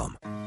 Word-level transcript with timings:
Welcome 0.00 0.39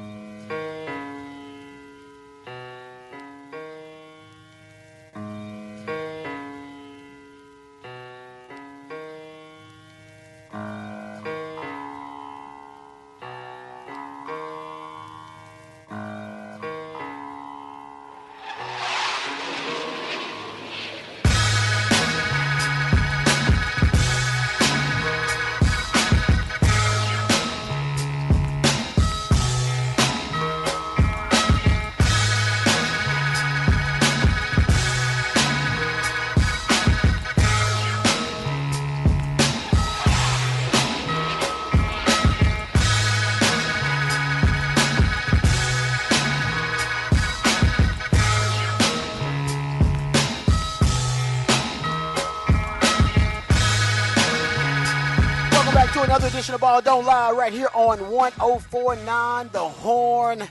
Don't 56.82 57.06
Lie 57.06 57.32
right 57.32 57.54
here 57.54 57.70
on 57.74 58.10
1049 58.10 59.50
The 59.52 59.60
Horn. 59.60 60.44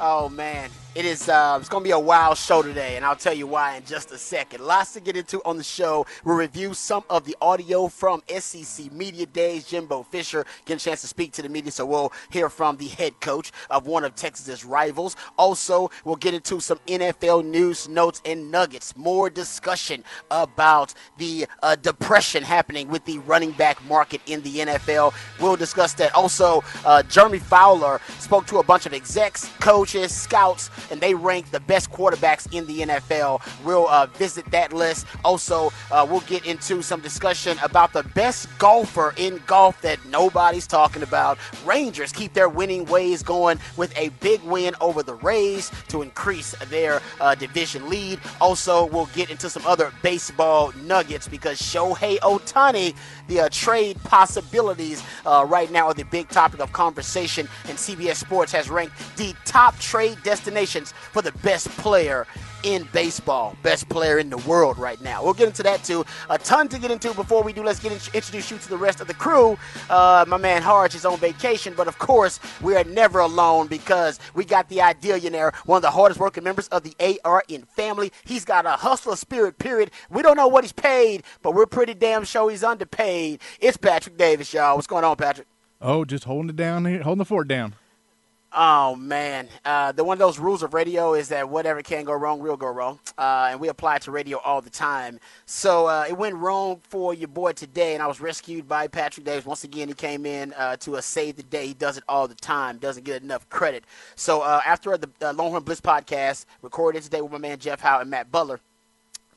Oh 0.00 0.28
man, 0.28 0.68
it 0.94 1.04
is 1.04 1.28
uh, 1.28 1.56
it's 1.60 1.68
gonna 1.68 1.84
be 1.84 1.92
a 1.92 1.98
wild 1.98 2.36
show 2.36 2.62
today, 2.62 2.96
and 2.96 3.04
I'll 3.04 3.14
tell 3.14 3.32
you 3.32 3.46
why 3.46 3.76
in 3.76 3.84
just 3.84 4.10
a 4.10 4.18
second. 4.18 4.60
Lots 4.64 4.92
to 4.94 5.00
get 5.00 5.16
into 5.16 5.40
on 5.44 5.56
the 5.56 5.62
show. 5.62 6.04
We'll 6.24 6.34
review 6.36 6.74
some 6.74 7.04
of 7.08 7.24
the 7.24 7.36
audio 7.40 7.86
from 7.86 8.22
SEC 8.28 8.90
Media 8.92 9.26
Days. 9.26 9.66
Jimbo 9.66 10.02
Fisher 10.02 10.44
getting 10.64 10.78
a 10.78 10.80
chance 10.80 11.02
to 11.02 11.06
speak 11.06 11.32
to 11.34 11.42
the 11.42 11.48
media, 11.48 11.70
so 11.70 11.86
we'll 11.86 12.12
hear 12.30 12.48
from 12.48 12.76
the 12.76 12.88
head 12.88 13.20
coach 13.20 13.52
of 13.70 13.86
one 13.86 14.04
of 14.04 14.16
Texas's 14.16 14.64
rivals. 14.64 15.14
Also, 15.38 15.90
we'll 16.04 16.16
get 16.16 16.34
into 16.34 16.58
some 16.58 16.80
NFL 16.88 17.44
news, 17.44 17.88
notes, 17.88 18.20
and 18.24 18.50
nuggets. 18.50 18.96
More 18.96 19.30
discussion 19.30 20.02
about 20.30 20.92
the 21.18 21.46
uh, 21.62 21.76
depression 21.76 22.42
happening 22.42 22.88
with 22.88 23.04
the 23.04 23.18
running 23.18 23.52
back 23.52 23.82
market 23.86 24.20
in 24.26 24.42
the 24.42 24.56
NFL. 24.56 25.14
We'll 25.40 25.56
discuss 25.56 25.94
that. 25.94 26.12
Also, 26.16 26.64
uh, 26.84 27.04
Jeremy 27.04 27.38
Fowler 27.38 28.00
spoke 28.18 28.46
to 28.46 28.58
a 28.58 28.64
bunch 28.64 28.86
of 28.86 28.92
execs, 28.92 29.48
coaches, 29.60 30.12
scouts, 30.12 30.68
and 30.90 31.00
they 31.00 31.14
rank 31.14 31.50
the 31.50 31.60
best 31.60 31.90
quarterbacks 31.90 32.52
in 32.52 32.66
the 32.66 32.80
NFL. 32.80 33.40
We'll 33.64 33.88
uh, 33.88 34.06
visit 34.06 34.44
that 34.50 34.72
list. 34.72 35.06
Also, 35.24 35.72
uh, 35.90 36.06
we'll 36.08 36.20
get 36.20 36.46
into 36.46 36.82
some 36.82 37.00
discussion 37.00 37.58
about 37.62 37.92
the 37.92 38.02
best 38.02 38.48
golfer 38.58 39.14
in 39.16 39.40
golf 39.46 39.80
that 39.82 40.04
nobody's 40.06 40.66
talking 40.66 41.02
about. 41.02 41.38
Rangers 41.64 42.12
keep 42.12 42.32
their 42.32 42.48
winning 42.48 42.84
ways 42.86 43.22
going 43.22 43.58
with 43.76 43.96
a 43.96 44.08
big 44.20 44.42
win 44.42 44.74
over 44.80 45.02
the 45.02 45.14
Rays 45.14 45.70
to 45.88 46.02
increase 46.02 46.54
their 46.68 47.00
uh, 47.20 47.34
division 47.34 47.88
lead. 47.88 48.20
Also, 48.40 48.86
we'll 48.86 49.06
get 49.14 49.30
into 49.30 49.50
some 49.50 49.64
other 49.66 49.92
baseball 50.02 50.72
nuggets 50.84 51.28
because 51.28 51.60
Shohei 51.60 52.18
Ohtani, 52.20 52.94
the 53.28 53.40
uh, 53.40 53.48
trade 53.50 54.02
possibilities 54.04 55.02
uh, 55.26 55.44
right 55.48 55.70
now 55.70 55.86
are 55.86 55.94
the 55.94 56.04
big 56.04 56.28
topic 56.28 56.60
of 56.60 56.72
conversation, 56.72 57.48
and 57.68 57.76
CBS 57.76 58.16
Sports 58.16 58.52
has 58.52 58.68
ranked 58.68 58.94
the 59.16 59.34
top 59.44 59.78
trade 59.78 60.18
for 60.70 61.22
the 61.22 61.32
best 61.42 61.68
player 61.70 62.26
in 62.62 62.86
baseball, 62.92 63.56
best 63.62 63.88
player 63.88 64.18
in 64.18 64.30
the 64.30 64.36
world 64.38 64.78
right 64.78 65.00
now. 65.00 65.24
We'll 65.24 65.34
get 65.34 65.48
into 65.48 65.62
that 65.62 65.82
too. 65.82 66.04
A 66.28 66.38
ton 66.38 66.68
to 66.68 66.78
get 66.78 66.90
into 66.90 67.12
before 67.14 67.42
we 67.42 67.52
do. 67.52 67.62
Let's 67.62 67.80
get 67.80 67.92
in, 67.92 67.98
introduce 68.14 68.50
you 68.50 68.58
to 68.58 68.68
the 68.68 68.76
rest 68.76 69.00
of 69.00 69.06
the 69.06 69.14
crew. 69.14 69.58
Uh, 69.88 70.24
my 70.28 70.36
man 70.36 70.62
Harge 70.62 70.94
is 70.94 71.04
on 71.04 71.18
vacation, 71.18 71.74
but 71.76 71.88
of 71.88 71.98
course 71.98 72.38
we 72.60 72.76
are 72.76 72.84
never 72.84 73.18
alone 73.18 73.66
because 73.66 74.20
we 74.34 74.44
got 74.44 74.68
the 74.68 74.76
Idealionaire, 74.78 75.54
one 75.66 75.76
of 75.76 75.82
the 75.82 75.90
hardest 75.90 76.20
working 76.20 76.44
members 76.44 76.68
of 76.68 76.82
the 76.82 76.94
ARN 77.24 77.66
family. 77.74 78.12
He's 78.24 78.44
got 78.44 78.66
a 78.66 78.70
hustler 78.72 79.16
spirit. 79.16 79.58
Period. 79.58 79.90
We 80.10 80.22
don't 80.22 80.36
know 80.36 80.48
what 80.48 80.64
he's 80.64 80.72
paid, 80.72 81.22
but 81.42 81.54
we're 81.54 81.66
pretty 81.66 81.94
damn 81.94 82.24
sure 82.24 82.50
he's 82.50 82.64
underpaid. 82.64 83.40
It's 83.60 83.76
Patrick 83.76 84.16
Davis, 84.16 84.52
y'all. 84.52 84.76
What's 84.76 84.86
going 84.86 85.04
on, 85.04 85.16
Patrick? 85.16 85.46
Oh, 85.80 86.04
just 86.04 86.24
holding 86.24 86.50
it 86.50 86.56
down 86.56 86.84
here, 86.84 87.02
holding 87.02 87.18
the 87.18 87.24
fort 87.24 87.48
down. 87.48 87.74
Oh 88.52 88.96
man, 88.96 89.48
uh, 89.64 89.92
the 89.92 90.02
one 90.02 90.16
of 90.16 90.18
those 90.18 90.40
rules 90.40 90.64
of 90.64 90.74
radio 90.74 91.14
is 91.14 91.28
that 91.28 91.48
whatever 91.48 91.82
can 91.82 92.04
go 92.04 92.14
wrong 92.14 92.40
will 92.40 92.56
go 92.56 92.66
wrong, 92.66 92.98
uh, 93.16 93.46
and 93.52 93.60
we 93.60 93.68
apply 93.68 93.96
it 93.96 94.02
to 94.02 94.10
radio 94.10 94.38
all 94.38 94.60
the 94.60 94.70
time. 94.70 95.20
So 95.46 95.86
uh, 95.86 96.06
it 96.08 96.18
went 96.18 96.34
wrong 96.34 96.80
for 96.82 97.14
your 97.14 97.28
boy 97.28 97.52
today, 97.52 97.94
and 97.94 98.02
I 98.02 98.08
was 98.08 98.20
rescued 98.20 98.66
by 98.66 98.88
Patrick 98.88 99.24
Davis. 99.24 99.46
Once 99.46 99.62
again, 99.62 99.86
he 99.86 99.94
came 99.94 100.26
in 100.26 100.52
uh, 100.54 100.74
to 100.78 100.96
a 100.96 101.02
save 101.02 101.36
the 101.36 101.44
day. 101.44 101.68
He 101.68 101.74
does 101.74 101.96
it 101.96 102.02
all 102.08 102.26
the 102.26 102.34
time, 102.34 102.78
doesn't 102.78 103.04
get 103.04 103.22
enough 103.22 103.48
credit. 103.50 103.84
So 104.16 104.40
uh, 104.40 104.60
after 104.66 104.98
the 104.98 105.08
uh, 105.22 105.32
Longhorn 105.32 105.62
Blitz 105.62 105.80
podcast, 105.80 106.44
recorded 106.60 107.04
today 107.04 107.20
with 107.20 107.30
my 107.30 107.38
man 107.38 107.60
Jeff 107.60 107.80
Howe 107.80 108.00
and 108.00 108.10
Matt 108.10 108.32
Butler, 108.32 108.58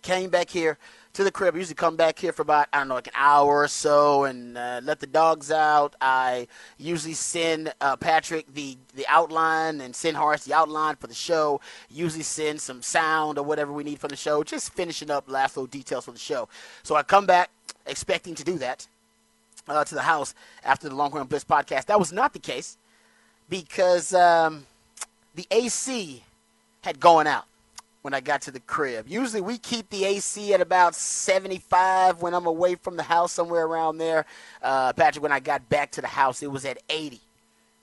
came 0.02 0.32
back 0.32 0.50
here 0.50 0.80
to 1.14 1.24
the 1.24 1.32
crib. 1.32 1.54
I 1.54 1.60
usually 1.60 1.76
come 1.76 1.96
back 1.96 2.18
here 2.18 2.34
for 2.34 2.42
about 2.42 2.68
I 2.74 2.80
don't 2.80 2.88
know 2.88 2.96
like 2.96 3.08
an 3.08 3.14
hour 3.16 3.62
or 3.62 3.68
so 3.68 4.24
and 4.24 4.58
uh, 4.58 4.82
let 4.84 5.00
the 5.00 5.08
dogs 5.08 5.52
out. 5.52 5.96
I 6.02 6.48
usually 6.78 7.14
send 7.14 7.72
uh, 7.82 7.96
Patrick 7.98 8.52
the 8.54 8.78
the 8.96 9.06
outline 9.08 9.80
and 9.82 9.96
send 9.96 10.18
Horace 10.18 10.44
the 10.44 10.54
outline 10.54 10.96
for 10.96 11.08
the 11.08 11.14
show. 11.14 11.62
Usually 11.90 12.24
send 12.24 12.62
some 12.62 12.82
sound 12.82 13.38
or 13.38 13.46
whatever 13.46 13.72
we 13.72 13.84
need 13.84 14.00
for 14.00 14.08
the 14.08 14.16
show. 14.16 14.44
Just 14.44 14.74
finishing 14.74 15.12
up 15.12 15.30
last 15.30 15.56
little 15.56 15.68
details 15.68 16.06
for 16.06 16.12
the 16.12 16.20
show. 16.20 16.50
So 16.82 16.96
I 16.96 17.04
come 17.04 17.28
back 17.28 17.52
expecting 17.86 18.34
to 18.36 18.44
do 18.44 18.58
that 18.58 18.88
uh, 19.68 19.84
to 19.84 19.96
the 19.96 20.02
house 20.02 20.34
after 20.64 20.90
the 20.90 20.96
Longhorn 20.96 21.28
Blitz 21.28 21.46
podcast. 21.46 21.86
That 21.86 22.00
was 22.00 22.12
not 22.12 22.34
the 22.34 22.40
case 22.40 22.78
because 23.50 24.16
um, 24.16 24.66
the 25.36 25.46
AC 25.52 26.24
had 26.82 27.00
gone 27.00 27.28
out 27.28 27.46
when 28.04 28.14
I 28.14 28.20
got 28.20 28.42
to 28.44 28.52
the 28.52 28.60
crib. 28.60 29.08
Usually 29.08 29.42
we 29.42 29.58
keep 29.58 29.90
the 29.90 30.04
AC 30.06 30.54
at 30.54 30.62
about 30.62 30.94
75 30.94 32.22
when 32.22 32.34
I'm 32.34 32.46
away 32.46 32.76
from 32.76 32.98
the 32.98 33.04
house, 33.04 33.32
somewhere 33.32 33.66
around 33.66 33.98
there. 33.98 34.26
Uh, 34.62 34.94
Patrick, 34.94 35.24
when 35.24 35.32
I 35.32 35.40
got 35.40 35.68
back 35.70 35.92
to 35.92 36.02
the 36.02 36.08
house, 36.08 36.44
it 36.44 36.52
was 36.52 36.66
at 36.66 36.78
80. 36.90 37.22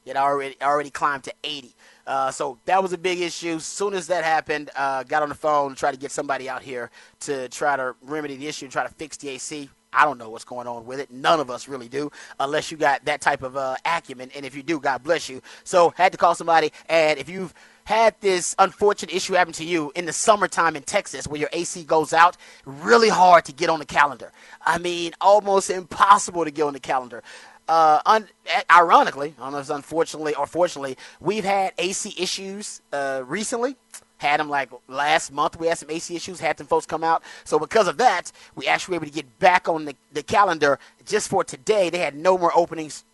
It 0.04 0.16
already 0.16 0.56
already 0.62 0.90
climbed 0.90 1.24
to 1.24 1.34
80. 1.42 1.74
Uh, 2.06 2.30
so 2.30 2.58
that 2.66 2.82
was 2.82 2.92
a 2.92 2.98
big 2.98 3.20
issue. 3.20 3.56
As 3.56 3.66
soon 3.66 3.94
as 3.94 4.08
that 4.08 4.24
happened, 4.24 4.70
uh, 4.76 5.04
got 5.04 5.22
on 5.22 5.28
the 5.30 5.34
phone, 5.34 5.74
tried 5.74 5.92
to 5.92 5.98
get 5.98 6.10
somebody 6.10 6.48
out 6.48 6.62
here 6.62 6.90
to 7.20 7.48
try 7.48 7.76
to 7.76 7.94
remedy 8.02 8.36
the 8.36 8.46
issue, 8.46 8.66
and 8.66 8.72
try 8.72 8.82
to 8.82 8.92
fix 8.94 9.16
the 9.16 9.30
AC. 9.30 9.70
I 9.92 10.04
don't 10.04 10.18
know 10.18 10.28
what's 10.30 10.44
going 10.44 10.66
on 10.66 10.86
with 10.86 11.00
it. 11.00 11.10
None 11.10 11.40
of 11.40 11.50
us 11.50 11.66
really 11.66 11.88
do, 11.88 12.12
unless 12.38 12.70
you 12.70 12.76
got 12.76 13.04
that 13.06 13.20
type 13.20 13.42
of 13.42 13.56
uh, 13.56 13.76
acumen. 13.84 14.30
And 14.36 14.46
if 14.46 14.54
you 14.54 14.62
do, 14.62 14.80
God 14.80 15.02
bless 15.02 15.28
you. 15.28 15.42
So 15.64 15.92
had 15.96 16.12
to 16.12 16.18
call 16.18 16.34
somebody. 16.34 16.72
And 16.88 17.18
if 17.18 17.28
you've 17.28 17.52
had 17.90 18.14
this 18.20 18.54
unfortunate 18.60 19.12
issue 19.12 19.32
happen 19.32 19.52
to 19.52 19.64
you 19.64 19.90
in 19.96 20.06
the 20.06 20.12
summertime 20.12 20.76
in 20.76 20.82
Texas 20.84 21.26
where 21.26 21.40
your 21.40 21.48
AC 21.52 21.82
goes 21.82 22.12
out, 22.12 22.36
really 22.64 23.08
hard 23.08 23.44
to 23.46 23.52
get 23.52 23.68
on 23.68 23.80
the 23.80 23.84
calendar. 23.84 24.30
I 24.64 24.78
mean, 24.78 25.12
almost 25.20 25.70
impossible 25.70 26.44
to 26.44 26.52
get 26.52 26.62
on 26.62 26.72
the 26.72 26.78
calendar. 26.78 27.24
Uh, 27.68 27.98
un- 28.06 28.28
ironically, 28.70 29.34
I 29.40 29.42
don't 29.42 29.52
know 29.52 29.58
if 29.58 29.62
it's 29.62 29.70
unfortunately 29.70 30.36
or 30.36 30.46
fortunately, 30.46 30.96
we've 31.18 31.42
had 31.42 31.72
AC 31.78 32.14
issues 32.16 32.80
uh, 32.92 33.24
recently. 33.26 33.74
Had 34.18 34.38
them 34.38 34.48
like 34.48 34.70
last 34.86 35.32
month. 35.32 35.58
We 35.58 35.66
had 35.66 35.78
some 35.78 35.90
AC 35.90 36.14
issues. 36.14 36.38
Had 36.38 36.58
some 36.58 36.68
folks 36.68 36.86
come 36.86 37.02
out. 37.02 37.24
So 37.42 37.58
because 37.58 37.88
of 37.88 37.96
that, 37.96 38.30
we 38.54 38.68
actually 38.68 38.92
were 38.92 39.04
able 39.04 39.06
to 39.06 39.12
get 39.12 39.38
back 39.40 39.68
on 39.68 39.86
the, 39.86 39.96
the 40.12 40.22
calendar 40.22 40.78
just 41.06 41.28
for 41.28 41.42
today. 41.42 41.90
They 41.90 41.98
had 41.98 42.14
no 42.14 42.38
more 42.38 42.52
openings 42.54 43.04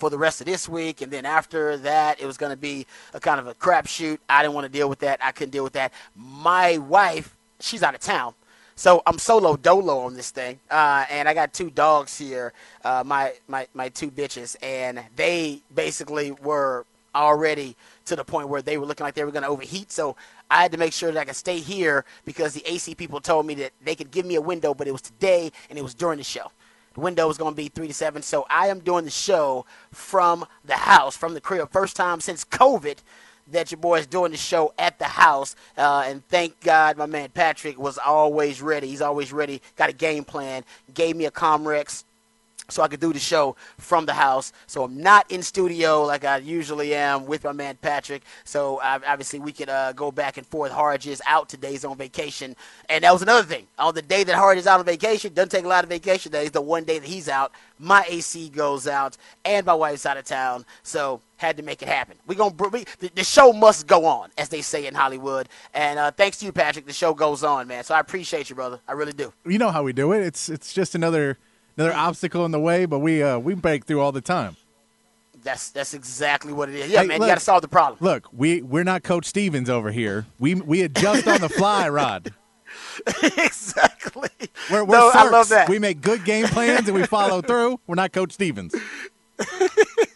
for 0.00 0.10
the 0.10 0.18
rest 0.18 0.40
of 0.40 0.46
this 0.46 0.68
week, 0.68 1.02
and 1.02 1.12
then 1.12 1.26
after 1.26 1.76
that, 1.78 2.20
it 2.20 2.26
was 2.26 2.36
going 2.36 2.50
to 2.50 2.56
be 2.56 2.86
a 3.14 3.20
kind 3.20 3.38
of 3.38 3.46
a 3.46 3.54
crapshoot. 3.54 4.18
I 4.28 4.42
didn't 4.42 4.54
want 4.54 4.64
to 4.64 4.72
deal 4.72 4.88
with 4.88 5.00
that. 5.00 5.20
I 5.22 5.30
couldn't 5.30 5.50
deal 5.50 5.62
with 5.62 5.74
that. 5.74 5.92
My 6.16 6.78
wife, 6.78 7.36
she's 7.60 7.82
out 7.82 7.94
of 7.94 8.00
town, 8.00 8.34
so 8.74 9.02
I'm 9.06 9.18
solo 9.18 9.56
dolo 9.56 9.98
on 10.00 10.14
this 10.14 10.30
thing, 10.30 10.58
uh, 10.70 11.04
and 11.10 11.28
I 11.28 11.34
got 11.34 11.52
two 11.52 11.70
dogs 11.70 12.16
here, 12.18 12.54
uh, 12.82 13.04
my 13.06 13.34
my 13.46 13.68
my 13.74 13.90
two 13.90 14.10
bitches, 14.10 14.56
and 14.62 15.04
they 15.16 15.60
basically 15.74 16.32
were 16.32 16.86
already 17.14 17.76
to 18.06 18.16
the 18.16 18.24
point 18.24 18.48
where 18.48 18.62
they 18.62 18.78
were 18.78 18.86
looking 18.86 19.04
like 19.04 19.14
they 19.14 19.24
were 19.24 19.30
going 19.30 19.42
to 19.42 19.48
overheat. 19.48 19.90
So 19.92 20.16
I 20.50 20.62
had 20.62 20.72
to 20.72 20.78
make 20.78 20.92
sure 20.92 21.12
that 21.12 21.20
I 21.20 21.24
could 21.24 21.36
stay 21.36 21.58
here 21.58 22.04
because 22.24 22.54
the 22.54 22.62
AC 22.70 22.94
people 22.94 23.20
told 23.20 23.46
me 23.46 23.54
that 23.56 23.72
they 23.84 23.94
could 23.94 24.10
give 24.10 24.26
me 24.26 24.36
a 24.36 24.40
window, 24.40 24.74
but 24.74 24.88
it 24.88 24.92
was 24.92 25.02
today 25.02 25.52
and 25.68 25.78
it 25.78 25.82
was 25.82 25.94
during 25.94 26.18
the 26.18 26.24
show. 26.24 26.50
The 26.94 27.00
window 27.00 27.28
is 27.30 27.38
going 27.38 27.52
to 27.52 27.56
be 27.56 27.68
3 27.68 27.88
to 27.88 27.94
7. 27.94 28.22
So 28.22 28.46
I 28.50 28.68
am 28.68 28.80
doing 28.80 29.04
the 29.04 29.10
show 29.10 29.64
from 29.92 30.44
the 30.64 30.74
house, 30.74 31.16
from 31.16 31.34
the 31.34 31.40
crib. 31.40 31.70
First 31.72 31.96
time 31.96 32.20
since 32.20 32.44
COVID 32.44 32.98
that 33.50 33.70
your 33.70 33.80
boy 33.80 33.98
is 33.98 34.06
doing 34.06 34.32
the 34.32 34.38
show 34.38 34.72
at 34.78 34.98
the 34.98 35.06
house. 35.06 35.56
Uh, 35.76 36.04
and 36.06 36.26
thank 36.28 36.60
God 36.60 36.96
my 36.96 37.06
man 37.06 37.30
Patrick 37.30 37.78
was 37.78 37.98
always 37.98 38.62
ready. 38.62 38.88
He's 38.88 39.02
always 39.02 39.32
ready, 39.32 39.60
got 39.76 39.90
a 39.90 39.92
game 39.92 40.24
plan, 40.24 40.64
gave 40.94 41.16
me 41.16 41.26
a 41.26 41.30
Comrex 41.30 42.04
so 42.70 42.82
I 42.82 42.88
could 42.88 43.00
do 43.00 43.12
the 43.12 43.18
show 43.18 43.56
from 43.78 44.06
the 44.06 44.14
house. 44.14 44.52
So 44.66 44.84
I'm 44.84 45.00
not 45.00 45.30
in 45.30 45.42
studio 45.42 46.04
like 46.04 46.24
I 46.24 46.38
usually 46.38 46.94
am 46.94 47.26
with 47.26 47.44
my 47.44 47.52
man 47.52 47.76
Patrick. 47.80 48.22
So 48.44 48.80
obviously 48.82 49.40
we 49.40 49.52
could 49.52 49.68
uh, 49.68 49.92
go 49.92 50.10
back 50.10 50.36
and 50.36 50.46
forth. 50.46 50.72
Harge 50.72 51.06
is 51.06 51.22
out 51.26 51.48
today's 51.48 51.84
on 51.84 51.96
vacation. 51.96 52.56
And 52.88 53.04
that 53.04 53.12
was 53.12 53.22
another 53.22 53.46
thing. 53.46 53.66
On 53.78 53.94
the 53.94 54.02
day 54.02 54.24
that 54.24 54.34
Harge 54.34 54.58
is 54.58 54.66
out 54.66 54.80
on 54.80 54.86
vacation, 54.86 55.32
doesn't 55.34 55.50
take 55.50 55.64
a 55.64 55.68
lot 55.68 55.84
of 55.84 55.90
vacation 55.90 56.32
days. 56.32 56.50
The 56.50 56.60
one 56.60 56.84
day 56.84 56.98
that 56.98 57.08
he's 57.08 57.28
out, 57.28 57.52
my 57.78 58.04
AC 58.08 58.48
goes 58.50 58.86
out 58.86 59.16
and 59.44 59.64
my 59.66 59.74
wife's 59.74 60.06
out 60.06 60.16
of 60.16 60.24
town. 60.24 60.64
So 60.82 61.20
had 61.40 61.56
to 61.56 61.62
make 61.62 61.80
it 61.80 61.88
happen. 61.88 62.16
We 62.26 62.34
gonna 62.34 62.54
we, 62.70 62.84
the, 62.98 63.10
the, 63.14 63.24
show 63.24 63.52
must 63.52 63.86
go 63.86 64.04
on, 64.04 64.28
as 64.36 64.50
they 64.50 64.60
say 64.60 64.86
in 64.86 64.94
Hollywood. 64.94 65.48
And 65.72 65.98
uh, 65.98 66.10
thanks 66.10 66.38
to 66.38 66.46
you, 66.46 66.52
Patrick, 66.52 66.86
the 66.86 66.92
show 66.92 67.14
goes 67.14 67.42
on, 67.42 67.66
man. 67.66 67.82
So 67.82 67.94
I 67.94 68.00
appreciate 68.00 68.50
you, 68.50 68.56
brother. 68.56 68.80
I 68.86 68.92
really 68.92 69.14
do. 69.14 69.32
You 69.46 69.58
know 69.58 69.70
how 69.70 69.82
we 69.82 69.94
do 69.94 70.12
it. 70.12 70.22
It's 70.22 70.48
it's 70.50 70.74
just 70.74 70.94
another 70.94 71.38
another 71.76 71.94
obstacle 71.94 72.44
in 72.44 72.50
the 72.50 72.60
way, 72.60 72.84
but 72.86 72.98
we 73.00 73.22
uh, 73.22 73.38
we 73.38 73.54
break 73.54 73.84
through 73.84 74.00
all 74.00 74.12
the 74.12 74.20
time. 74.20 74.56
That's 75.42 75.70
that's 75.70 75.94
exactly 75.94 76.52
what 76.52 76.68
it 76.68 76.74
is. 76.74 76.90
Yeah, 76.90 77.00
hey, 77.00 77.06
man, 77.06 77.18
look, 77.18 77.26
you 77.26 77.30
got 77.30 77.38
to 77.38 77.44
solve 77.44 77.62
the 77.62 77.68
problem. 77.68 77.98
Look, 78.00 78.28
we 78.32 78.62
we're 78.62 78.84
not 78.84 79.02
Coach 79.02 79.26
Stevens 79.26 79.70
over 79.70 79.90
here. 79.90 80.26
We 80.38 80.54
we 80.54 80.82
adjust 80.82 81.26
on 81.26 81.40
the 81.40 81.48
fly, 81.48 81.88
Rod. 81.90 82.34
exactly. 83.36 84.28
We're, 84.70 84.84
we're 84.84 84.96
no, 84.96 85.10
I 85.12 85.28
love 85.28 85.48
that. 85.48 85.68
We 85.68 85.78
make 85.78 86.00
good 86.00 86.24
game 86.24 86.46
plans 86.46 86.88
and 86.88 86.96
we 86.96 87.06
follow 87.06 87.40
through. 87.40 87.80
We're 87.86 87.94
not 87.96 88.12
Coach 88.12 88.32
Stevens. 88.32 88.74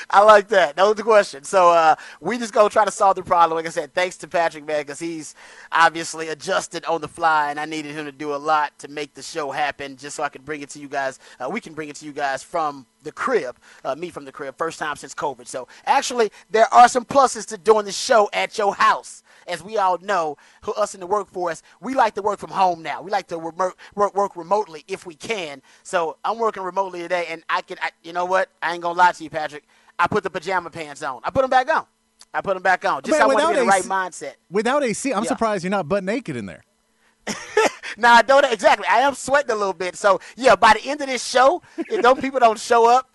I 0.10 0.22
like 0.22 0.48
that. 0.48 0.76
That 0.76 0.84
was 0.84 0.96
the 0.96 1.02
question. 1.02 1.44
So 1.44 1.70
uh, 1.70 1.96
we 2.20 2.38
just 2.38 2.52
go 2.52 2.68
try 2.68 2.84
to 2.84 2.90
solve 2.90 3.16
the 3.16 3.22
problem. 3.22 3.56
Like 3.56 3.66
I 3.66 3.70
said, 3.70 3.92
thanks 3.94 4.16
to 4.18 4.28
Patrick, 4.28 4.66
man, 4.66 4.82
because 4.82 4.98
he's 4.98 5.34
obviously 5.72 6.28
adjusted 6.28 6.84
on 6.84 7.00
the 7.00 7.08
fly, 7.08 7.50
and 7.50 7.60
I 7.60 7.64
needed 7.64 7.92
him 7.92 8.06
to 8.06 8.12
do 8.12 8.34
a 8.34 8.36
lot 8.36 8.78
to 8.78 8.88
make 8.88 9.14
the 9.14 9.22
show 9.22 9.50
happen, 9.50 9.96
just 9.96 10.16
so 10.16 10.22
I 10.22 10.28
could 10.28 10.44
bring 10.44 10.62
it 10.62 10.70
to 10.70 10.78
you 10.78 10.88
guys. 10.88 11.18
Uh, 11.38 11.48
we 11.50 11.60
can 11.60 11.74
bring 11.74 11.88
it 11.88 11.96
to 11.96 12.06
you 12.06 12.12
guys 12.12 12.42
from 12.42 12.86
the 13.02 13.12
crib, 13.12 13.56
uh, 13.84 13.94
me 13.94 14.10
from 14.10 14.24
the 14.24 14.32
crib, 14.32 14.56
first 14.56 14.78
time 14.78 14.96
since 14.96 15.14
COVID. 15.14 15.46
So 15.46 15.68
actually, 15.86 16.30
there 16.50 16.72
are 16.72 16.88
some 16.88 17.04
pluses 17.04 17.46
to 17.46 17.58
doing 17.58 17.84
the 17.84 17.92
show 17.92 18.28
at 18.32 18.56
your 18.58 18.74
house 18.74 19.22
as 19.50 19.62
we 19.62 19.76
all 19.76 19.98
know, 19.98 20.36
who 20.62 20.72
us 20.74 20.94
in 20.94 21.00
the 21.00 21.06
workforce, 21.06 21.62
we 21.80 21.94
like 21.94 22.14
to 22.14 22.22
work 22.22 22.38
from 22.38 22.50
home 22.50 22.82
now. 22.82 23.02
We 23.02 23.10
like 23.10 23.26
to 23.28 23.38
work 23.38 23.58
work, 23.94 24.14
work 24.14 24.36
remotely 24.36 24.84
if 24.88 25.06
we 25.06 25.14
can. 25.14 25.60
So 25.82 26.16
I'm 26.24 26.38
working 26.38 26.62
remotely 26.62 27.00
today, 27.00 27.26
and 27.28 27.42
I 27.48 27.62
can, 27.62 27.78
I, 27.82 27.90
you 28.02 28.12
know 28.12 28.24
what? 28.24 28.50
I 28.62 28.72
ain't 28.72 28.82
gonna 28.82 28.98
lie 28.98 29.12
to 29.12 29.24
you, 29.24 29.30
Patrick. 29.30 29.64
I 30.00 30.06
put 30.06 30.22
the 30.24 30.30
pajama 30.30 30.70
pants 30.70 31.02
on. 31.02 31.20
I 31.22 31.30
put 31.30 31.42
them 31.42 31.50
back 31.50 31.72
on. 31.72 31.84
I 32.32 32.40
put 32.40 32.54
them 32.54 32.62
back 32.62 32.84
on. 32.84 33.02
Just 33.02 33.18
Man, 33.18 33.22
I 33.22 33.26
want 33.26 33.40
to 33.40 33.48
be 33.48 33.58
in 33.58 33.66
the 33.66 33.70
right 33.70 33.84
mindset. 33.84 34.34
Without 34.50 34.82
AC, 34.82 35.12
I'm 35.12 35.24
yeah. 35.24 35.28
surprised 35.28 35.62
you're 35.62 35.70
not 35.70 35.88
butt 35.88 36.04
naked 36.04 36.36
in 36.36 36.46
there. 36.46 36.64
now 37.98 38.14
I 38.14 38.22
don't 38.22 38.44
exactly. 38.50 38.86
I 38.88 39.00
am 39.00 39.14
sweating 39.14 39.50
a 39.50 39.54
little 39.54 39.74
bit. 39.74 39.94
So 39.96 40.20
yeah, 40.36 40.56
by 40.56 40.72
the 40.72 40.88
end 40.88 41.02
of 41.02 41.08
this 41.08 41.24
show, 41.24 41.60
if 41.76 42.02
those 42.02 42.18
people 42.18 42.40
don't 42.40 42.58
show 42.58 42.88
up 42.88 43.14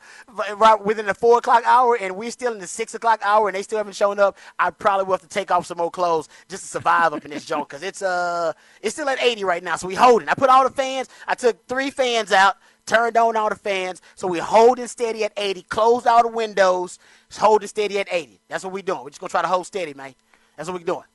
right 0.55 0.79
within 0.79 1.07
the 1.07 1.15
four 1.15 1.39
o'clock 1.39 1.63
hour, 1.65 1.97
and 1.99 2.15
we're 2.15 2.29
still 2.29 2.53
in 2.53 2.59
the 2.59 2.67
six 2.67 2.93
o'clock 2.93 3.19
hour, 3.23 3.47
and 3.47 3.55
they 3.55 3.63
still 3.63 3.77
haven't 3.77 3.95
shown 3.95 4.19
up, 4.19 4.37
I 4.59 4.69
probably 4.69 5.05
will 5.05 5.13
have 5.13 5.21
to 5.21 5.27
take 5.27 5.49
off 5.49 5.65
some 5.65 5.79
more 5.79 5.89
clothes 5.89 6.29
just 6.47 6.63
to 6.63 6.69
survive 6.69 7.13
up 7.13 7.25
in 7.25 7.31
this 7.31 7.45
joint 7.45 7.67
because 7.67 7.81
it's 7.81 8.03
uh 8.03 8.53
it's 8.81 8.93
still 8.93 9.09
at 9.09 9.21
80 9.21 9.43
right 9.43 9.63
now. 9.63 9.75
So 9.75 9.87
we 9.87 9.95
holding. 9.95 10.29
I 10.29 10.35
put 10.35 10.49
all 10.49 10.63
the 10.63 10.69
fans. 10.69 11.09
I 11.27 11.33
took 11.33 11.65
three 11.67 11.89
fans 11.89 12.31
out 12.31 12.57
turned 12.85 13.17
on 13.17 13.35
all 13.35 13.49
the 13.49 13.55
fans. 13.55 14.01
So 14.15 14.27
we're 14.27 14.43
holding 14.43 14.87
steady 14.87 15.23
at 15.23 15.33
80, 15.37 15.63
closed 15.63 16.07
all 16.07 16.23
the 16.23 16.29
windows, 16.29 16.99
holding 17.37 17.67
steady 17.67 17.99
at 17.99 18.07
80. 18.11 18.39
That's 18.47 18.63
what 18.63 18.73
we're 18.73 18.83
doing. 18.83 19.03
We're 19.03 19.09
just 19.09 19.19
going 19.19 19.29
to 19.29 19.31
try 19.31 19.41
to 19.41 19.47
hold 19.47 19.65
steady, 19.65 19.93
man. 19.93 20.15
That's 20.55 20.69
what 20.69 20.79
we're 20.79 20.85
doing. 20.85 21.05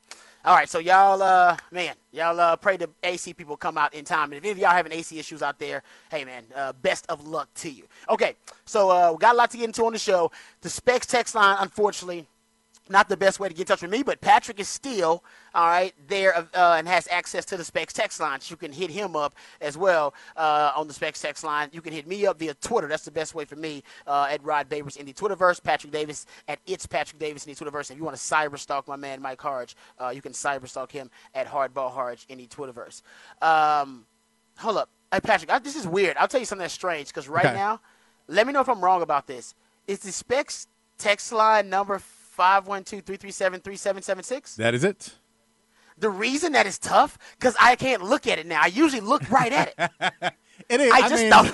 All 0.42 0.56
right, 0.56 0.70
so 0.70 0.78
y'all, 0.78 1.22
uh, 1.22 1.54
man, 1.70 1.94
y'all 2.12 2.40
uh, 2.40 2.56
pray 2.56 2.78
the 2.78 2.88
AC 3.02 3.34
people 3.34 3.58
come 3.58 3.76
out 3.76 3.92
in 3.92 4.06
time. 4.06 4.32
And 4.32 4.34
if 4.34 4.44
any 4.44 4.52
of 4.52 4.58
y'all 4.58 4.70
having 4.70 4.90
AC 4.90 5.18
issues 5.18 5.42
out 5.42 5.58
there, 5.58 5.82
hey, 6.10 6.24
man, 6.24 6.44
uh, 6.56 6.72
best 6.72 7.04
of 7.10 7.28
luck 7.28 7.52
to 7.56 7.70
you. 7.70 7.84
Okay, 8.08 8.36
so 8.64 8.88
uh, 8.88 9.12
we 9.12 9.18
got 9.18 9.34
a 9.34 9.36
lot 9.36 9.50
to 9.50 9.58
get 9.58 9.66
into 9.66 9.84
on 9.84 9.92
the 9.92 9.98
show. 9.98 10.30
The 10.62 10.70
Specs 10.70 11.06
text 11.06 11.34
line, 11.34 11.58
unfortunately, 11.60 12.26
not 12.90 13.08
the 13.08 13.16
best 13.16 13.40
way 13.40 13.48
to 13.48 13.54
get 13.54 13.62
in 13.62 13.66
touch 13.66 13.82
with 13.82 13.90
me, 13.90 14.02
but 14.02 14.20
Patrick 14.20 14.58
is 14.60 14.68
still 14.68 15.22
all 15.54 15.66
right 15.66 15.94
there 16.08 16.36
uh, 16.36 16.74
and 16.76 16.86
has 16.86 17.08
access 17.10 17.44
to 17.46 17.56
the 17.56 17.64
Specs 17.64 17.92
text 17.92 18.20
line. 18.20 18.40
You 18.44 18.56
can 18.56 18.72
hit 18.72 18.90
him 18.90 19.16
up 19.16 19.34
as 19.60 19.76
well 19.76 20.14
uh, 20.36 20.72
on 20.76 20.88
the 20.88 20.94
Specs 20.94 21.20
text 21.20 21.44
line. 21.44 21.68
You 21.72 21.80
can 21.80 21.92
hit 21.92 22.06
me 22.06 22.26
up 22.26 22.38
via 22.38 22.54
Twitter. 22.54 22.88
That's 22.88 23.04
the 23.04 23.10
best 23.10 23.34
way 23.34 23.44
for 23.44 23.56
me 23.56 23.82
uh, 24.06 24.28
at 24.30 24.42
Rod 24.44 24.68
Babers 24.68 24.96
in 24.96 25.06
the 25.06 25.12
Twitterverse. 25.12 25.62
Patrick 25.62 25.92
Davis 25.92 26.26
at 26.48 26.58
It's 26.66 26.86
Patrick 26.86 27.18
Davis 27.18 27.46
in 27.46 27.54
the 27.54 27.64
Twitterverse. 27.64 27.90
If 27.90 27.96
you 27.96 28.04
want 28.04 28.16
to 28.16 28.22
cyber 28.22 28.58
stalk 28.58 28.88
my 28.88 28.96
man 28.96 29.22
Mike 29.22 29.40
Harge, 29.40 29.76
uh, 29.98 30.08
you 30.08 30.22
can 30.22 30.32
cyber 30.32 30.68
stalk 30.68 30.92
him 30.92 31.10
at 31.34 31.46
Hardball 31.46 31.92
Harge 31.92 32.26
in 32.28 32.38
the 32.38 32.46
Twitterverse. 32.46 33.02
Um, 33.40 34.04
hold 34.58 34.76
up, 34.76 34.88
hey 35.12 35.20
Patrick, 35.20 35.50
I, 35.50 35.58
this 35.58 35.76
is 35.76 35.86
weird. 35.86 36.16
I'll 36.16 36.28
tell 36.28 36.40
you 36.40 36.46
something 36.46 36.62
that's 36.62 36.74
strange 36.74 37.08
because 37.08 37.28
right 37.28 37.46
okay. 37.46 37.54
now, 37.54 37.80
let 38.28 38.46
me 38.46 38.52
know 38.52 38.60
if 38.60 38.68
I'm 38.68 38.82
wrong 38.82 39.02
about 39.02 39.26
this. 39.26 39.54
Is 39.86 40.00
the 40.00 40.12
Specs 40.12 40.66
text 40.98 41.32
line 41.32 41.70
number 41.70 41.98
512-337-3776? 42.40 44.56
That 44.56 44.74
is 44.74 44.82
it. 44.82 45.14
The 45.98 46.08
reason 46.08 46.52
that 46.52 46.66
is 46.66 46.78
tough 46.78 47.18
because 47.38 47.54
I 47.60 47.76
can't 47.76 48.02
look 48.02 48.26
at 48.26 48.38
it 48.38 48.46
now. 48.46 48.62
I 48.62 48.68
usually 48.68 49.02
look 49.02 49.30
right 49.30 49.52
at 49.52 49.74
it. 49.76 49.90
it 50.70 50.80
is. 50.80 50.90
I, 50.90 50.96
I 50.96 51.08
just 51.10 51.22
mean, 51.22 51.30
don't. 51.30 51.46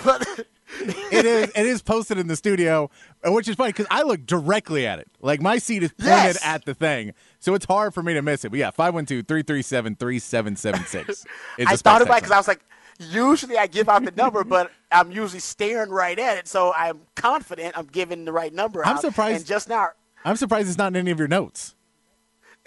it 1.12 1.26
is. 1.26 1.50
It 1.54 1.66
is 1.66 1.82
posted 1.82 2.18
in 2.18 2.28
the 2.28 2.36
studio, 2.36 2.88
which 3.24 3.48
is 3.48 3.56
funny 3.56 3.72
because 3.72 3.88
I 3.90 4.02
look 4.02 4.24
directly 4.24 4.86
at 4.86 5.00
it. 5.00 5.08
Like 5.20 5.42
my 5.42 5.58
seat 5.58 5.82
is 5.82 5.90
pointed 5.90 6.36
yes. 6.36 6.46
at 6.46 6.64
the 6.64 6.74
thing, 6.74 7.12
so 7.40 7.54
it's 7.54 7.64
hard 7.64 7.92
for 7.92 8.04
me 8.04 8.14
to 8.14 8.22
miss 8.22 8.44
it. 8.44 8.50
But 8.50 8.60
yeah, 8.60 8.70
512-337-3776. 8.70 11.26
I 11.66 11.74
thought 11.74 12.02
about 12.02 12.18
it 12.18 12.22
because 12.22 12.30
I 12.30 12.36
was 12.36 12.46
like, 12.46 12.60
usually 13.00 13.58
I 13.58 13.66
give 13.66 13.88
out 13.88 14.04
the 14.04 14.12
number, 14.12 14.44
but 14.44 14.70
I'm 14.92 15.10
usually 15.10 15.40
staring 15.40 15.90
right 15.90 16.16
at 16.18 16.38
it, 16.38 16.46
so 16.46 16.72
I'm 16.72 17.00
confident 17.16 17.76
I'm 17.76 17.86
giving 17.86 18.24
the 18.24 18.32
right 18.32 18.54
number. 18.54 18.86
I'm 18.86 18.98
surprised. 18.98 19.36
And 19.36 19.46
just 19.46 19.68
now, 19.68 19.88
I'm 20.24 20.36
surprised 20.36 20.68
it's 20.68 20.78
not 20.78 20.88
in 20.88 20.96
any 20.96 21.10
of 21.10 21.18
your 21.18 21.28
notes. 21.28 21.76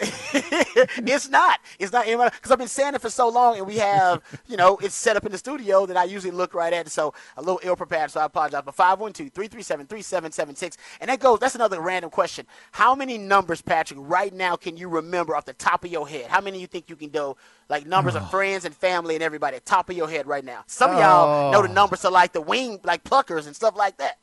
it's 0.00 1.28
not. 1.28 1.60
It's 1.78 1.92
not 1.92 2.06
because 2.06 2.50
I've 2.50 2.58
been 2.58 2.68
saying 2.68 2.94
it 2.94 3.02
for 3.02 3.10
so 3.10 3.28
long, 3.28 3.58
and 3.58 3.66
we 3.66 3.76
have, 3.76 4.22
you 4.48 4.56
know, 4.56 4.78
it's 4.78 4.94
set 4.94 5.14
up 5.14 5.26
in 5.26 5.32
the 5.32 5.36
studio 5.36 5.84
that 5.84 5.96
I 5.96 6.04
usually 6.04 6.30
look 6.30 6.54
right 6.54 6.72
at. 6.72 6.88
So 6.88 7.12
a 7.36 7.42
little 7.42 7.60
ill 7.62 7.76
prepared. 7.76 8.10
So 8.10 8.20
I 8.20 8.24
apologize. 8.24 8.62
But 8.64 8.76
512-337-3776. 8.76 10.76
and 11.02 11.10
that 11.10 11.20
goes. 11.20 11.38
That's 11.38 11.54
another 11.54 11.82
random 11.82 12.10
question. 12.10 12.46
How 12.72 12.94
many 12.94 13.18
numbers, 13.18 13.60
Patrick, 13.60 14.00
right 14.02 14.32
now 14.32 14.56
can 14.56 14.78
you 14.78 14.88
remember 14.88 15.36
off 15.36 15.44
the 15.44 15.52
top 15.52 15.84
of 15.84 15.90
your 15.90 16.08
head? 16.08 16.30
How 16.30 16.40
many 16.40 16.60
you 16.60 16.66
think 16.66 16.88
you 16.88 16.96
can 16.96 17.10
do? 17.10 17.36
Like 17.68 17.86
numbers 17.86 18.14
of 18.14 18.22
oh. 18.22 18.26
friends 18.26 18.64
and 18.64 18.74
family 18.74 19.16
and 19.16 19.22
everybody, 19.22 19.58
top 19.64 19.90
of 19.90 19.96
your 19.96 20.08
head 20.08 20.26
right 20.26 20.44
now. 20.44 20.64
Some 20.66 20.92
of 20.92 20.98
y'all 20.98 21.52
know 21.52 21.60
the 21.60 21.68
oh. 21.68 21.72
numbers 21.72 22.06
are 22.06 22.12
like 22.12 22.32
the 22.32 22.40
wing, 22.40 22.80
like 22.84 23.04
pluckers 23.04 23.46
and 23.46 23.54
stuff 23.54 23.76
like 23.76 23.98
that. 23.98 24.18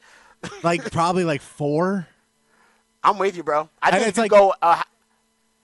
like 0.64 0.92
probably 0.92 1.24
like 1.24 1.42
four. 1.42 2.08
I'm 3.04 3.18
with 3.18 3.38
you, 3.38 3.44
bro. 3.44 3.70
I 3.82 3.92
think 3.92 4.08
it's 4.08 4.18
like, 4.18 4.32
go. 4.32 4.54
Uh, 4.62 4.82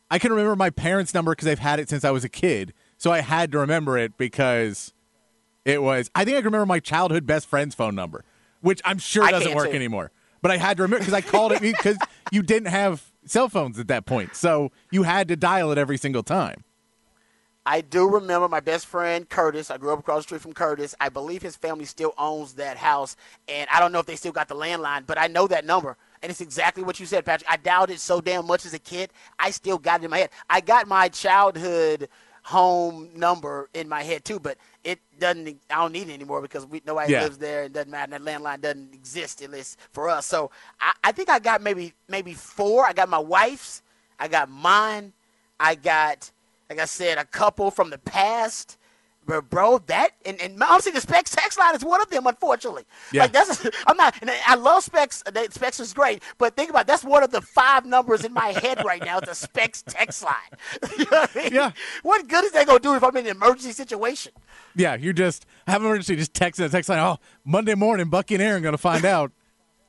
I 0.10 0.20
can 0.20 0.32
remember 0.32 0.56
my 0.56 0.70
parents' 0.70 1.14
number 1.14 1.32
because 1.32 1.48
I've 1.48 1.60
had 1.60 1.80
it 1.80 1.90
since 1.90 2.06
I 2.06 2.12
was 2.12 2.24
a 2.24 2.30
kid, 2.30 2.74
so 2.98 3.12
I 3.12 3.22
had 3.22 3.52
to 3.52 3.58
remember 3.58 3.98
it 3.98 4.18
because 4.18 4.94
it 5.66 5.82
was. 5.82 6.10
I 6.14 6.24
think 6.24 6.38
I 6.38 6.42
can 6.42 6.46
remember 6.46 6.68
my 6.68 6.80
childhood 6.80 7.26
best 7.26 7.48
friend's 7.48 7.76
phone 7.76 7.96
number, 7.96 8.24
which 8.62 8.82
I'm 8.86 8.98
sure 8.98 9.28
doesn't 9.28 9.56
work 9.56 9.70
too. 9.70 9.76
anymore. 9.76 10.12
But 10.42 10.52
I 10.52 10.58
had 10.58 10.78
to 10.78 10.84
remember 10.84 11.00
because 11.00 11.14
I 11.14 11.22
called 11.22 11.54
it 11.54 11.62
because 11.62 11.98
you 12.32 12.44
didn't 12.44 12.68
have 12.68 13.12
cell 13.26 13.50
phones 13.50 13.80
at 13.80 13.88
that 13.88 14.06
point, 14.06 14.36
so 14.36 14.72
you 14.92 15.04
had 15.04 15.28
to 15.30 15.36
dial 15.36 15.72
it 15.72 15.78
every 15.78 15.98
single 15.98 16.24
time. 16.24 16.64
I 17.66 17.80
do 17.80 18.10
remember 18.10 18.50
my 18.50 18.60
best 18.60 18.86
friend 18.86 19.28
Curtis. 19.28 19.72
I 19.72 19.78
grew 19.78 19.94
up 19.94 20.00
across 20.00 20.20
the 20.20 20.24
street 20.24 20.42
from 20.42 20.54
Curtis. 20.54 20.94
I 21.00 21.08
believe 21.08 21.42
his 21.42 21.56
family 21.56 21.86
still 21.86 22.14
owns 22.18 22.54
that 22.56 22.78
house, 22.78 23.16
and 23.48 23.70
I 23.72 23.80
don't 23.80 23.94
know 23.94 24.00
if 24.00 24.06
they 24.06 24.18
still 24.18 24.34
got 24.34 24.50
the 24.50 24.56
landline, 24.56 25.08
but 25.08 25.18
I 25.18 25.28
know 25.28 25.48
that 25.48 25.66
number 25.66 25.98
and 26.24 26.30
it's 26.30 26.42
exactly 26.42 26.84
what 26.84 27.02
you 27.02 27.06
said, 27.06 27.26
Patrick. 27.26 27.52
I 27.52 27.58
doubted 27.58 28.00
so 28.00 28.22
damn 28.22 28.48
much 28.48 28.66
as 28.66 28.74
a 28.74 28.80
kid. 28.80 29.12
I 29.38 29.52
still 29.52 29.78
got 29.78 30.02
it 30.02 30.06
in 30.06 30.12
my 30.12 30.20
head. 30.20 30.30
I 30.50 30.62
got 30.62 30.88
my 30.88 31.10
childhood 31.10 32.08
home 32.44 33.10
number 33.14 33.70
in 33.74 33.90
my 33.90 34.04
head 34.04 34.24
too, 34.24 34.40
but 34.40 34.58
it 34.86 35.00
doesn't. 35.20 35.60
I 35.70 35.76
don't 35.76 35.92
need 35.92 36.10
it 36.10 36.14
anymore 36.14 36.42
because 36.42 36.66
we, 36.66 36.82
nobody 36.86 37.12
yeah. 37.12 37.24
lives 37.24 37.38
there. 37.38 37.66
It 37.66 37.74
doesn't 37.74 37.92
matter. 37.92 38.12
That 38.12 38.22
landline 38.22 38.62
doesn't 38.62 38.94
exist 38.94 39.42
at 39.42 39.52
least 39.52 39.78
for 39.92 40.10
us. 40.10 40.26
So 40.26 40.50
I, 40.80 40.94
I 41.04 41.12
think 41.12 41.30
I 41.30 41.40
got 41.40 41.62
maybe 41.62 41.94
maybe 42.08 42.34
four. 42.34 42.86
I 42.86 42.94
got 42.94 43.10
my 43.10 43.20
wife's. 43.20 43.82
I 44.18 44.30
got 44.30 44.50
mine. 44.50 45.12
I 45.60 45.76
got, 45.76 46.32
like 46.70 46.80
I 46.80 46.86
said, 46.86 47.18
a 47.18 47.26
couple 47.26 47.70
from 47.70 47.90
the 47.90 47.98
past 47.98 48.78
But 49.26 49.50
bro, 49.50 49.80
that 49.88 50.12
and, 50.26 50.40
and 50.42 50.62
honestly, 50.62 50.92
the 50.92 51.02
Specs 51.02 51.32
text 51.32 51.58
line 51.58 51.76
is 51.76 51.84
one 51.84 52.02
of 52.02 52.10
them. 52.10 52.28
Unfortunately, 52.28 52.84
yeah. 53.12 53.24
like 53.24 53.32
that's 53.32 53.66
I'm 53.88 53.98
not. 53.98 54.16
And 54.22 54.32
I 54.48 54.56
love 54.56 54.84
Specs. 54.84 55.24
Specs 55.50 55.80
is 55.80 55.94
great, 55.94 56.22
but 56.38 56.56
think 56.56 56.70
about 56.70 56.82
it, 56.82 56.88
that's 56.88 57.04
one 57.04 57.24
of 57.24 57.32
the 57.32 57.42
five 57.42 57.86
numbers 57.86 58.24
in 58.26 58.34
my 58.34 58.48
head 58.48 58.84
right 58.86 59.04
now. 59.04 59.20
The 59.20 59.34
Specs 59.34 59.84
text 59.84 60.24
line. 60.24 60.34
you 60.98 61.06
know 61.06 61.22
what 61.22 61.32
I 61.36 61.40
mean? 61.40 61.54
Yeah. 61.54 61.72
What 62.04 62.28
good 62.28 62.46
is 62.46 62.52
that 62.52 62.68
gonna 62.68 62.80
do 62.80 62.96
if 62.96 63.04
I'm 63.04 63.16
in 63.18 63.26
an 63.26 63.32
emergency 63.32 63.72
situation? 63.72 64.34
Yeah, 64.76 64.96
you're 64.96 65.14
just 65.14 65.46
have 65.68 65.82
an 65.82 65.88
emergency. 65.88 66.16
Just 66.16 66.34
text 66.34 66.60
the 66.60 66.70
text 66.70 66.90
line. 66.90 67.00
Oh, 67.00 67.18
Monday 67.46 67.76
morning, 67.76 68.10
Bucky 68.10 68.36
and 68.36 68.44
Aaron 68.44 68.64
gonna 68.64 68.78
find 68.78 69.06
out. 69.06 69.32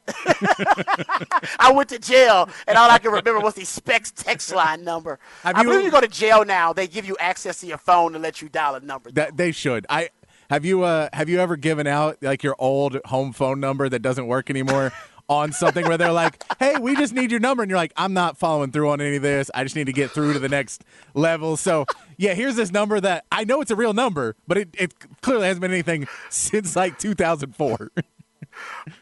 I 1.58 1.72
went 1.74 1.88
to 1.90 1.98
jail, 1.98 2.48
and 2.66 2.76
all 2.76 2.90
I 2.90 2.98
can 2.98 3.10
remember 3.10 3.40
was 3.40 3.54
the 3.54 3.64
Specs 3.64 4.10
text 4.10 4.54
line 4.54 4.84
number. 4.84 5.18
Have 5.42 5.56
I 5.56 5.62
you, 5.62 5.68
believe 5.68 5.84
you 5.84 5.90
go 5.90 6.00
to 6.00 6.08
jail 6.08 6.44
now, 6.44 6.72
they 6.72 6.86
give 6.86 7.06
you 7.06 7.16
access 7.18 7.60
to 7.60 7.66
your 7.66 7.78
phone 7.78 8.12
to 8.12 8.18
let 8.18 8.42
you 8.42 8.48
dial 8.48 8.74
a 8.74 8.80
number. 8.80 9.10
That, 9.12 9.36
they 9.36 9.52
should. 9.52 9.86
I 9.88 10.10
have 10.50 10.64
you 10.64 10.82
uh, 10.82 11.08
have 11.12 11.28
you 11.28 11.40
ever 11.40 11.56
given 11.56 11.86
out 11.86 12.22
like 12.22 12.42
your 12.42 12.56
old 12.58 12.98
home 13.06 13.32
phone 13.32 13.60
number 13.60 13.88
that 13.88 14.00
doesn't 14.00 14.26
work 14.26 14.50
anymore? 14.50 14.92
on 15.28 15.52
something 15.52 15.86
where 15.86 15.96
they're 15.96 16.12
like, 16.12 16.42
"Hey, 16.58 16.76
we 16.78 16.94
just 16.96 17.14
need 17.14 17.30
your 17.30 17.40
number," 17.40 17.62
and 17.62 17.70
you're 17.70 17.78
like, 17.78 17.92
"I'm 17.96 18.12
not 18.12 18.36
following 18.36 18.70
through 18.72 18.90
on 18.90 19.00
any 19.00 19.16
of 19.16 19.22
this. 19.22 19.50
I 19.54 19.62
just 19.62 19.76
need 19.76 19.86
to 19.86 19.92
get 19.92 20.10
through 20.10 20.34
to 20.34 20.38
the 20.38 20.48
next 20.48 20.84
level." 21.14 21.56
So, 21.56 21.86
yeah, 22.16 22.34
here's 22.34 22.56
this 22.56 22.70
number 22.70 23.00
that 23.00 23.24
I 23.32 23.44
know 23.44 23.60
it's 23.60 23.70
a 23.70 23.76
real 23.76 23.92
number, 23.92 24.36
but 24.46 24.58
it, 24.58 24.68
it 24.74 24.94
clearly 25.22 25.46
hasn't 25.46 25.62
been 25.62 25.72
anything 25.72 26.06
since 26.28 26.76
like 26.76 26.98
2004. 26.98 27.90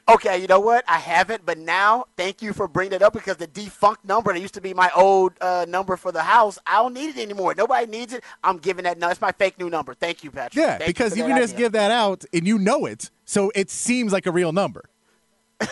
Okay, 0.08 0.38
you 0.38 0.46
know 0.46 0.60
what? 0.60 0.84
I 0.88 0.98
haven't, 0.98 1.44
but 1.44 1.58
now 1.58 2.06
thank 2.16 2.42
you 2.42 2.52
for 2.52 2.68
bringing 2.68 2.92
it 2.94 3.02
up 3.02 3.12
because 3.12 3.36
the 3.36 3.46
defunct 3.46 4.04
number 4.04 4.32
that 4.32 4.40
used 4.40 4.54
to 4.54 4.60
be 4.60 4.74
my 4.74 4.90
old 4.94 5.32
uh, 5.40 5.66
number 5.68 5.96
for 5.96 6.12
the 6.12 6.22
house, 6.22 6.58
I 6.66 6.76
don't 6.76 6.94
need 6.94 7.16
it 7.16 7.18
anymore. 7.18 7.54
Nobody 7.56 7.86
needs 7.86 8.12
it. 8.12 8.24
I'm 8.44 8.58
giving 8.58 8.84
that. 8.84 8.98
No, 8.98 9.08
it's 9.08 9.20
my 9.20 9.32
fake 9.32 9.58
new 9.58 9.70
number. 9.70 9.94
Thank 9.94 10.24
you, 10.24 10.30
Patrick. 10.30 10.62
Yeah, 10.62 10.78
thank 10.78 10.86
because 10.86 11.16
you, 11.16 11.22
you 11.22 11.28
can 11.28 11.36
idea. 11.36 11.44
just 11.44 11.56
give 11.56 11.72
that 11.72 11.90
out 11.90 12.24
and 12.32 12.46
you 12.46 12.58
know 12.58 12.86
it, 12.86 13.10
so 13.24 13.50
it 13.54 13.70
seems 13.70 14.12
like 14.12 14.26
a 14.26 14.32
real 14.32 14.52
number. 14.52 14.84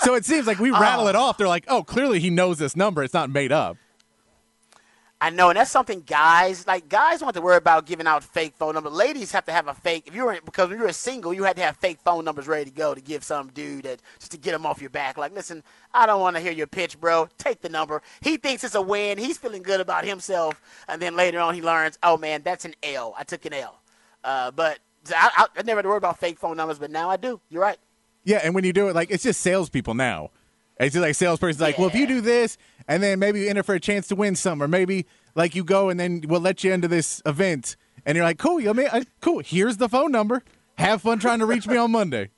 so 0.00 0.14
it 0.14 0.24
seems 0.24 0.46
like 0.46 0.58
we 0.58 0.70
rattle 0.70 1.06
uh, 1.06 1.10
it 1.10 1.16
off. 1.16 1.38
They're 1.38 1.48
like, 1.48 1.64
oh, 1.68 1.82
clearly 1.82 2.20
he 2.20 2.30
knows 2.30 2.58
this 2.58 2.76
number. 2.76 3.02
It's 3.02 3.14
not 3.14 3.30
made 3.30 3.52
up. 3.52 3.76
I 5.22 5.30
know, 5.30 5.50
and 5.50 5.56
that's 5.56 5.70
something 5.70 6.00
guys 6.00 6.66
like. 6.66 6.88
Guys 6.88 7.20
don't 7.20 7.28
have 7.28 7.36
to 7.36 7.40
worry 7.40 7.56
about 7.56 7.86
giving 7.86 8.08
out 8.08 8.24
fake 8.24 8.54
phone 8.56 8.74
numbers. 8.74 8.92
Ladies 8.92 9.30
have 9.30 9.44
to 9.44 9.52
have 9.52 9.68
a 9.68 9.74
fake. 9.74 10.08
If 10.08 10.16
you're 10.16 10.40
because 10.44 10.68
when 10.68 10.80
you're 10.80 10.88
a 10.88 10.92
single, 10.92 11.32
you 11.32 11.44
had 11.44 11.54
to 11.58 11.62
have 11.62 11.76
fake 11.76 12.00
phone 12.04 12.24
numbers 12.24 12.48
ready 12.48 12.64
to 12.64 12.76
go 12.76 12.92
to 12.92 13.00
give 13.00 13.22
some 13.22 13.46
dude 13.50 13.84
that 13.84 14.02
just 14.18 14.32
to 14.32 14.36
get 14.36 14.52
him 14.52 14.66
off 14.66 14.80
your 14.80 14.90
back. 14.90 15.16
Like, 15.16 15.32
listen, 15.32 15.62
I 15.94 16.06
don't 16.06 16.20
want 16.20 16.34
to 16.34 16.42
hear 16.42 16.50
your 16.50 16.66
pitch, 16.66 17.00
bro. 17.00 17.28
Take 17.38 17.60
the 17.60 17.68
number. 17.68 18.02
He 18.20 18.36
thinks 18.36 18.64
it's 18.64 18.74
a 18.74 18.82
win. 18.82 19.16
He's 19.16 19.38
feeling 19.38 19.62
good 19.62 19.80
about 19.80 20.04
himself, 20.04 20.60
and 20.88 21.00
then 21.00 21.14
later 21.14 21.38
on 21.38 21.54
he 21.54 21.62
learns, 21.62 22.00
oh 22.02 22.16
man, 22.16 22.42
that's 22.42 22.64
an 22.64 22.74
L. 22.82 23.14
I 23.16 23.22
took 23.22 23.44
an 23.44 23.52
L. 23.52 23.80
Uh, 24.24 24.50
but 24.50 24.80
I, 25.14 25.30
I, 25.36 25.46
I 25.56 25.62
never 25.62 25.78
had 25.78 25.82
to 25.82 25.88
worry 25.88 25.98
about 25.98 26.18
fake 26.18 26.40
phone 26.40 26.56
numbers, 26.56 26.80
but 26.80 26.90
now 26.90 27.08
I 27.08 27.16
do. 27.16 27.40
You're 27.48 27.62
right. 27.62 27.78
Yeah, 28.24 28.40
and 28.42 28.56
when 28.56 28.64
you 28.64 28.72
do 28.72 28.88
it, 28.88 28.96
like 28.96 29.12
it's 29.12 29.22
just 29.22 29.40
salespeople 29.40 29.94
now. 29.94 30.30
It's 30.82 30.96
like 30.96 31.14
salesperson's 31.14 31.60
like, 31.60 31.78
well, 31.78 31.88
if 31.88 31.94
you 31.94 32.06
do 32.06 32.20
this, 32.20 32.58
and 32.88 33.02
then 33.02 33.18
maybe 33.18 33.40
you 33.40 33.48
enter 33.48 33.62
for 33.62 33.74
a 33.74 33.80
chance 33.80 34.08
to 34.08 34.16
win 34.16 34.34
some, 34.34 34.62
or 34.62 34.68
maybe 34.68 35.06
like 35.34 35.54
you 35.54 35.64
go 35.64 35.88
and 35.88 35.98
then 35.98 36.22
we'll 36.26 36.40
let 36.40 36.64
you 36.64 36.72
into 36.72 36.88
this 36.88 37.22
event, 37.24 37.76
and 38.04 38.16
you're 38.16 38.24
like, 38.24 38.38
cool, 38.38 38.60
you 38.60 38.74
mean, 38.74 38.88
uh, 38.92 39.02
cool. 39.20 39.40
Here's 39.40 39.76
the 39.76 39.88
phone 39.88 40.10
number. 40.10 40.42
Have 40.76 41.02
fun 41.02 41.18
trying 41.18 41.38
to 41.38 41.46
reach 41.46 41.66
me 41.66 41.76
on 41.76 41.92
Monday. 41.92 42.30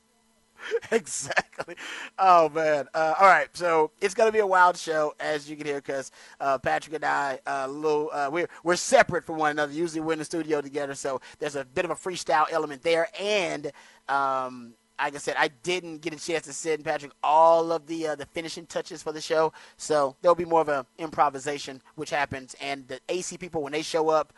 exactly. 0.90 1.76
Oh 2.18 2.48
man. 2.48 2.86
Uh, 2.94 3.14
all 3.18 3.26
right. 3.26 3.48
So 3.54 3.90
it's 4.00 4.14
gonna 4.14 4.32
be 4.32 4.38
a 4.38 4.46
wild 4.46 4.76
show, 4.76 5.14
as 5.20 5.48
you 5.48 5.56
can 5.56 5.66
hear, 5.66 5.76
because 5.76 6.10
uh, 6.40 6.58
Patrick 6.58 6.96
and 6.96 7.04
I, 7.04 7.38
uh, 7.46 7.66
little, 7.68 8.10
uh, 8.12 8.28
we're 8.30 8.48
we're 8.62 8.76
separate 8.76 9.24
from 9.24 9.36
one 9.36 9.52
another. 9.52 9.72
Usually 9.72 10.00
we're 10.00 10.14
in 10.14 10.18
the 10.18 10.24
studio 10.24 10.60
together, 10.60 10.94
so 10.94 11.20
there's 11.38 11.56
a 11.56 11.64
bit 11.64 11.84
of 11.84 11.90
a 11.90 11.94
freestyle 11.94 12.46
element 12.50 12.82
there, 12.82 13.08
and 13.18 13.72
um, 14.08 14.74
like 14.98 15.14
I 15.14 15.18
said, 15.18 15.36
I 15.38 15.48
didn't 15.48 15.98
get 15.98 16.12
a 16.12 16.18
chance 16.18 16.44
to 16.44 16.52
send 16.52 16.84
Patrick 16.84 17.12
all 17.22 17.72
of 17.72 17.86
the 17.86 18.08
uh, 18.08 18.14
the 18.14 18.26
finishing 18.26 18.66
touches 18.66 19.02
for 19.02 19.12
the 19.12 19.20
show, 19.20 19.52
so 19.76 20.16
there'll 20.22 20.34
be 20.34 20.44
more 20.44 20.60
of 20.60 20.68
an 20.68 20.84
improvisation, 20.98 21.82
which 21.96 22.10
happens. 22.10 22.54
And 22.60 22.86
the 22.88 23.00
AC 23.08 23.38
people, 23.38 23.62
when 23.62 23.72
they 23.72 23.82
show 23.82 24.08
up, 24.08 24.32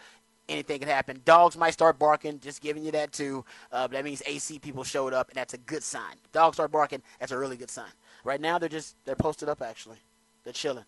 anything 0.49 0.81
can 0.81 0.89
happen. 0.89 1.21
Dogs 1.25 1.57
might 1.57 1.73
start 1.73 1.99
barking, 1.99 2.41
just 2.41 2.63
giving 2.63 2.85
you 2.85 2.93
that 2.93 3.13
too. 3.13 3.45
Uh, 3.71 3.87
that 3.89 4.05
means 4.05 4.23
AC 4.27 4.59
people 4.59 4.85
showed 4.85 5.13
up, 5.13 5.29
and 5.29 5.37
that's 5.37 5.55
a 5.55 5.59
good 5.59 5.83
sign. 5.83 6.17
Dogs 6.33 6.57
start 6.57 6.71
barking, 6.71 7.03
that's 7.21 7.33
a 7.33 7.39
really 7.39 7.57
good 7.57 7.71
sign. 7.71 7.91
Right 8.25 8.41
now, 8.41 8.59
they're 8.59 8.69
just 8.69 8.97
they're 9.05 9.15
posted 9.15 9.49
up. 9.49 9.63
Actually, 9.63 9.99
they're 10.45 10.53
chilling. 10.53 10.85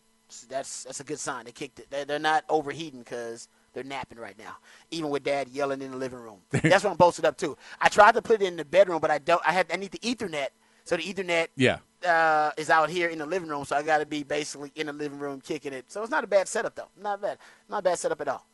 That's 0.49 0.85
that's 0.85 1.01
a 1.01 1.05
good 1.05 1.21
sign. 1.21 1.45
They 1.45 1.53
kicked 1.53 1.81
it. 1.81 2.07
They're 2.07 2.19
not 2.19 2.45
overheating 2.49 3.01
because 3.01 3.49
they're 3.79 3.85
napping 3.85 4.19
right 4.19 4.37
now, 4.37 4.57
even 4.91 5.09
with 5.09 5.23
Dad 5.23 5.49
yelling 5.49 5.81
in 5.83 5.93
the 5.93 5.97
living 5.97 6.19
room. 6.19 6.39
That's 6.51 6.83
what 6.83 6.91
I'm 6.91 6.97
posted 6.97 7.25
up 7.25 7.37
to. 7.39 7.57
I 7.81 7.89
tried 7.89 8.13
to 8.17 8.23
put 8.23 8.43
it 8.43 8.47
in 8.47 8.57
the 8.57 8.65
bedroom, 8.65 8.99
but 9.01 9.11
I 9.11 9.19
don't. 9.19 9.41
I 9.47 9.53
had 9.53 9.67
I 9.73 9.77
need 9.77 9.93
the 9.93 9.99
Ethernet, 9.99 10.49
so 10.85 10.97
the 10.97 11.03
Ethernet 11.03 11.47
yeah 11.55 11.79
uh, 12.05 12.51
is 12.57 12.71
out 12.71 12.91
here 12.91 13.09
in 13.09 13.19
the 13.19 13.27
living 13.27 13.49
room, 13.49 13.65
so 13.65 13.77
I 13.77 13.83
got 13.83 13.99
to 13.99 14.07
be 14.07 14.25
basically 14.25 14.73
in 14.75 14.89
the 14.89 14.93
living 14.93 15.21
room 15.21 15.41
kicking 15.41 15.73
it. 15.73 15.85
So 15.93 16.03
it's 16.03 16.11
not 16.11 16.25
a 16.25 16.27
bad 16.27 16.49
setup 16.49 16.75
though. 16.75 16.89
Not 17.01 17.23
bad. 17.23 17.39
Not 17.69 17.79
a 17.79 17.83
bad 17.83 17.99
setup 17.99 18.21
at 18.21 18.29
all. 18.29 18.45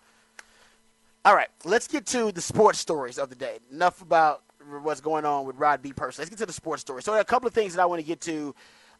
All 1.25 1.35
right, 1.35 1.49
let's 1.64 1.88
get 1.88 2.04
to 2.09 2.33
the 2.33 2.43
sports 2.43 2.78
stories 2.78 3.19
of 3.19 3.31
the 3.31 3.35
day. 3.35 3.59
Enough 3.73 4.02
about 4.02 4.43
what's 4.83 5.00
going 5.00 5.25
on 5.25 5.47
with 5.47 5.57
Rod 5.57 5.81
B. 5.81 5.93
Person. 5.95 6.21
Let's 6.23 6.31
get 6.31 6.38
to 6.40 6.47
the 6.47 6.52
sports 6.52 6.83
stories. 6.83 7.07
So 7.07 7.19
a 7.19 7.25
couple 7.25 7.49
of 7.49 7.54
things 7.54 7.75
that 7.75 7.83
I 7.83 7.87
want 7.87 8.00
to 8.00 8.07
get 8.07 8.21
to 8.23 8.54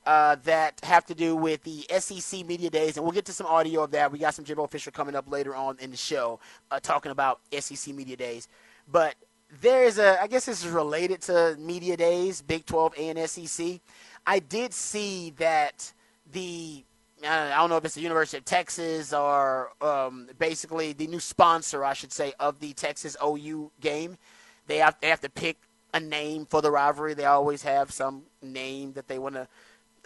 uh, 0.07 0.37
that 0.45 0.81
have 0.83 1.07
to 1.07 1.15
do 1.15 1.35
with 1.35 1.63
the 1.63 1.87
SEC 1.99 2.45
Media 2.47 2.71
Days, 2.71 2.97
and 2.97 3.05
we'll 3.05 3.13
get 3.13 3.25
to 3.27 3.33
some 3.33 3.47
audio 3.47 3.85
of 3.85 3.91
that. 3.93 4.13
We 4.13 4.19
got 4.19 4.35
some 4.35 4.45
Jimbo 4.45 4.67
Fisher 4.67 4.91
coming 4.91 5.15
up 5.15 5.31
later 5.31 5.55
on 5.55 5.79
in 5.81 5.91
the 5.91 5.97
show 5.97 6.41
uh, 6.71 6.81
talking 6.81 7.13
about 7.13 7.41
SEC 7.59 7.95
Media 7.95 8.17
Days. 8.17 8.49
But 8.91 9.15
there 9.61 9.85
is 9.85 9.99
a, 9.99 10.21
I 10.21 10.27
guess 10.27 10.47
this 10.47 10.65
is 10.65 10.71
related 10.71 11.23
to 11.23 11.57
Media 11.59 11.97
Days, 11.97 12.43
Big 12.43 12.67
12 12.67 12.95
and 12.99 13.31
SEC. 13.31 13.81
I 14.27 14.39
did 14.39 14.75
see 14.75 15.31
that 15.39 15.93
the, 16.31 16.85
I 17.27 17.57
don't 17.57 17.71
know 17.71 17.77
if 17.77 17.85
it's 17.85 17.95
the 17.95 18.01
University 18.01 18.39
of 18.39 18.45
Texas 18.45 19.13
or 19.13 19.71
um, 19.81 20.29
basically 20.39 20.93
the 20.93 21.07
new 21.07 21.21
sponsor, 21.21 21.85
I 21.85 21.95
should 21.95 22.13
say, 22.13 22.33
of 22.41 22.61
the 22.61 22.73
Texas 22.73 23.17
OU 23.25 23.71
game. 23.81 24.19
They 24.67 24.79
have, 24.79 24.97
they 25.01 25.09
have 25.09 25.21
to 25.21 25.31
pick 25.31 25.59
a 25.93 26.01
name 26.01 26.47
for 26.47 26.61
the 26.61 26.71
rivalry. 26.71 27.15
They 27.15 27.25
always 27.25 27.63
have 27.63 27.93
some 27.93 28.25
name 28.43 28.95
that 28.95 29.09
they 29.09 29.19
want 29.19 29.37
to 29.37 29.47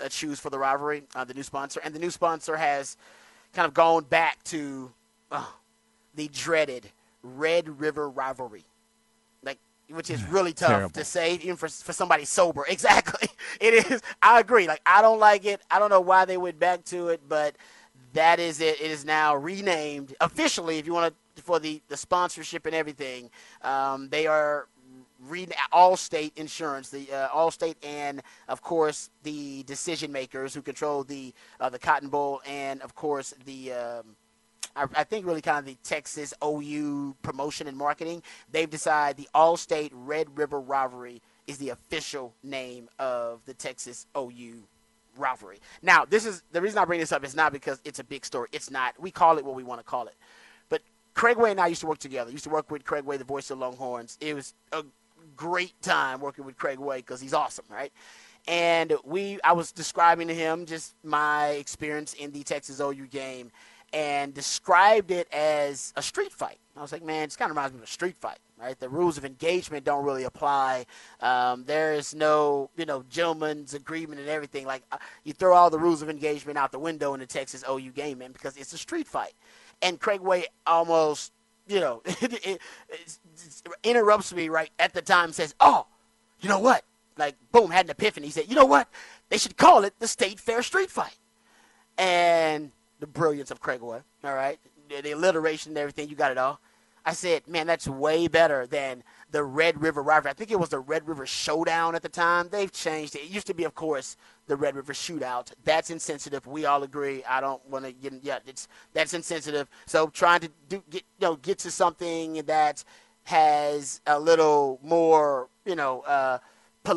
uh, 0.02 0.08
choose 0.08 0.40
for 0.40 0.50
the 0.50 0.58
rivalry, 0.58 1.02
uh, 1.14 1.24
the 1.24 1.34
new 1.34 1.42
sponsor. 1.42 1.80
And 1.84 1.94
the 1.94 1.98
new 1.98 2.10
sponsor 2.10 2.56
has 2.56 2.96
kind 3.52 3.66
of 3.66 3.74
gone 3.74 4.04
back 4.04 4.42
to 4.44 4.92
uh, 5.30 5.44
the 6.14 6.28
dreaded 6.28 6.90
Red 7.22 7.80
River 7.80 8.08
rivalry. 8.08 8.64
Like, 9.42 9.58
which 9.88 10.10
is 10.10 10.22
really 10.24 10.52
tough 10.52 10.70
Terrible. 10.70 10.90
to 10.90 11.04
say, 11.04 11.34
even 11.34 11.56
for, 11.56 11.68
for 11.68 11.92
somebody 11.92 12.24
sober. 12.24 12.64
Exactly. 12.68 13.28
It 13.60 13.90
is. 13.90 14.02
I 14.22 14.40
agree. 14.40 14.66
Like, 14.68 14.82
I 14.86 15.02
don't 15.02 15.18
like 15.18 15.44
it. 15.44 15.60
I 15.70 15.78
don't 15.78 15.90
know 15.90 16.00
why 16.00 16.24
they 16.24 16.36
went 16.36 16.58
back 16.58 16.84
to 16.86 17.08
it, 17.08 17.22
but 17.28 17.56
that 18.12 18.38
is 18.38 18.60
it. 18.60 18.80
It 18.80 18.90
is 18.90 19.04
now 19.04 19.34
renamed 19.36 20.14
officially, 20.20 20.78
if 20.78 20.86
you 20.86 20.94
want 20.94 21.14
to, 21.36 21.42
for 21.42 21.58
the, 21.58 21.80
the 21.88 21.96
sponsorship 21.96 22.66
and 22.66 22.74
everything. 22.74 23.30
Um, 23.62 24.08
they 24.08 24.26
are 24.26 24.66
read 25.26 25.52
Allstate 25.72 26.32
Insurance, 26.36 26.90
the 26.90 27.10
uh, 27.12 27.28
Allstate, 27.28 27.76
and 27.82 28.22
of 28.48 28.62
course 28.62 29.10
the 29.22 29.62
decision 29.64 30.12
makers 30.12 30.54
who 30.54 30.62
control 30.62 31.04
the 31.04 31.34
uh, 31.60 31.68
the 31.68 31.78
Cotton 31.78 32.08
Bowl, 32.08 32.40
and 32.46 32.80
of 32.82 32.94
course 32.94 33.34
the 33.44 33.72
um, 33.72 34.16
I, 34.76 35.04
think 35.04 35.26
really 35.26 35.40
kind 35.40 35.58
of 35.58 35.64
the 35.64 35.76
Texas 35.82 36.32
OU 36.44 37.16
promotion 37.22 37.66
and 37.66 37.76
marketing. 37.76 38.22
They've 38.52 38.70
decided 38.70 39.16
the 39.16 39.28
Allstate 39.34 39.90
Red 39.92 40.38
River 40.38 40.60
Rivalry 40.60 41.20
is 41.46 41.58
the 41.58 41.70
official 41.70 42.34
name 42.44 42.88
of 42.98 43.40
the 43.46 43.54
Texas 43.54 44.06
OU 44.16 44.62
rivalry. 45.16 45.58
Now, 45.82 46.04
this 46.04 46.24
is 46.26 46.42
the 46.52 46.60
reason 46.60 46.78
I 46.78 46.84
bring 46.84 47.00
this 47.00 47.12
up 47.12 47.24
is 47.24 47.34
not 47.34 47.52
because 47.52 47.80
it's 47.84 47.98
a 47.98 48.04
big 48.04 48.24
story. 48.24 48.48
It's 48.52 48.70
not. 48.70 48.94
We 49.00 49.10
call 49.10 49.38
it 49.38 49.44
what 49.44 49.56
we 49.56 49.64
want 49.64 49.80
to 49.80 49.84
call 49.84 50.06
it. 50.06 50.14
But 50.68 50.82
Craig 51.14 51.38
Way 51.38 51.50
and 51.50 51.60
I 51.60 51.66
used 51.66 51.80
to 51.80 51.86
work 51.86 51.98
together. 51.98 52.30
Used 52.30 52.44
to 52.44 52.50
work 52.50 52.70
with 52.70 52.84
Craig 52.84 53.04
Way, 53.04 53.16
the 53.16 53.24
voice 53.24 53.50
of 53.50 53.58
Longhorns. 53.58 54.16
It 54.20 54.34
was 54.34 54.54
a 54.72 54.84
great 55.38 55.80
time 55.80 56.20
working 56.20 56.44
with 56.44 56.58
Craig 56.58 56.78
Way 56.78 56.98
because 56.98 57.22
he's 57.22 57.32
awesome, 57.32 57.64
right? 57.70 57.92
And 58.46 58.94
we, 59.04 59.38
I 59.42 59.52
was 59.52 59.72
describing 59.72 60.28
to 60.28 60.34
him 60.34 60.66
just 60.66 60.94
my 61.02 61.48
experience 61.50 62.12
in 62.14 62.32
the 62.32 62.42
Texas 62.42 62.80
OU 62.80 63.06
game, 63.06 63.50
and 63.92 64.34
described 64.34 65.10
it 65.10 65.32
as 65.32 65.92
a 65.96 66.02
street 66.02 66.32
fight. 66.32 66.58
I 66.76 66.82
was 66.82 66.92
like, 66.92 67.02
man, 67.02 67.24
it 67.24 67.36
kind 67.36 67.50
of 67.50 67.56
reminds 67.56 67.72
me 67.72 67.78
of 67.78 67.84
a 67.84 67.90
street 67.90 68.16
fight, 68.20 68.38
right? 68.60 68.78
The 68.78 68.88
rules 68.88 69.18
of 69.18 69.24
engagement 69.24 69.84
don't 69.84 70.04
really 70.04 70.24
apply. 70.24 70.86
Um, 71.20 71.64
there 71.64 71.94
is 71.94 72.14
no, 72.14 72.70
you 72.76 72.84
know, 72.84 73.02
gentleman's 73.08 73.74
agreement 73.74 74.20
and 74.20 74.28
everything. 74.28 74.66
Like, 74.66 74.82
uh, 74.92 74.98
you 75.24 75.32
throw 75.32 75.54
all 75.54 75.70
the 75.70 75.78
rules 75.78 76.02
of 76.02 76.10
engagement 76.10 76.58
out 76.58 76.70
the 76.70 76.78
window 76.78 77.14
in 77.14 77.20
the 77.20 77.26
Texas 77.26 77.64
OU 77.68 77.90
game, 77.92 78.18
man, 78.18 78.32
because 78.32 78.56
it's 78.56 78.72
a 78.72 78.78
street 78.78 79.08
fight. 79.08 79.32
And 79.82 79.98
Craig 79.98 80.20
Way 80.20 80.46
almost 80.66 81.32
you 81.68 81.80
know, 81.80 82.02
it, 82.06 82.32
it, 82.46 82.60
it, 82.88 83.18
interrupts 83.84 84.32
me 84.32 84.48
right 84.48 84.70
at 84.78 84.94
the 84.94 85.02
time 85.02 85.32
says, 85.32 85.54
oh, 85.60 85.86
you 86.40 86.48
know 86.48 86.58
what? 86.58 86.84
Like, 87.16 87.36
boom, 87.52 87.70
had 87.70 87.86
an 87.86 87.90
epiphany. 87.90 88.26
He 88.26 88.32
said, 88.32 88.48
you 88.48 88.54
know 88.54 88.64
what? 88.64 88.88
They 89.28 89.38
should 89.38 89.56
call 89.56 89.84
it 89.84 89.98
the 89.98 90.08
State 90.08 90.40
Fair 90.40 90.62
Street 90.62 90.90
Fight. 90.90 91.18
And 91.96 92.70
the 93.00 93.06
brilliance 93.06 93.50
of 93.50 93.60
Craig 93.60 93.80
Way, 93.80 94.00
all 94.24 94.34
right? 94.34 94.58
The, 94.88 95.02
the 95.02 95.12
alliteration 95.12 95.70
and 95.70 95.78
everything, 95.78 96.08
you 96.08 96.16
got 96.16 96.30
it 96.30 96.38
all. 96.38 96.60
I 97.04 97.12
said, 97.12 97.46
man, 97.48 97.66
that's 97.66 97.88
way 97.88 98.28
better 98.28 98.66
than 98.66 99.02
the 99.30 99.44
Red 99.44 99.80
River 99.82 100.02
rivalry. 100.02 100.30
I 100.30 100.34
think 100.34 100.50
it 100.50 100.58
was 100.58 100.70
the 100.70 100.80
Red 100.80 101.06
River 101.06 101.26
Showdown 101.26 101.94
at 101.94 102.02
the 102.02 102.08
time. 102.08 102.48
They've 102.50 102.72
changed 102.72 103.14
it. 103.14 103.22
It 103.22 103.30
used 103.30 103.46
to 103.48 103.54
be, 103.54 103.64
of 103.64 103.74
course, 103.74 104.16
the 104.46 104.56
Red 104.56 104.76
River 104.76 104.92
Shootout. 104.92 105.52
That's 105.64 105.90
insensitive. 105.90 106.46
We 106.46 106.64
all 106.64 106.82
agree. 106.82 107.22
I 107.24 107.40
don't 107.40 107.64
want 107.68 107.84
to 107.84 107.92
get. 107.92 108.14
Yeah, 108.22 108.38
it's 108.46 108.68
that's 108.92 109.14
insensitive. 109.14 109.68
So 109.86 110.08
trying 110.08 110.40
to 110.40 110.50
do 110.68 110.82
get 110.90 111.02
you 111.20 111.26
know 111.26 111.36
get 111.36 111.58
to 111.60 111.70
something 111.70 112.42
that 112.46 112.84
has 113.24 114.00
a 114.06 114.18
little 114.18 114.80
more 114.82 115.48
you 115.64 115.76
know. 115.76 116.00
Uh, 116.00 116.38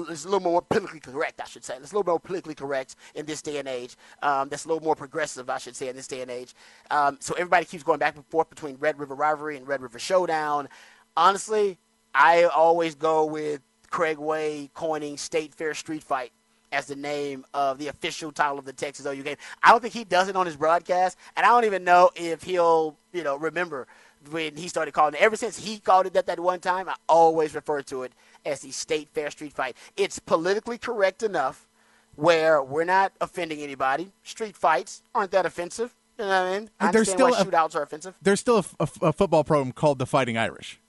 it's 0.10 0.24
a 0.24 0.30
little 0.30 0.40
more 0.40 0.62
politically 0.62 1.02
correct, 1.02 1.42
I 1.42 1.46
should 1.46 1.66
say. 1.66 1.76
It's 1.76 1.92
a 1.92 1.96
little 1.96 2.10
more 2.10 2.20
politically 2.20 2.56
correct 2.56 2.96
in 3.14 3.26
this 3.26 3.42
day 3.42 3.58
and 3.58 3.68
age. 3.68 3.98
Um, 4.22 4.48
that's 4.48 4.64
a 4.64 4.70
little 4.70 4.84
more 4.84 4.96
progressive, 4.96 5.50
I 5.50 5.58
should 5.58 5.76
say, 5.76 5.90
in 5.90 5.98
this 5.98 6.08
day 6.08 6.22
and 6.22 6.32
age. 6.32 6.56
Um, 6.90 7.18
so 7.20 7.34
everybody 7.34 7.66
keeps 7.66 7.84
going 7.84 8.00
back 8.00 8.16
and 8.16 8.26
forth 8.28 8.50
between 8.50 8.78
Red 8.78 9.00
River 9.00 9.16
Rivalry 9.16 9.58
and 9.58 9.68
Red 9.68 9.82
River 9.82 10.00
Showdown. 10.00 10.70
Honestly, 11.18 11.78
I 12.14 12.44
always 12.44 12.96
go 12.96 13.26
with 13.26 13.62
Craig 13.90 14.18
Way 14.18 14.70
coining 14.74 15.18
State 15.18 15.54
Fair 15.54 15.74
Street 15.74 16.04
Fight 16.04 16.32
as 16.72 16.86
the 16.88 16.96
name 16.96 17.46
of 17.54 17.78
the 17.78 17.88
official 17.88 18.32
title 18.32 18.58
of 18.58 18.66
the 18.66 18.74
Texas 18.74 19.06
OU 19.06 19.24
game. 19.24 19.36
I 19.62 19.72
don't 19.72 19.82
think 19.82 19.94
he 19.94 20.04
does 20.04 20.30
it 20.30 20.36
on 20.36 20.46
his 20.46 20.56
broadcast, 20.56 21.18
and 21.36 21.46
I 21.46 21.50
don't 21.50 21.66
even 21.66 21.84
know 21.84 22.12
if 22.16 22.44
he'll, 22.44 22.96
you 23.12 23.24
know, 23.24 23.36
remember 23.36 23.88
when 24.30 24.56
he 24.56 24.68
started 24.68 24.94
calling 24.94 25.16
it. 25.16 25.22
Ever 25.22 25.36
since 25.36 25.60
he 25.60 25.80
called 25.80 26.06
it 26.06 26.14
that 26.14 26.28
that 26.28 26.40
one 26.40 26.60
time, 26.60 26.88
I 26.88 26.96
always 27.10 27.54
refer 27.54 27.82
to 27.84 28.04
it 28.04 28.14
as 28.46 28.62
the 28.62 28.72
State 28.72 29.10
Fair 29.14 29.32
Street 29.32 29.54
Fight. 29.54 29.76
It's 29.98 30.20
politically 30.20 30.78
correct 30.78 31.24
enough 31.24 31.68
where 32.16 32.62
we're 32.62 32.86
not 32.86 33.14
offending 33.20 33.60
anybody. 33.62 34.12
Street 34.24 34.56
fights 34.56 35.02
aren't 35.16 35.32
that 35.32 35.46
offensive. 35.46 35.96
You 36.18 36.26
know 36.26 36.30
what 36.30 36.36
I 36.36 36.60
mean? 36.60 36.70
I 36.80 36.88
understand 36.88 37.18
still 37.18 37.32
why 37.32 37.40
a, 37.40 37.46
shootouts 37.46 37.76
are 37.76 37.84
offensive. 37.84 38.16
There's 38.22 38.40
still 38.40 38.58
a, 38.58 38.84
a, 38.84 39.08
a 39.08 39.14
football 39.14 39.44
program 39.44 39.72
called 39.72 39.98
the 39.98 40.06
Fighting 40.06 40.38
Irish. 40.38 40.80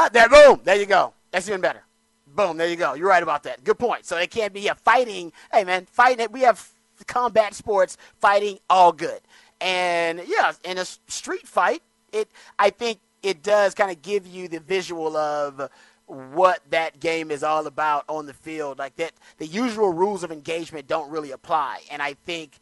Ah, 0.00 0.08
there, 0.12 0.28
boom, 0.28 0.60
there 0.62 0.76
you 0.76 0.86
go. 0.86 1.12
That's 1.32 1.48
even 1.48 1.60
better. 1.60 1.82
Boom, 2.28 2.56
there 2.56 2.68
you 2.68 2.76
go. 2.76 2.94
You're 2.94 3.08
right 3.08 3.22
about 3.22 3.42
that. 3.42 3.64
Good 3.64 3.80
point. 3.80 4.06
So 4.06 4.16
it 4.16 4.30
can't 4.30 4.52
be 4.52 4.68
a 4.68 4.76
fighting. 4.76 5.32
Hey, 5.52 5.64
man, 5.64 5.86
fighting. 5.86 6.28
We 6.30 6.42
have 6.42 6.70
combat 7.08 7.52
sports, 7.52 7.96
fighting, 8.20 8.60
all 8.70 8.92
good. 8.92 9.18
And 9.60 10.22
yeah, 10.24 10.52
in 10.62 10.78
a 10.78 10.84
street 10.84 11.48
fight, 11.48 11.82
it 12.12 12.30
I 12.60 12.70
think 12.70 13.00
it 13.24 13.42
does 13.42 13.74
kind 13.74 13.90
of 13.90 14.00
give 14.00 14.24
you 14.24 14.46
the 14.46 14.60
visual 14.60 15.16
of 15.16 15.68
what 16.06 16.60
that 16.70 17.00
game 17.00 17.32
is 17.32 17.42
all 17.42 17.66
about 17.66 18.04
on 18.08 18.26
the 18.26 18.34
field. 18.34 18.78
Like 18.78 18.94
that, 18.98 19.10
the 19.38 19.46
usual 19.46 19.92
rules 19.92 20.22
of 20.22 20.30
engagement 20.30 20.86
don't 20.86 21.10
really 21.10 21.32
apply. 21.32 21.80
And 21.90 22.00
I 22.00 22.14
think 22.24 22.52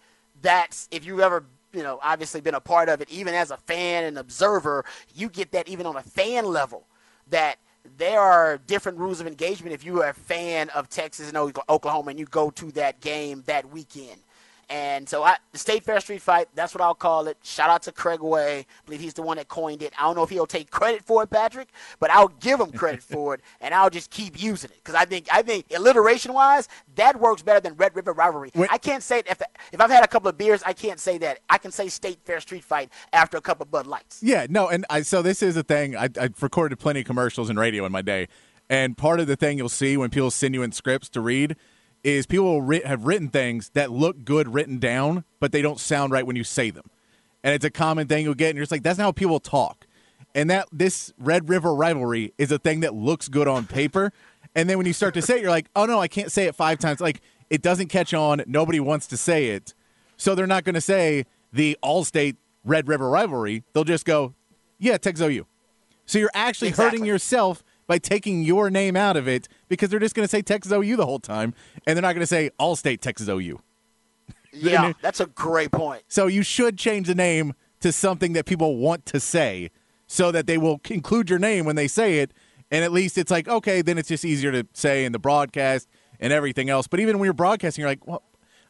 that's 0.40 0.88
if 0.90 1.04
you've 1.04 1.20
ever 1.20 1.44
you 1.74 1.82
know 1.82 1.98
obviously 2.02 2.40
been 2.40 2.54
a 2.54 2.60
part 2.60 2.88
of 2.88 3.02
it, 3.02 3.10
even 3.10 3.34
as 3.34 3.50
a 3.50 3.58
fan 3.58 4.04
and 4.04 4.16
observer, 4.16 4.86
you 5.14 5.28
get 5.28 5.52
that 5.52 5.68
even 5.68 5.84
on 5.84 5.96
a 5.96 6.02
fan 6.02 6.46
level 6.46 6.86
that 7.28 7.56
there 7.96 8.20
are 8.20 8.58
different 8.66 8.98
rules 8.98 9.20
of 9.20 9.26
engagement 9.26 9.72
if 9.72 9.84
you 9.84 10.02
are 10.02 10.08
a 10.08 10.14
fan 10.14 10.68
of 10.70 10.88
Texas 10.88 11.28
and 11.28 11.36
Oklahoma 11.68 12.10
and 12.10 12.18
you 12.18 12.26
go 12.26 12.50
to 12.50 12.70
that 12.72 13.00
game 13.00 13.42
that 13.46 13.70
weekend. 13.70 14.20
And 14.68 15.08
so 15.08 15.22
I, 15.22 15.36
the 15.52 15.58
State 15.58 15.84
Fair 15.84 16.00
Street 16.00 16.20
Fight, 16.20 16.48
that's 16.54 16.74
what 16.74 16.82
I'll 16.82 16.94
call 16.94 17.28
it. 17.28 17.38
Shout 17.44 17.70
out 17.70 17.82
to 17.84 17.92
Craig 17.92 18.20
Way. 18.20 18.60
I 18.60 18.64
believe 18.84 19.00
he's 19.00 19.14
the 19.14 19.22
one 19.22 19.36
that 19.36 19.46
coined 19.46 19.80
it. 19.80 19.92
I 19.96 20.02
don't 20.02 20.16
know 20.16 20.24
if 20.24 20.30
he'll 20.30 20.46
take 20.46 20.70
credit 20.70 21.04
for 21.04 21.22
it, 21.22 21.30
Patrick, 21.30 21.68
but 22.00 22.10
I'll 22.10 22.32
give 22.40 22.58
him 22.58 22.72
credit 22.72 23.02
for 23.02 23.34
it, 23.34 23.42
and 23.60 23.72
I'll 23.72 23.90
just 23.90 24.10
keep 24.10 24.42
using 24.42 24.70
it 24.70 24.76
because 24.78 24.96
I 24.96 25.04
think 25.04 25.28
I 25.32 25.42
think 25.42 25.66
alliteration 25.74 26.32
wise, 26.32 26.68
that 26.96 27.20
works 27.20 27.42
better 27.42 27.60
than 27.60 27.74
Red 27.74 27.94
River 27.94 28.12
Rivalry. 28.12 28.50
Wait. 28.54 28.68
I 28.72 28.78
can't 28.78 29.02
say 29.02 29.22
if 29.26 29.40
if 29.72 29.80
I've 29.80 29.90
had 29.90 30.04
a 30.04 30.08
couple 30.08 30.28
of 30.28 30.36
beers, 30.36 30.62
I 30.64 30.72
can't 30.72 30.98
say 30.98 31.18
that. 31.18 31.38
I 31.48 31.58
can 31.58 31.70
say 31.70 31.88
State 31.88 32.18
Fair 32.24 32.40
Street 32.40 32.64
Fight 32.64 32.90
after 33.12 33.36
a 33.36 33.40
couple 33.40 33.62
of 33.62 33.70
Bud 33.70 33.86
Lights. 33.86 34.20
Yeah, 34.22 34.46
no, 34.50 34.68
and 34.68 34.84
I, 34.90 35.02
so 35.02 35.22
this 35.22 35.42
is 35.42 35.54
the 35.54 35.62
thing. 35.62 35.96
I, 35.96 36.08
I've 36.20 36.42
recorded 36.42 36.78
plenty 36.80 37.00
of 37.00 37.06
commercials 37.06 37.50
and 37.50 37.58
radio 37.58 37.84
in 37.86 37.92
my 37.92 38.02
day, 38.02 38.26
and 38.68 38.96
part 38.96 39.20
of 39.20 39.28
the 39.28 39.36
thing 39.36 39.58
you'll 39.58 39.68
see 39.68 39.96
when 39.96 40.10
people 40.10 40.32
send 40.32 40.54
you 40.54 40.64
in 40.64 40.72
scripts 40.72 41.08
to 41.10 41.20
read 41.20 41.56
is 42.06 42.24
people 42.24 42.62
have 42.84 43.04
written 43.04 43.28
things 43.28 43.70
that 43.70 43.90
look 43.90 44.24
good 44.24 44.54
written 44.54 44.78
down, 44.78 45.24
but 45.40 45.50
they 45.50 45.60
don't 45.60 45.80
sound 45.80 46.12
right 46.12 46.24
when 46.24 46.36
you 46.36 46.44
say 46.44 46.70
them. 46.70 46.88
And 47.42 47.52
it's 47.52 47.64
a 47.64 47.70
common 47.70 48.06
thing 48.06 48.22
you'll 48.22 48.34
get, 48.34 48.50
and 48.50 48.56
you're 48.56 48.62
just 48.62 48.70
like, 48.70 48.84
that's 48.84 48.96
not 48.96 49.04
how 49.06 49.12
people 49.12 49.40
talk. 49.40 49.88
And 50.32 50.48
that 50.48 50.68
this 50.70 51.12
Red 51.18 51.48
River 51.48 51.74
rivalry 51.74 52.32
is 52.38 52.52
a 52.52 52.60
thing 52.60 52.78
that 52.80 52.94
looks 52.94 53.26
good 53.26 53.48
on 53.48 53.66
paper. 53.66 54.12
And 54.54 54.70
then 54.70 54.78
when 54.78 54.86
you 54.86 54.92
start 54.92 55.14
to 55.14 55.22
say 55.22 55.38
it, 55.38 55.42
you're 55.42 55.50
like, 55.50 55.66
oh 55.74 55.84
no, 55.84 55.98
I 55.98 56.06
can't 56.06 56.30
say 56.30 56.44
it 56.46 56.54
five 56.54 56.78
times. 56.78 57.00
Like 57.00 57.22
it 57.50 57.60
doesn't 57.60 57.88
catch 57.88 58.14
on. 58.14 58.44
Nobody 58.46 58.78
wants 58.78 59.08
to 59.08 59.16
say 59.16 59.48
it. 59.48 59.74
So 60.16 60.36
they're 60.36 60.46
not 60.46 60.62
going 60.62 60.76
to 60.76 60.80
say 60.80 61.26
the 61.52 61.76
Allstate 61.82 62.36
Red 62.64 62.86
River 62.86 63.08
rivalry. 63.10 63.64
They'll 63.72 63.82
just 63.82 64.04
go, 64.04 64.34
yeah, 64.78 64.96
Texas 64.96 65.26
OU. 65.26 65.46
So 66.04 66.20
you're 66.20 66.30
actually 66.34 66.68
exactly. 66.68 66.98
hurting 66.98 67.04
yourself 67.04 67.64
by 67.86 67.98
taking 67.98 68.42
your 68.42 68.70
name 68.70 68.96
out 68.96 69.16
of 69.16 69.28
it 69.28 69.48
because 69.68 69.90
they're 69.90 70.00
just 70.00 70.14
going 70.14 70.24
to 70.24 70.30
say 70.30 70.42
Texas 70.42 70.72
OU 70.72 70.96
the 70.96 71.06
whole 71.06 71.18
time, 71.18 71.54
and 71.86 71.96
they're 71.96 72.02
not 72.02 72.14
going 72.14 72.20
to 72.20 72.26
say 72.26 72.50
Allstate 72.58 73.00
Texas 73.00 73.28
OU. 73.28 73.60
yeah, 74.52 74.92
that's 75.02 75.20
a 75.20 75.26
great 75.26 75.70
point. 75.70 76.02
So 76.08 76.26
you 76.26 76.42
should 76.42 76.78
change 76.78 77.06
the 77.06 77.14
name 77.14 77.54
to 77.80 77.92
something 77.92 78.32
that 78.32 78.46
people 78.46 78.76
want 78.76 79.06
to 79.06 79.20
say, 79.20 79.70
so 80.06 80.30
that 80.32 80.46
they 80.46 80.58
will 80.58 80.80
include 80.90 81.30
your 81.30 81.38
name 81.38 81.64
when 81.64 81.76
they 81.76 81.88
say 81.88 82.20
it, 82.20 82.32
and 82.70 82.84
at 82.84 82.92
least 82.92 83.18
it's 83.18 83.30
like 83.30 83.48
okay, 83.48 83.82
then 83.82 83.98
it's 83.98 84.08
just 84.08 84.24
easier 84.24 84.52
to 84.52 84.66
say 84.72 85.04
in 85.04 85.12
the 85.12 85.18
broadcast 85.18 85.88
and 86.18 86.32
everything 86.32 86.70
else. 86.70 86.86
But 86.86 87.00
even 87.00 87.18
when 87.18 87.26
you're 87.26 87.34
broadcasting, 87.34 87.82
you're 87.82 87.90
like, 87.90 88.06
well. 88.06 88.22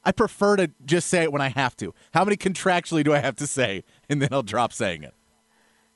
I 0.05 0.13
prefer 0.13 0.55
to 0.55 0.71
just 0.85 1.09
say 1.09 1.25
it 1.25 1.33
when 1.33 1.43
I 1.43 1.49
have 1.49 1.77
to. 1.79 1.93
How 2.15 2.25
many 2.25 2.37
contractually 2.37 3.03
do 3.03 3.13
I 3.13 3.19
have 3.19 3.35
to 3.37 3.47
say? 3.47 3.83
And 4.09 4.23
then 4.23 4.29
I'll 4.31 4.45
drop 4.45 4.73
saying 4.73 5.03
it. 5.03 5.15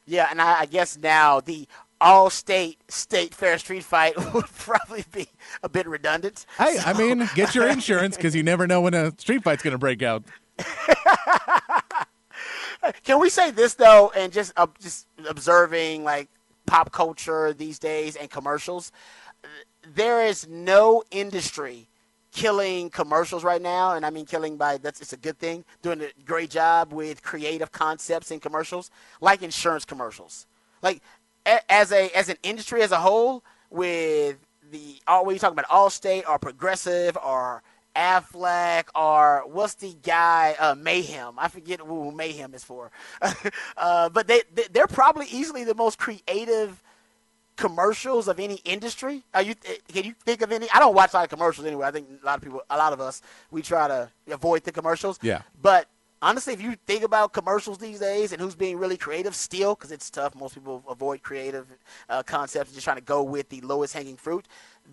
Yeah, 0.04 0.26
and 0.28 0.42
I, 0.42 0.62
I 0.62 0.66
guess 0.66 0.98
now 0.98 1.38
the 1.38 1.68
Allstate 2.00 2.76
state 2.88 3.34
fair 3.34 3.58
street 3.58 3.84
fight 3.84 4.16
would 4.34 4.46
probably 4.46 5.04
be 5.12 5.28
a 5.62 5.68
bit 5.68 5.86
redundant. 5.86 6.46
Hey, 6.58 6.76
so. 6.76 6.82
I 6.86 6.92
mean, 6.94 7.28
get 7.34 7.54
your 7.54 7.68
insurance 7.72 8.16
because 8.16 8.34
you 8.34 8.42
never 8.42 8.66
know 8.66 8.80
when 8.80 8.94
a 8.94 9.12
street 9.18 9.44
fight's 9.44 9.62
going 9.62 9.72
to 9.72 9.78
break 9.78 10.02
out. 10.02 10.24
Can 13.04 13.20
we 13.20 13.28
say 13.28 13.50
this 13.50 13.74
though, 13.74 14.10
and 14.16 14.32
just 14.32 14.52
uh, 14.56 14.66
just 14.80 15.06
observing 15.28 16.04
like 16.04 16.28
pop 16.66 16.92
culture 16.92 17.52
these 17.52 17.78
days 17.78 18.16
and 18.16 18.30
commercials, 18.30 18.92
there 19.94 20.24
is 20.24 20.48
no 20.48 21.02
industry 21.10 21.88
killing 22.32 22.90
commercials 22.90 23.44
right 23.44 23.60
now, 23.60 23.94
and 23.94 24.06
I 24.06 24.10
mean 24.10 24.24
killing 24.24 24.56
by 24.56 24.78
that's 24.78 25.00
it's 25.00 25.12
a 25.12 25.18
good 25.18 25.38
thing. 25.38 25.64
Doing 25.82 26.00
a 26.00 26.08
great 26.24 26.50
job 26.50 26.92
with 26.92 27.22
creative 27.22 27.72
concepts 27.72 28.30
in 28.30 28.40
commercials, 28.40 28.90
like 29.20 29.42
insurance 29.42 29.84
commercials. 29.84 30.46
Like 30.82 31.02
as 31.68 31.92
a 31.92 32.10
as 32.10 32.28
an 32.28 32.36
industry 32.42 32.82
as 32.82 32.92
a 32.92 32.98
whole, 32.98 33.42
with 33.70 34.36
the 34.70 34.78
you 34.78 35.38
talking 35.38 35.58
about 35.58 35.68
Allstate 35.68 36.28
or 36.28 36.38
Progressive 36.38 37.16
or 37.24 37.62
Aflac 37.96 38.84
or 38.94 39.44
what's 39.46 39.74
the 39.74 39.96
guy 40.02 40.54
uh, 40.58 40.74
Mayhem? 40.74 41.34
I 41.38 41.48
forget 41.48 41.80
who 41.80 42.12
Mayhem 42.12 42.54
is 42.54 42.64
for, 42.64 42.90
uh, 43.76 44.08
but 44.08 44.26
they, 44.26 44.42
they 44.70 44.80
are 44.80 44.86
probably 44.86 45.26
easily 45.30 45.64
the 45.64 45.74
most 45.74 45.98
creative 45.98 46.82
commercials 47.56 48.28
of 48.28 48.40
any 48.40 48.60
industry. 48.64 49.22
Are 49.34 49.42
you 49.42 49.54
can 49.92 50.04
you 50.04 50.14
think 50.24 50.42
of 50.42 50.52
any? 50.52 50.68
I 50.72 50.78
don't 50.78 50.94
watch 50.94 51.12
a 51.12 51.16
lot 51.16 51.24
of 51.24 51.30
commercials 51.30 51.66
anyway. 51.66 51.86
I 51.86 51.90
think 51.90 52.08
a 52.22 52.26
lot 52.26 52.38
of 52.38 52.42
people, 52.42 52.62
a 52.70 52.76
lot 52.76 52.92
of 52.92 53.00
us, 53.00 53.22
we 53.50 53.62
try 53.62 53.88
to 53.88 54.10
avoid 54.30 54.64
the 54.64 54.72
commercials. 54.72 55.18
Yeah, 55.22 55.42
but 55.60 55.86
honestly, 56.22 56.52
if 56.52 56.60
you 56.60 56.76
think 56.86 57.02
about 57.02 57.32
commercials 57.32 57.78
these 57.78 58.00
days 58.00 58.32
and 58.32 58.40
who's 58.40 58.54
being 58.54 58.78
really 58.78 58.96
creative 58.96 59.34
still, 59.34 59.74
because 59.74 59.90
it's 59.90 60.10
tough, 60.10 60.34
most 60.34 60.54
people 60.54 60.82
avoid 60.88 61.22
creative 61.22 61.66
uh, 62.08 62.22
concepts 62.22 62.72
just 62.72 62.84
trying 62.84 62.96
to 62.96 63.02
go 63.02 63.22
with 63.22 63.48
the 63.48 63.60
lowest 63.62 63.94
hanging 63.94 64.16
fruit. 64.16 64.46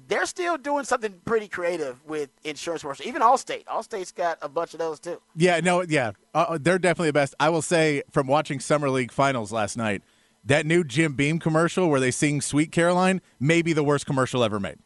They're 0.07 0.25
still 0.25 0.57
doing 0.57 0.85
something 0.85 1.15
pretty 1.25 1.47
creative 1.47 2.05
with 2.05 2.29
insurance 2.43 2.81
commercials. 2.81 3.07
Even 3.07 3.21
Allstate. 3.21 3.65
Allstate's 3.65 4.11
got 4.11 4.37
a 4.41 4.49
bunch 4.49 4.73
of 4.73 4.79
those 4.79 4.99
too. 4.99 5.21
Yeah, 5.35 5.59
no, 5.59 5.81
yeah, 5.81 6.11
uh, 6.33 6.45
uh, 6.49 6.57
they're 6.61 6.79
definitely 6.79 7.09
the 7.09 7.13
best. 7.13 7.35
I 7.39 7.49
will 7.49 7.61
say 7.61 8.03
from 8.11 8.27
watching 8.27 8.59
Summer 8.59 8.89
League 8.89 9.11
Finals 9.11 9.51
last 9.51 9.77
night, 9.77 10.03
that 10.45 10.65
new 10.65 10.83
Jim 10.83 11.13
Beam 11.13 11.39
commercial 11.39 11.89
where 11.89 11.99
they 11.99 12.11
sing 12.11 12.41
"Sweet 12.41 12.71
Caroline" 12.71 13.21
may 13.39 13.61
be 13.61 13.73
the 13.73 13.83
worst 13.83 14.05
commercial 14.05 14.43
ever 14.43 14.59
made. 14.59 14.77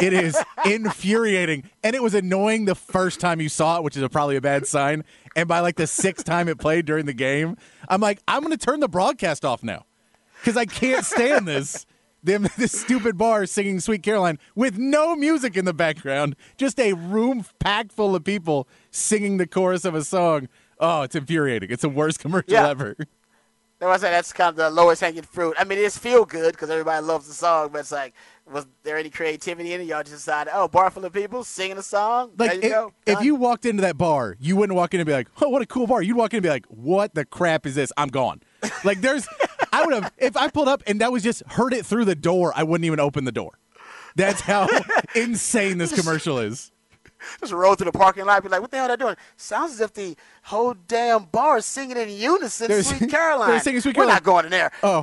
It 0.00 0.12
is 0.12 0.36
infuriating. 0.64 1.68
And 1.82 1.94
it 1.94 2.02
was 2.02 2.14
annoying 2.14 2.64
the 2.64 2.74
first 2.74 3.20
time 3.20 3.40
you 3.40 3.48
saw 3.48 3.78
it, 3.78 3.84
which 3.84 3.96
is 3.96 4.02
a, 4.02 4.08
probably 4.08 4.36
a 4.36 4.40
bad 4.40 4.66
sign. 4.66 5.04
And 5.36 5.48
by 5.48 5.60
like 5.60 5.76
the 5.76 5.86
sixth 5.86 6.24
time 6.24 6.48
it 6.48 6.58
played 6.58 6.86
during 6.86 7.06
the 7.06 7.12
game, 7.12 7.56
I'm 7.88 8.00
like, 8.00 8.20
I'm 8.26 8.42
going 8.42 8.56
to 8.56 8.64
turn 8.64 8.80
the 8.80 8.88
broadcast 8.88 9.44
off 9.44 9.62
now 9.62 9.86
because 10.40 10.56
I 10.56 10.64
can't 10.64 11.04
stand 11.04 11.46
this. 11.46 11.86
Them, 12.22 12.48
this 12.58 12.72
stupid 12.72 13.16
bar 13.16 13.46
singing 13.46 13.78
Sweet 13.78 14.02
Caroline 14.02 14.38
with 14.56 14.76
no 14.76 15.14
music 15.14 15.56
in 15.56 15.64
the 15.64 15.74
background, 15.74 16.34
just 16.56 16.80
a 16.80 16.94
room 16.94 17.44
packed 17.60 17.92
full 17.92 18.16
of 18.16 18.24
people 18.24 18.68
singing 18.90 19.36
the 19.36 19.46
chorus 19.46 19.84
of 19.84 19.94
a 19.94 20.02
song. 20.02 20.48
Oh, 20.80 21.02
it's 21.02 21.14
infuriating. 21.14 21.70
It's 21.70 21.82
the 21.82 21.88
worst 21.88 22.18
commercial 22.20 22.52
yeah. 22.52 22.68
ever. 22.68 22.96
I 23.80 23.96
say 23.96 24.10
that's 24.10 24.32
kind 24.32 24.50
of 24.50 24.56
the 24.56 24.70
lowest 24.70 25.00
hanging 25.00 25.22
fruit. 25.22 25.54
I 25.58 25.64
mean, 25.64 25.78
it's 25.78 25.96
feel 25.96 26.24
good 26.24 26.52
because 26.52 26.68
everybody 26.68 27.04
loves 27.04 27.28
the 27.28 27.34
song, 27.34 27.70
but 27.72 27.80
it's 27.80 27.92
like, 27.92 28.12
was 28.50 28.66
there 28.82 28.98
any 28.98 29.10
creativity 29.10 29.72
in 29.72 29.80
it? 29.80 29.84
Y'all 29.84 30.02
just 30.02 30.16
decided, 30.16 30.52
oh, 30.52 30.66
bar 30.66 30.90
full 30.90 31.04
of 31.04 31.12
people 31.12 31.44
singing 31.44 31.78
a 31.78 31.82
song. 31.82 32.32
Like, 32.36 32.60
there 32.60 32.64
you 32.64 32.70
go. 32.70 32.92
If 33.06 33.22
you 33.22 33.36
walked 33.36 33.66
into 33.66 33.82
that 33.82 33.96
bar, 33.96 34.36
you 34.40 34.56
wouldn't 34.56 34.76
walk 34.76 34.94
in 34.94 35.00
and 35.00 35.06
be 35.06 35.12
like, 35.12 35.28
oh, 35.40 35.48
what 35.48 35.62
a 35.62 35.66
cool 35.66 35.86
bar. 35.86 36.02
You'd 36.02 36.16
walk 36.16 36.32
in 36.32 36.38
and 36.38 36.42
be 36.42 36.48
like, 36.48 36.66
what 36.66 37.14
the 37.14 37.24
crap 37.24 37.66
is 37.66 37.76
this? 37.76 37.92
I'm 37.96 38.08
gone. 38.08 38.42
like, 38.84 39.00
there's, 39.00 39.28
I 39.72 39.84
would 39.84 39.94
have 39.94 40.12
if 40.18 40.36
I 40.36 40.48
pulled 40.48 40.68
up 40.68 40.82
and 40.86 41.00
that 41.00 41.12
was 41.12 41.22
just 41.22 41.44
heard 41.46 41.72
it 41.72 41.86
through 41.86 42.06
the 42.06 42.16
door. 42.16 42.52
I 42.56 42.64
wouldn't 42.64 42.86
even 42.86 43.00
open 43.00 43.24
the 43.24 43.32
door. 43.32 43.58
That's 44.16 44.40
how 44.40 44.68
insane 45.14 45.78
this 45.78 45.94
commercial 45.94 46.38
is. 46.38 46.72
Just 47.40 47.52
roll 47.52 47.74
through 47.74 47.86
the 47.86 47.98
parking 47.98 48.24
lot, 48.24 48.42
be 48.42 48.48
like, 48.48 48.60
"What 48.60 48.70
the 48.70 48.76
hell 48.76 48.86
are 48.86 48.96
they 48.96 49.02
doing?" 49.02 49.16
Sounds 49.36 49.72
as 49.72 49.80
if 49.80 49.92
the 49.92 50.16
whole 50.42 50.74
damn 50.86 51.24
bar 51.24 51.58
is 51.58 51.66
singing 51.66 51.96
in 51.96 52.10
unison. 52.10 52.68
They're, 52.68 52.82
Sweet 52.82 53.10
Caroline. 53.10 53.50
They're 53.50 53.60
singing 53.60 53.80
Sweet 53.80 53.94
Caroline. 53.94 54.10
We're 54.10 54.14
not 54.14 54.24
going 54.24 54.44
in 54.46 54.50
there. 54.50 54.70
Oh. 54.82 55.02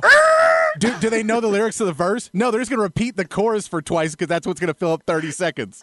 do, 0.78 0.92
do 1.00 1.10
they 1.10 1.22
know 1.22 1.40
the 1.40 1.48
lyrics 1.48 1.78
to 1.78 1.84
the 1.84 1.92
verse? 1.92 2.30
No, 2.32 2.50
they're 2.50 2.60
just 2.60 2.70
going 2.70 2.78
to 2.78 2.84
repeat 2.84 3.16
the 3.16 3.26
chorus 3.26 3.66
for 3.66 3.82
twice 3.82 4.12
because 4.12 4.28
that's 4.28 4.46
what's 4.46 4.60
going 4.60 4.72
to 4.72 4.78
fill 4.78 4.92
up 4.92 5.02
30 5.06 5.30
seconds. 5.30 5.82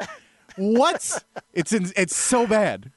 What? 0.56 1.24
It's 1.54 1.74
in, 1.74 1.91
it's 1.96 2.15
so 2.15 2.46
bad. 2.48 2.91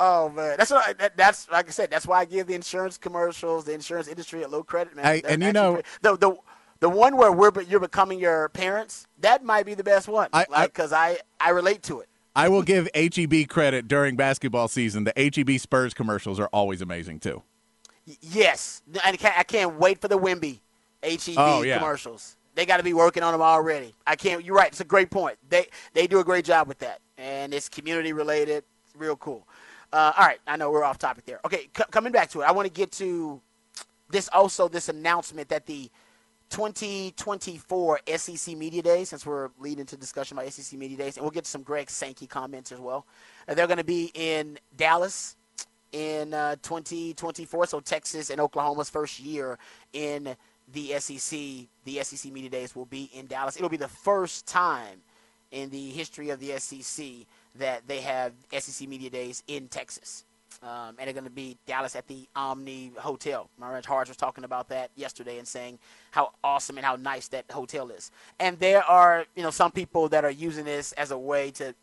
Oh 0.00 0.28
man, 0.28 0.54
that's 0.56 0.70
what 0.70 0.88
I, 0.88 0.92
that, 0.92 1.16
that's 1.16 1.50
like 1.50 1.66
I 1.66 1.70
said. 1.70 1.90
That's 1.90 2.06
why 2.06 2.20
I 2.20 2.24
give 2.24 2.46
the 2.46 2.54
insurance 2.54 2.96
commercials, 2.98 3.64
the 3.64 3.72
insurance 3.72 4.06
industry 4.06 4.42
a 4.44 4.48
low 4.48 4.62
credit, 4.62 4.94
man. 4.94 5.04
I, 5.04 5.22
and 5.28 5.42
you 5.42 5.52
know 5.52 5.82
the 6.02 6.16
the 6.16 6.36
the 6.78 6.88
one 6.88 7.16
where 7.16 7.32
we're 7.32 7.50
you're 7.62 7.80
becoming 7.80 8.20
your 8.20 8.48
parents. 8.50 9.08
That 9.20 9.44
might 9.44 9.66
be 9.66 9.74
the 9.74 9.82
best 9.82 10.06
one. 10.06 10.28
I, 10.32 10.46
like 10.48 10.72
because 10.72 10.92
I, 10.92 11.18
I 11.40 11.48
I 11.48 11.50
relate 11.50 11.82
to 11.84 11.98
it. 12.00 12.08
I 12.34 12.48
will 12.48 12.62
give 12.62 12.88
HEB 12.94 13.48
credit 13.48 13.88
during 13.88 14.16
basketball 14.16 14.68
season. 14.68 15.04
The 15.04 15.12
HEB 15.16 15.58
Spurs 15.58 15.94
commercials 15.94 16.38
are 16.38 16.48
always 16.52 16.80
amazing 16.80 17.20
too. 17.20 17.42
Yes, 18.22 18.82
and 19.04 19.18
I 19.36 19.42
can't 19.42 19.78
wait 19.78 20.00
for 20.00 20.08
the 20.08 20.18
Wemby 20.18 20.60
HEB 21.02 21.34
oh, 21.36 21.62
yeah. 21.62 21.78
commercials. 21.78 22.36
They 22.54 22.66
got 22.66 22.78
to 22.78 22.82
be 22.82 22.94
working 22.94 23.22
on 23.22 23.32
them 23.32 23.42
already. 23.42 23.94
I 24.06 24.16
can't. 24.16 24.44
You're 24.44 24.56
right. 24.56 24.68
It's 24.68 24.80
a 24.80 24.84
great 24.84 25.10
point. 25.10 25.38
They 25.48 25.66
they 25.92 26.06
do 26.06 26.18
a 26.18 26.24
great 26.24 26.44
job 26.44 26.66
with 26.66 26.78
that, 26.78 27.00
and 27.16 27.54
it's 27.54 27.68
community 27.68 28.12
related. 28.12 28.64
It's 28.84 28.96
real 28.96 29.16
cool. 29.16 29.46
Uh, 29.92 30.12
all 30.16 30.26
right, 30.26 30.38
I 30.46 30.56
know 30.56 30.70
we're 30.70 30.84
off 30.84 30.98
topic 30.98 31.24
there. 31.24 31.40
Okay, 31.44 31.68
c- 31.76 31.84
coming 31.90 32.12
back 32.12 32.30
to 32.30 32.42
it, 32.42 32.44
I 32.44 32.52
want 32.52 32.66
to 32.66 32.72
get 32.72 32.92
to 32.92 33.40
this 34.10 34.28
also 34.32 34.68
this 34.68 34.88
announcement 34.88 35.48
that 35.48 35.66
the 35.66 35.90
2024 36.50 38.00
SEC 38.16 38.56
Media 38.56 38.82
Day, 38.82 39.04
since 39.04 39.26
we're 39.26 39.50
leading 39.58 39.86
to 39.86 39.96
discussion 39.96 40.38
about 40.38 40.52
SEC 40.52 40.78
Media 40.78 40.96
Days, 40.96 41.16
and 41.16 41.24
we'll 41.24 41.30
get 41.30 41.46
some 41.46 41.62
Greg 41.62 41.90
Sankey 41.90 42.26
comments 42.26 42.72
as 42.72 42.80
well. 42.80 43.06
Uh, 43.48 43.54
they're 43.54 43.66
going 43.66 43.78
to 43.78 43.84
be 43.84 44.10
in 44.14 44.58
Dallas 44.76 45.36
in 45.92 46.34
uh, 46.34 46.56
2024, 46.62 47.66
so 47.66 47.80
Texas 47.80 48.30
and 48.30 48.40
Oklahoma's 48.40 48.90
first 48.90 49.20
year 49.20 49.58
in 49.92 50.36
the 50.72 50.98
SEC. 50.98 51.38
The 51.84 52.02
SEC 52.02 52.32
Media 52.32 52.50
Days 52.50 52.76
will 52.76 52.86
be 52.86 53.10
in 53.14 53.26
Dallas. 53.26 53.56
It'll 53.56 53.68
be 53.68 53.76
the 53.76 53.88
first 53.88 54.46
time 54.46 55.00
in 55.50 55.70
the 55.70 55.90
history 55.90 56.30
of 56.30 56.40
the 56.40 56.58
SEC 56.58 57.06
that 57.54 57.86
they 57.86 58.00
have 58.00 58.32
SEC 58.52 58.88
Media 58.88 59.10
Days 59.10 59.42
in 59.46 59.68
Texas. 59.68 60.24
Um, 60.62 60.96
and 60.98 61.06
they're 61.06 61.12
going 61.12 61.24
to 61.24 61.30
be 61.30 61.56
Dallas 61.66 61.94
at 61.94 62.08
the 62.08 62.28
Omni 62.34 62.92
Hotel. 62.98 63.48
Marge 63.58 63.86
Harge 63.86 64.08
was 64.08 64.16
talking 64.16 64.42
about 64.42 64.68
that 64.70 64.90
yesterday 64.96 65.38
and 65.38 65.46
saying 65.46 65.78
how 66.10 66.32
awesome 66.42 66.78
and 66.78 66.84
how 66.84 66.96
nice 66.96 67.28
that 67.28 67.44
hotel 67.50 67.90
is. 67.90 68.10
And 68.40 68.58
there 68.58 68.82
are, 68.82 69.24
you 69.36 69.42
know, 69.44 69.50
some 69.50 69.70
people 69.70 70.08
that 70.08 70.24
are 70.24 70.30
using 70.30 70.64
this 70.64 70.92
as 70.92 71.12
a 71.12 71.18
way 71.18 71.52
to 71.52 71.74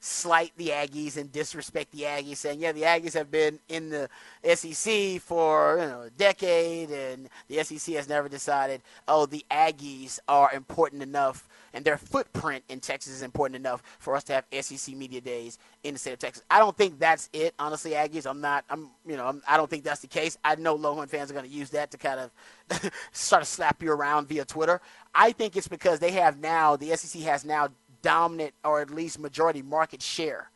slight 0.00 0.52
the 0.56 0.68
Aggies 0.68 1.16
and 1.16 1.30
disrespect 1.30 1.92
the 1.92 2.02
Aggies, 2.02 2.38
saying, 2.38 2.60
yeah, 2.60 2.72
the 2.72 2.82
Aggies 2.82 3.14
have 3.14 3.30
been 3.30 3.58
in 3.68 3.90
the 3.90 4.08
SEC 4.54 5.20
for 5.20 5.78
you 5.78 5.86
know, 5.86 6.02
a 6.02 6.10
decade, 6.10 6.90
and 6.90 7.28
the 7.48 7.62
SEC 7.62 7.94
has 7.94 8.08
never 8.08 8.28
decided, 8.28 8.82
oh, 9.06 9.26
the 9.26 9.44
Aggies 9.50 10.18
are 10.28 10.52
important 10.52 11.02
enough 11.02 11.48
and 11.72 11.84
their 11.84 11.96
footprint 11.96 12.64
in 12.68 12.80
Texas 12.80 13.12
is 13.12 13.22
important 13.22 13.56
enough 13.56 13.82
for 13.98 14.16
us 14.16 14.24
to 14.24 14.32
have 14.32 14.44
SEC 14.64 14.94
media 14.94 15.20
days 15.20 15.58
in 15.84 15.94
the 15.94 16.00
state 16.00 16.12
of 16.12 16.18
Texas. 16.18 16.42
I 16.50 16.58
don't 16.58 16.76
think 16.76 16.98
that's 16.98 17.28
it, 17.32 17.54
honestly, 17.58 17.92
Aggies. 17.92 18.28
I'm 18.28 18.40
not. 18.40 18.64
I'm 18.70 18.90
you 19.06 19.16
know 19.16 19.26
I'm, 19.26 19.42
I 19.46 19.56
do 19.56 19.62
not 19.62 19.70
think 19.70 19.84
that's 19.84 20.00
the 20.00 20.06
case. 20.06 20.38
I 20.44 20.54
know 20.56 20.74
Longhorn 20.74 21.08
fans 21.08 21.30
are 21.30 21.34
going 21.34 21.48
to 21.48 21.54
use 21.54 21.70
that 21.70 21.90
to 21.92 21.98
kind 21.98 22.20
of 22.20 22.90
sort 23.12 23.42
of 23.42 23.48
slap 23.48 23.82
you 23.82 23.92
around 23.92 24.28
via 24.28 24.44
Twitter. 24.44 24.80
I 25.14 25.32
think 25.32 25.56
it's 25.56 25.68
because 25.68 25.98
they 26.00 26.12
have 26.12 26.38
now 26.38 26.76
the 26.76 26.94
SEC 26.96 27.22
has 27.22 27.44
now 27.44 27.68
dominant 28.02 28.54
or 28.64 28.80
at 28.80 28.90
least 28.90 29.18
majority 29.18 29.62
market 29.62 30.02
share 30.02 30.50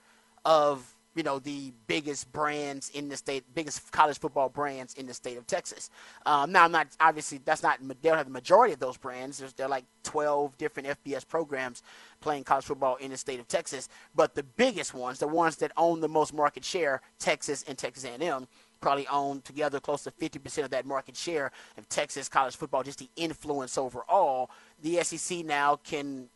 of 0.44 0.94
you 1.14 1.22
know 1.22 1.38
the 1.38 1.72
biggest 1.86 2.30
brands 2.32 2.90
in 2.90 3.08
the 3.08 3.16
state, 3.16 3.44
biggest 3.54 3.90
college 3.92 4.18
football 4.18 4.48
brands 4.48 4.94
in 4.94 5.06
the 5.06 5.14
state 5.14 5.38
of 5.38 5.46
Texas. 5.46 5.90
Um, 6.26 6.52
now, 6.52 6.64
I'm 6.64 6.72
not 6.72 6.88
obviously 7.00 7.40
that's 7.44 7.62
not 7.62 7.78
they 7.80 8.08
don't 8.08 8.16
have 8.16 8.26
the 8.26 8.32
majority 8.32 8.72
of 8.72 8.80
those 8.80 8.96
brands. 8.96 9.38
There's 9.38 9.52
there 9.52 9.66
are 9.66 9.70
like 9.70 9.84
12 10.02 10.58
different 10.58 10.88
FBS 11.04 11.26
programs 11.26 11.82
playing 12.20 12.44
college 12.44 12.64
football 12.64 12.96
in 12.96 13.10
the 13.10 13.16
state 13.16 13.40
of 13.40 13.48
Texas, 13.48 13.88
but 14.14 14.34
the 14.34 14.42
biggest 14.42 14.94
ones, 14.94 15.18
the 15.18 15.28
ones 15.28 15.56
that 15.56 15.72
own 15.76 16.00
the 16.00 16.08
most 16.08 16.34
market 16.34 16.64
share, 16.64 17.00
Texas 17.18 17.64
and 17.68 17.78
Texas 17.78 18.04
A&M, 18.04 18.46
probably 18.80 19.06
own 19.08 19.40
together 19.42 19.80
close 19.80 20.04
to 20.04 20.10
50% 20.10 20.64
of 20.64 20.70
that 20.70 20.84
market 20.84 21.16
share 21.16 21.50
of 21.78 21.88
Texas 21.88 22.28
college 22.28 22.56
football. 22.56 22.82
Just 22.82 22.98
the 22.98 23.08
influence 23.16 23.78
overall, 23.78 24.50
the 24.82 25.02
SEC 25.02 25.44
now 25.44 25.76
can 25.76 26.28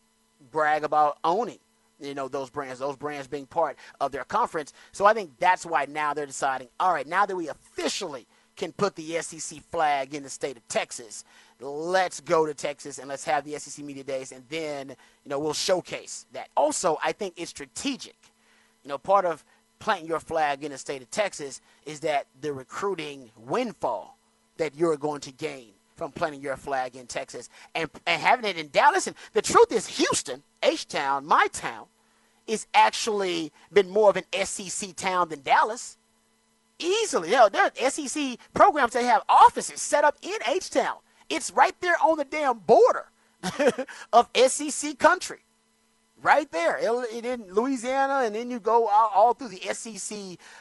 brag 0.51 0.85
about 0.85 1.18
owning 1.24 1.59
you 2.01 2.14
know 2.14 2.29
those 2.29 2.51
brands 2.51 2.79
those 2.79 2.96
brands 2.96 3.27
being 3.27 3.46
part 3.46 3.77
of 4.01 4.12
their 4.12 4.24
conference. 4.24 4.72
So 4.92 5.07
i 5.07 5.14
think 5.14 5.33
that's 5.38 5.66
why 5.66 5.87
now 5.88 6.14
they're 6.14 6.27
deciding 6.27 6.68
all 6.79 6.92
right 6.92 7.07
now 7.07 7.27
that 7.27 7.37
we 7.37 7.48
officially 7.48 8.27
can 8.57 8.72
put 8.72 8.96
the 8.96 9.20
sec 9.20 9.62
flag 9.70 10.14
in 10.14 10.22
the 10.22 10.31
state 10.31 10.57
of 10.57 10.66
texas 10.68 11.24
let's 11.61 12.20
go 12.20 12.46
to 12.46 12.55
texas 12.55 12.98
and 12.98 13.09
let's 13.09 13.24
have 13.24 13.44
the 13.44 13.59
sec 13.59 13.85
media 13.85 14.05
days. 14.05 14.33
And 14.33 14.44
then 14.48 14.90
you 14.90 15.31
know 15.31 15.38
we'll 15.38 15.55
showcase 15.55 16.27
that. 16.33 16.48
Also 16.57 16.98
i 17.03 17.12
think 17.12 17.35
it's 17.37 17.51
strategic. 17.51 18.16
You 18.85 18.90
know 18.90 18.98
part 18.98 19.24
of 19.24 19.44
planting 19.79 20.09
your 20.09 20.20
flag 20.20 20.64
in 20.64 20.72
the 20.72 20.79
state 20.79 21.03
of 21.03 21.11
texas 21.11 21.61
is 21.85 22.01
that 22.01 22.27
the 22.40 22.53
recruiting 22.53 23.31
windfall 23.37 24.18
that 24.57 24.74
you're 24.74 24.96
going 24.96 25.20
to 25.20 25.33
gain 25.33 25.72
from 25.99 26.13
planting 26.13 26.41
your 26.41 26.57
flag 26.57 26.97
in 26.97 27.07
Texas 27.07 27.51
and, 27.75 27.91
and 28.07 28.23
having 28.23 28.49
it 28.49 28.57
in 28.57 28.69
Dallas. 28.69 29.09
And 29.09 29.17
the 29.33 29.43
truth 29.43 29.73
is, 29.73 29.89
Houston, 29.89 30.45
H 30.63 30.87
Town, 30.87 31.27
my 31.27 31.49
town, 31.53 31.87
is 32.47 32.67
actually 32.73 33.53
been 33.73 33.91
more 33.91 34.09
of 34.09 34.17
an 34.17 34.47
SEC 34.47 34.95
town 34.97 35.29
than 35.29 35.43
Dallas. 35.43 35.99
Easily. 36.79 37.31
You 37.31 37.37
know, 37.37 37.49
there 37.49 37.65
are 37.65 37.91
SEC 37.91 38.39
programs 38.55 38.93
that 38.93 39.03
have 39.03 39.23
offices 39.29 39.83
set 39.83 40.05
up 40.05 40.17
in 40.23 40.37
H 40.49 40.71
Town. 40.71 40.97
It's 41.29 41.51
right 41.51 41.75
there 41.81 41.97
on 42.01 42.17
the 42.17 42.25
damn 42.25 42.61
border 42.61 43.11
of 44.13 44.31
SEC 44.47 44.97
country. 44.99 45.41
Right 46.21 46.51
there, 46.51 46.79
in 46.79 47.45
Louisiana, 47.53 48.23
and 48.25 48.35
then 48.35 48.51
you 48.51 48.59
go 48.59 48.89
all, 48.89 49.11
all 49.15 49.35
through 49.35 49.49
the 49.49 49.73
SEC 49.73 50.19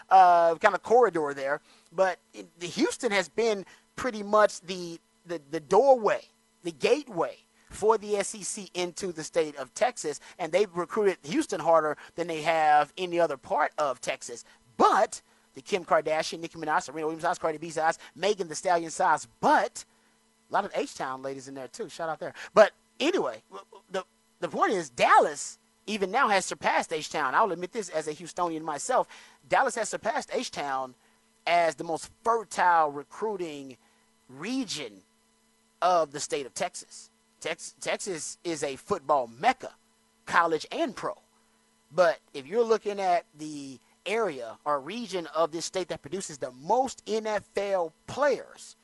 uh, 0.07 0.53
kind 0.55 0.75
of 0.75 0.83
corridor 0.83 1.33
there. 1.33 1.61
But 1.91 2.19
the 2.59 2.67
Houston 2.67 3.11
has 3.11 3.27
been 3.27 3.65
pretty 3.95 4.21
much 4.21 4.61
the 4.61 4.99
the, 5.27 5.41
the 5.51 5.59
doorway, 5.59 6.21
the 6.63 6.71
gateway 6.71 7.37
for 7.69 7.97
the 7.97 8.23
SEC 8.23 8.69
into 8.73 9.11
the 9.11 9.23
state 9.23 9.55
of 9.57 9.73
Texas, 9.73 10.19
and 10.39 10.51
they've 10.51 10.73
recruited 10.75 11.17
Houston 11.23 11.59
harder 11.59 11.97
than 12.15 12.27
they 12.27 12.41
have 12.41 12.93
any 12.97 13.19
other 13.19 13.37
part 13.37 13.71
of 13.77 13.99
Texas. 13.99 14.43
But 14.77 15.21
the 15.53 15.61
Kim 15.61 15.83
Kardashian, 15.83 16.39
Nicki 16.39 16.57
Minaj, 16.57 16.83
Serena 16.83 17.05
Williams 17.05 17.23
size, 17.23 17.39
Cardi 17.39 17.57
B 17.57 17.69
size, 17.69 17.97
Megan 18.15 18.47
Thee 18.47 18.55
Stallion 18.55 18.91
size, 18.91 19.27
but 19.41 19.83
a 20.49 20.53
lot 20.53 20.65
of 20.65 20.71
H 20.75 20.95
Town 20.95 21.21
ladies 21.21 21.47
in 21.47 21.55
there 21.55 21.67
too. 21.67 21.89
Shout 21.89 22.09
out 22.09 22.19
there. 22.19 22.33
But 22.53 22.71
anyway, 22.99 23.41
the 23.91 24.03
the 24.39 24.47
point 24.47 24.71
is 24.71 24.89
Dallas 24.89 25.57
even 25.87 26.11
now 26.11 26.27
has 26.27 26.45
surpassed 26.45 26.93
H 26.93 27.09
Town. 27.09 27.33
I'll 27.33 27.51
admit 27.51 27.71
this 27.71 27.89
as 27.89 28.07
a 28.07 28.13
Houstonian 28.13 28.61
myself. 28.61 29.07
Dallas 29.47 29.75
has 29.75 29.89
surpassed 29.89 30.29
H 30.33 30.51
Town 30.51 30.95
as 31.45 31.75
the 31.75 31.83
most 31.83 32.11
fertile 32.23 32.91
recruiting 32.91 33.77
region 34.29 35.01
of 35.81 36.11
the 36.11 36.19
state 36.19 36.45
of 36.45 36.53
Texas. 36.53 37.09
Tex- 37.39 37.75
Texas 37.79 38.37
is 38.43 38.63
a 38.63 38.75
football 38.75 39.29
mecca, 39.39 39.73
college 40.25 40.65
and 40.71 40.95
pro. 40.95 41.13
But 41.93 42.19
if 42.33 42.47
you're 42.47 42.63
looking 42.63 42.99
at 42.99 43.25
the 43.37 43.79
area 44.05 44.57
or 44.65 44.79
region 44.79 45.27
of 45.35 45.51
this 45.51 45.65
state 45.65 45.89
that 45.89 46.01
produces 46.01 46.37
the 46.37 46.51
most 46.51 47.05
NFL 47.05 47.91
players, 48.07 48.75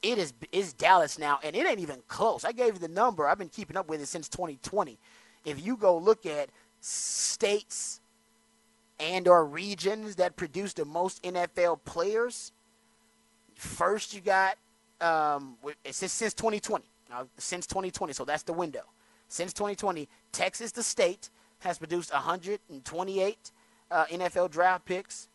it 0.00 0.18
is 0.18 0.32
is 0.52 0.72
Dallas 0.72 1.18
now, 1.18 1.40
and 1.42 1.56
it 1.56 1.66
ain't 1.66 1.80
even 1.80 2.02
close. 2.06 2.44
I 2.44 2.52
gave 2.52 2.74
you 2.74 2.78
the 2.78 2.88
number. 2.88 3.26
I've 3.26 3.38
been 3.38 3.48
keeping 3.48 3.76
up 3.76 3.88
with 3.88 4.00
it 4.00 4.06
since 4.06 4.28
2020. 4.28 4.96
If 5.44 5.64
you 5.64 5.76
go 5.76 5.98
look 5.98 6.24
at 6.24 6.50
states 6.80 8.00
and 9.00 9.26
or 9.26 9.44
regions 9.44 10.16
that 10.16 10.36
produce 10.36 10.72
the 10.72 10.84
most 10.84 11.22
NFL 11.22 11.80
players, 11.84 12.52
first 13.56 14.14
you 14.14 14.20
got 14.20 14.56
um, 15.00 15.56
since, 15.90 16.12
since 16.12 16.34
2020. 16.34 16.84
Now, 17.10 17.26
since 17.38 17.66
2020, 17.66 18.12
so 18.12 18.24
that's 18.24 18.42
the 18.42 18.52
window. 18.52 18.82
Since 19.28 19.52
2020, 19.54 20.08
Texas, 20.32 20.72
the 20.72 20.82
state, 20.82 21.30
has 21.60 21.78
produced 21.78 22.12
128 22.12 23.52
uh, 23.90 24.04
NFL 24.06 24.50
draft 24.50 24.84
picks. 24.84 25.28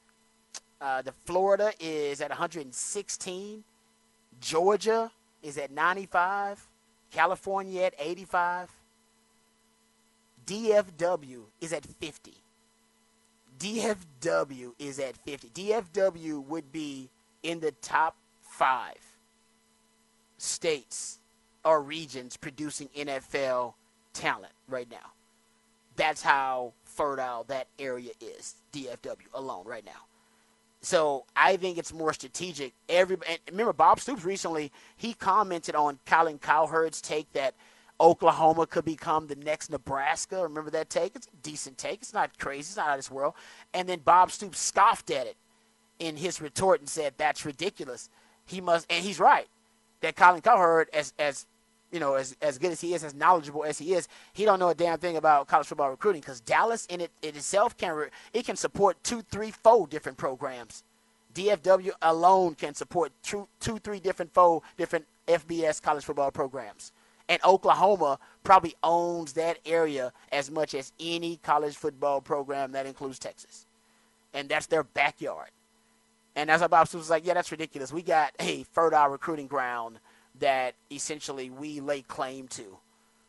Uh, 0.80 1.02
the 1.02 1.12
Florida 1.26 1.72
is 1.80 2.22
at 2.22 2.30
116. 2.30 3.64
Georgia 4.40 5.12
is 5.42 5.58
at 5.58 5.72
95. 5.72 6.70
California 7.12 7.84
at 7.84 7.94
85. 7.98 8.70
DFW 10.46 11.44
is 11.62 11.74
at 11.74 11.86
50. 11.86 12.34
DFW 13.60 14.74
is 14.78 15.00
at 15.00 15.16
50. 15.18 15.50
DFW 15.50 16.46
would 16.46 16.72
be 16.72 17.10
in 17.44 17.60
the 17.60 17.72
top 17.82 18.18
five 18.42 19.13
states 20.44 21.20
or 21.64 21.82
regions 21.82 22.38
producing 22.38 22.90
NFL 22.90 23.74
talent 24.14 24.54
right 24.68 24.90
now. 24.92 25.14
That's 25.96 26.22
how 26.22 26.74
fertile 26.84 27.46
that 27.46 27.68
area 27.80 28.12
is, 28.20 28.56
DFW 28.74 29.16
alone 29.34 29.66
right 29.66 29.86
now. 29.86 30.08
So 30.82 31.26
I 31.36 31.56
think 31.56 31.78
it's 31.78 31.94
more 31.94 32.12
strategic. 32.12 32.74
Every 32.90 33.18
and 33.30 33.40
remember 33.50 33.72
Bob 33.72 34.02
Stoops 34.02 34.26
recently 34.26 34.72
he 34.98 35.14
commented 35.14 35.76
on 35.76 36.00
Colin 36.06 36.40
Cowherd's 36.40 37.02
take 37.02 37.32
that 37.34 37.54
Oklahoma 38.02 38.68
could 38.68 38.84
become 38.84 39.28
the 39.28 39.36
next 39.36 39.70
Nebraska. 39.70 40.44
Remember 40.44 40.70
that 40.72 40.90
take? 40.90 41.16
It's 41.16 41.28
a 41.28 41.38
decent 41.42 41.78
take. 41.78 42.02
It's 42.02 42.14
not 42.14 42.38
crazy. 42.38 42.60
It's 42.60 42.76
not 42.76 42.88
out 42.88 42.94
of 42.94 42.98
this 42.98 43.12
world. 43.12 43.34
And 43.74 43.88
then 43.88 44.00
Bob 44.00 44.30
Stoops 44.32 44.60
scoffed 44.60 45.10
at 45.10 45.26
it 45.26 45.38
in 46.00 46.18
his 46.18 46.42
retort 46.42 46.82
and 46.82 46.90
said 46.90 47.14
that's 47.16 47.46
ridiculous. 47.46 48.10
He 48.46 48.60
must, 48.60 48.86
and 48.90 49.06
he's 49.06 49.22
right. 49.22 49.48
That 50.04 50.18
Colin 50.18 50.42
Cowherd, 50.42 50.90
as 50.94 51.14
as 51.18 51.46
you 51.90 52.00
know, 52.02 52.16
as 52.16 52.36
as 52.42 52.58
good 52.58 52.74
as 52.74 52.82
he 52.82 52.94
is, 52.94 53.06
as 53.06 53.14
knowledgeable 53.14 53.64
as 53.64 53.80
he 53.80 53.94
is, 53.94 54.10
he 54.34 54.44
don't 54.44 54.60
know 54.60 54.68
a 54.68 54.76
damn 54.76 55.00
thing 55.00 55.16
about 55.16 55.48
college 55.48 55.66
football 55.66 55.90
recruiting 55.90 56.20
because 56.20 56.42
Dallas 56.42 56.86
in 56.88 57.00
it, 57.00 57.12
it 57.22 57.38
itself 57.38 57.78
can 57.78 57.96
re, 57.96 58.08
it 58.34 58.46
can 58.46 58.58
support 58.58 59.02
two, 59.02 59.22
three, 59.32 59.50
four 59.50 59.88
different 59.88 60.18
programs. 60.18 60.84
DFW 61.34 61.92
alone 62.02 62.56
can 62.56 62.74
support 62.74 63.14
two, 63.24 63.48
two, 63.62 63.80
three 63.80 64.02
different 64.02 64.34
four 64.34 64.62
different 64.78 65.06
FBS 65.26 65.82
college 65.82 66.04
football 66.04 66.32
programs. 66.32 66.92
And 67.30 67.42
Oklahoma 67.46 68.20
probably 68.44 68.76
owns 68.84 69.32
that 69.34 69.60
area 69.66 70.12
as 70.34 70.52
much 70.52 70.74
as 70.76 70.92
any 71.00 71.38
college 71.38 71.78
football 71.78 72.20
program 72.20 72.74
that 72.74 72.86
includes 72.86 73.20
Texas. 73.20 73.66
And 74.34 74.50
that's 74.50 74.66
their 74.66 74.84
backyard. 74.84 75.52
And 76.36 76.50
as 76.50 76.66
Bob 76.68 76.88
Stoops 76.88 77.04
was 77.04 77.10
like, 77.10 77.26
yeah, 77.26 77.36
that's 77.36 77.52
ridiculous. 77.52 77.94
We 77.94 78.02
got 78.02 78.34
a 78.40 78.64
fertile 78.72 79.10
recruiting 79.10 79.48
ground 79.48 80.00
that 80.40 80.76
essentially 80.92 81.50
we 81.50 81.80
lay 81.80 82.02
claim 82.02 82.48
to, 82.50 82.78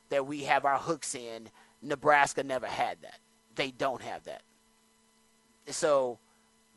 that 0.08 0.26
we 0.26 0.44
have 0.44 0.64
our 0.64 0.78
hooks 0.78 1.14
in. 1.14 1.48
Nebraska 1.82 2.42
never 2.42 2.66
had 2.66 2.98
that. 3.02 3.18
They 3.56 3.70
don't 3.70 4.00
have 4.00 4.24
that. 4.24 4.42
So 5.66 6.18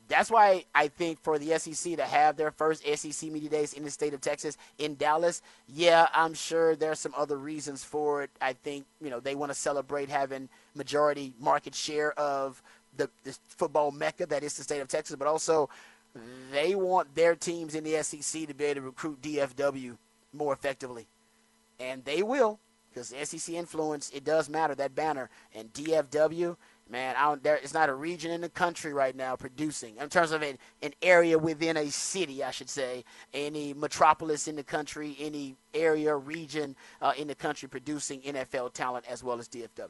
that's 0.08 0.32
why 0.32 0.66
I 0.74 0.88
think 0.88 1.22
for 1.22 1.38
the 1.38 1.58
SEC 1.60 1.98
to 1.98 2.04
have 2.04 2.38
their 2.38 2.52
first 2.52 2.86
SEC 2.86 3.30
media 3.30 3.50
days 3.50 3.74
in 3.74 3.84
the 3.84 3.90
state 3.90 4.14
of 4.14 4.22
Texas 4.22 4.58
in 4.78 4.96
Dallas, 4.96 5.42
yeah, 5.68 6.08
I'm 6.14 6.34
sure 6.34 6.76
there's 6.76 7.00
some 7.00 7.14
other 7.16 7.38
reasons 7.38 7.84
for 7.84 8.24
it. 8.24 8.30
I 8.42 8.54
think 8.54 8.86
you 9.02 9.10
know 9.10 9.20
they 9.20 9.36
want 9.36 9.52
to 9.52 9.58
celebrate 9.58 10.10
having 10.10 10.50
majority 10.76 11.34
market 11.40 11.76
share 11.76 12.14
of 12.14 12.62
the, 12.96 13.10
the 13.24 13.38
football 13.48 13.92
mecca 13.92 14.26
that 14.28 14.44
is 14.44 14.56
the 14.56 14.64
state 14.64 14.80
of 14.80 14.88
Texas, 14.88 15.16
but 15.16 15.28
also 15.28 15.70
they 16.52 16.76
want 16.76 17.14
their 17.16 17.36
teams 17.36 17.76
in 17.76 17.84
the 17.84 18.02
SEC 18.04 18.48
to 18.48 18.54
be 18.54 18.66
able 18.66 18.82
to 18.82 18.88
recruit 18.88 19.22
DFW 19.22 19.98
more 20.34 20.54
effectively. 20.54 21.08
And 21.80 22.04
they 22.06 22.24
will, 22.24 22.60
because 22.90 23.14
SEC 23.24 23.54
influence, 23.54 24.10
it 24.10 24.24
does 24.24 24.50
matter, 24.50 24.76
that 24.76 24.96
banner. 24.96 25.30
And 25.54 25.72
DFW, 25.74 26.56
man, 26.90 27.16
I 27.18 27.26
don't, 27.26 27.44
there, 27.44 27.56
it's 27.58 27.74
not 27.74 27.90
a 27.90 27.94
region 27.94 28.32
in 28.32 28.42
the 28.42 28.50
country 28.50 28.94
right 28.94 29.16
now 29.16 29.36
producing, 29.36 29.98
in 29.98 30.10
terms 30.10 30.32
of 30.32 30.42
an, 30.42 30.58
an 30.82 30.94
area 31.02 31.38
within 31.38 31.78
a 31.78 31.90
city, 31.90 32.44
I 32.44 32.52
should 32.52 32.70
say, 32.70 33.04
any 33.34 33.74
metropolis 33.74 34.48
in 34.48 34.56
the 34.56 34.64
country, 34.64 35.16
any 35.20 35.56
area, 35.74 36.16
region 36.16 36.76
uh, 37.02 37.14
in 37.18 37.28
the 37.28 37.36
country 37.36 37.70
producing 37.70 38.22
NFL 38.22 38.74
talent 38.74 39.06
as 39.08 39.24
well 39.24 39.40
as 39.40 39.48
DFW. 39.48 39.90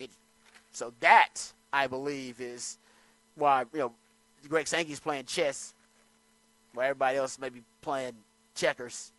It, 0.00 0.10
so 0.72 0.92
that, 1.00 1.52
I 1.72 1.86
believe, 1.86 2.40
is 2.40 2.78
why, 3.36 3.64
you 3.72 3.78
know, 3.78 3.92
Greg 4.48 4.66
Sankey's 4.66 5.00
playing 5.00 5.24
chess, 5.24 5.74
while 6.74 6.84
everybody 6.84 7.18
else 7.18 7.38
may 7.38 7.48
be 7.48 7.62
playing 7.80 8.12
checkers 8.54 9.12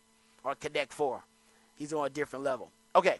or 0.44 0.54
Connect 0.54 0.92
Four. 0.92 1.22
He's 1.76 1.92
on 1.92 2.06
a 2.06 2.10
different 2.10 2.44
level. 2.44 2.70
Okay, 2.96 3.18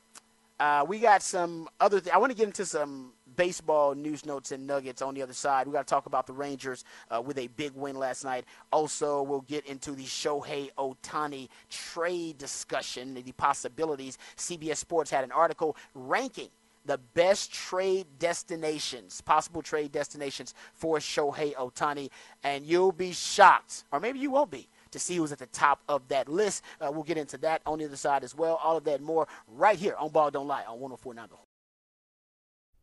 uh, 0.61 0.85
we 0.89 0.99
got 0.99 1.23
some 1.23 1.69
other. 1.81 2.01
Th- 2.01 2.15
I 2.15 2.19
want 2.19 2.33
to 2.33 2.37
get 2.37 2.47
into 2.47 2.67
some 2.67 3.13
baseball 3.37 3.95
news 3.95 4.27
notes 4.27 4.51
and 4.51 4.67
nuggets 4.67 5.03
on 5.03 5.15
the 5.15 5.23
other 5.23 5.33
side. 5.33 5.67
We 5.69 5.73
got 5.73 5.87
to 5.87 5.91
talk 5.91 6.07
about 6.07 6.27
the 6.27 6.33
Rangers 6.33 6.85
uh, 7.11 7.21
with 7.21 7.39
a 7.39 7.47
big 7.49 7.73
win 7.75 7.97
last 7.97 8.25
night. 8.25 8.45
Also, 8.73 9.23
we'll 9.23 9.43
get 9.43 9.67
into 9.67 9.93
the 9.93 10.05
Shohei 10.05 10.71
Ohtani 10.77 11.49
trade 11.71 12.39
discussion, 12.39 13.15
the 13.15 13.33
possibilities. 13.33 14.19
CBS 14.37 14.79
Sports 14.79 15.11
had 15.11 15.23
an 15.23 15.31
article 15.31 15.77
ranking 15.95 16.49
the 16.85 16.99
best 17.15 17.53
trade 17.53 18.07
destinations, 18.19 19.21
possible 19.21 19.63
trade 19.63 19.93
destinations 19.93 20.55
for 20.73 20.99
Shohei 20.99 21.55
Ohtani, 21.55 22.11
and 22.43 22.65
you'll 22.65 22.93
be 22.93 23.13
shocked, 23.13 23.85
or 23.93 24.01
maybe 24.01 24.19
you 24.19 24.31
won't 24.31 24.51
be, 24.51 24.69
to 24.91 24.99
see 24.99 25.17
who's 25.17 25.33
at 25.33 25.39
the 25.39 25.47
top 25.47 25.83
of 25.89 26.07
that 26.09 26.29
list. 26.29 26.63
Uh, 26.81 26.91
we'll 26.93 27.03
get 27.03 27.19
into 27.19 27.39
that 27.39 27.63
on 27.67 27.79
the 27.79 27.85
other 27.85 27.97
side 27.97 28.25
as 28.25 28.35
well. 28.35 28.59
All 28.63 28.77
of 28.77 28.85
that 28.85 29.03
more 29.03 29.27
right 29.47 29.79
here 29.79 29.95
on 29.99 30.11
Ball 30.11 30.31
Don't 30.31 30.47
Lie 30.47 30.65
on 30.65 30.81
1049 30.81 31.29
The 31.29 31.37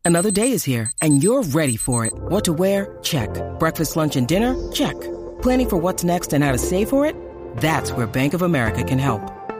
Another 0.04 0.30
day 0.30 0.52
is 0.52 0.62
here, 0.62 0.92
and 1.02 1.20
you're 1.22 1.42
ready 1.42 1.76
for 1.76 2.06
it. 2.06 2.12
What 2.14 2.44
to 2.44 2.52
wear? 2.52 2.98
Check. 3.02 3.30
Breakfast, 3.58 3.96
lunch, 3.96 4.14
and 4.14 4.28
dinner? 4.28 4.54
Check. 4.70 4.94
Planning 5.42 5.68
for 5.68 5.76
what's 5.78 6.04
next 6.04 6.32
and 6.32 6.44
how 6.44 6.52
to 6.52 6.58
save 6.58 6.88
for 6.88 7.04
it? 7.04 7.16
That's 7.56 7.90
where 7.90 8.06
Bank 8.06 8.32
of 8.32 8.42
America 8.42 8.84
can 8.84 9.00
help. 9.00 9.45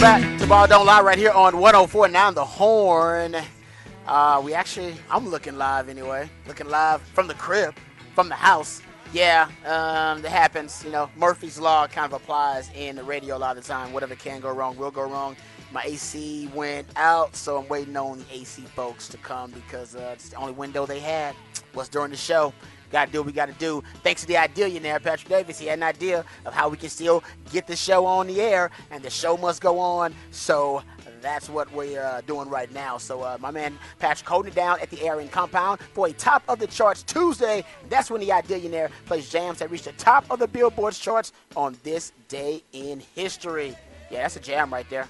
Welcome 0.00 0.22
back 0.22 0.40
to 0.40 0.46
Ball 0.46 0.66
Don't 0.66 0.86
Lie 0.86 1.02
right 1.02 1.18
here 1.18 1.30
on 1.30 1.52
104.9 1.52 2.34
The 2.34 2.42
Horn. 2.42 3.36
Uh, 4.06 4.40
we 4.42 4.54
actually, 4.54 4.94
I'm 5.10 5.28
looking 5.28 5.58
live 5.58 5.90
anyway. 5.90 6.30
Looking 6.48 6.70
live 6.70 7.02
from 7.02 7.26
the 7.26 7.34
crib, 7.34 7.74
from 8.14 8.30
the 8.30 8.34
house. 8.34 8.80
Yeah, 9.12 9.50
um, 9.66 10.22
that 10.22 10.30
happens. 10.30 10.82
You 10.82 10.90
know, 10.90 11.10
Murphy's 11.16 11.58
Law 11.58 11.86
kind 11.86 12.10
of 12.10 12.14
applies 12.14 12.70
in 12.74 12.96
the 12.96 13.04
radio 13.04 13.36
a 13.36 13.40
lot 13.40 13.58
of 13.58 13.62
the 13.62 13.68
time. 13.68 13.92
Whatever 13.92 14.14
can 14.14 14.40
go 14.40 14.50
wrong 14.50 14.74
will 14.78 14.90
go 14.90 15.02
wrong. 15.02 15.36
My 15.70 15.82
AC 15.82 16.50
went 16.54 16.88
out, 16.96 17.36
so 17.36 17.58
I'm 17.58 17.68
waiting 17.68 17.94
on 17.94 18.20
the 18.20 18.24
AC 18.32 18.62
folks 18.74 19.06
to 19.08 19.18
come 19.18 19.50
because 19.50 19.94
uh, 19.94 20.12
it's 20.14 20.30
the 20.30 20.36
only 20.36 20.54
window 20.54 20.86
they 20.86 21.00
had 21.00 21.34
was 21.74 21.90
during 21.90 22.10
the 22.10 22.16
show. 22.16 22.54
Got 22.90 23.06
to 23.06 23.12
do 23.12 23.18
what 23.18 23.26
we 23.26 23.32
got 23.32 23.46
to 23.46 23.54
do. 23.54 23.82
Thanks 24.02 24.22
to 24.22 24.26
the 24.26 24.34
Idillionaire, 24.34 25.00
Patrick 25.00 25.28
Davis. 25.28 25.58
He 25.58 25.66
had 25.66 25.78
an 25.78 25.84
idea 25.84 26.24
of 26.44 26.52
how 26.52 26.68
we 26.68 26.76
can 26.76 26.88
still 26.88 27.22
get 27.52 27.66
the 27.66 27.76
show 27.76 28.04
on 28.04 28.26
the 28.26 28.40
air, 28.40 28.70
and 28.90 29.02
the 29.02 29.10
show 29.10 29.36
must 29.36 29.62
go 29.62 29.78
on. 29.78 30.14
So 30.32 30.82
that's 31.20 31.48
what 31.48 31.72
we're 31.72 32.02
uh, 32.02 32.22
doing 32.22 32.48
right 32.48 32.72
now. 32.72 32.98
So 32.98 33.22
uh, 33.22 33.38
my 33.40 33.50
man 33.50 33.78
Patrick 33.98 34.28
holding 34.28 34.52
it 34.52 34.54
down 34.54 34.80
at 34.80 34.90
the 34.90 35.02
Aaron 35.02 35.28
compound 35.28 35.80
for 35.92 36.08
a 36.08 36.12
top 36.12 36.42
of 36.48 36.58
the 36.58 36.66
charts 36.66 37.02
Tuesday. 37.02 37.64
That's 37.88 38.10
when 38.10 38.20
the 38.20 38.30
Idillionaire 38.30 38.90
plays 39.06 39.30
jams 39.30 39.58
that 39.58 39.70
reach 39.70 39.82
the 39.82 39.92
top 39.92 40.24
of 40.30 40.38
the 40.38 40.48
Billboard 40.48 40.94
charts 40.94 41.32
on 41.56 41.76
this 41.82 42.12
day 42.28 42.62
in 42.72 43.02
history. 43.14 43.76
Yeah, 44.10 44.22
that's 44.22 44.36
a 44.36 44.40
jam 44.40 44.72
right 44.72 44.88
there. 44.90 45.06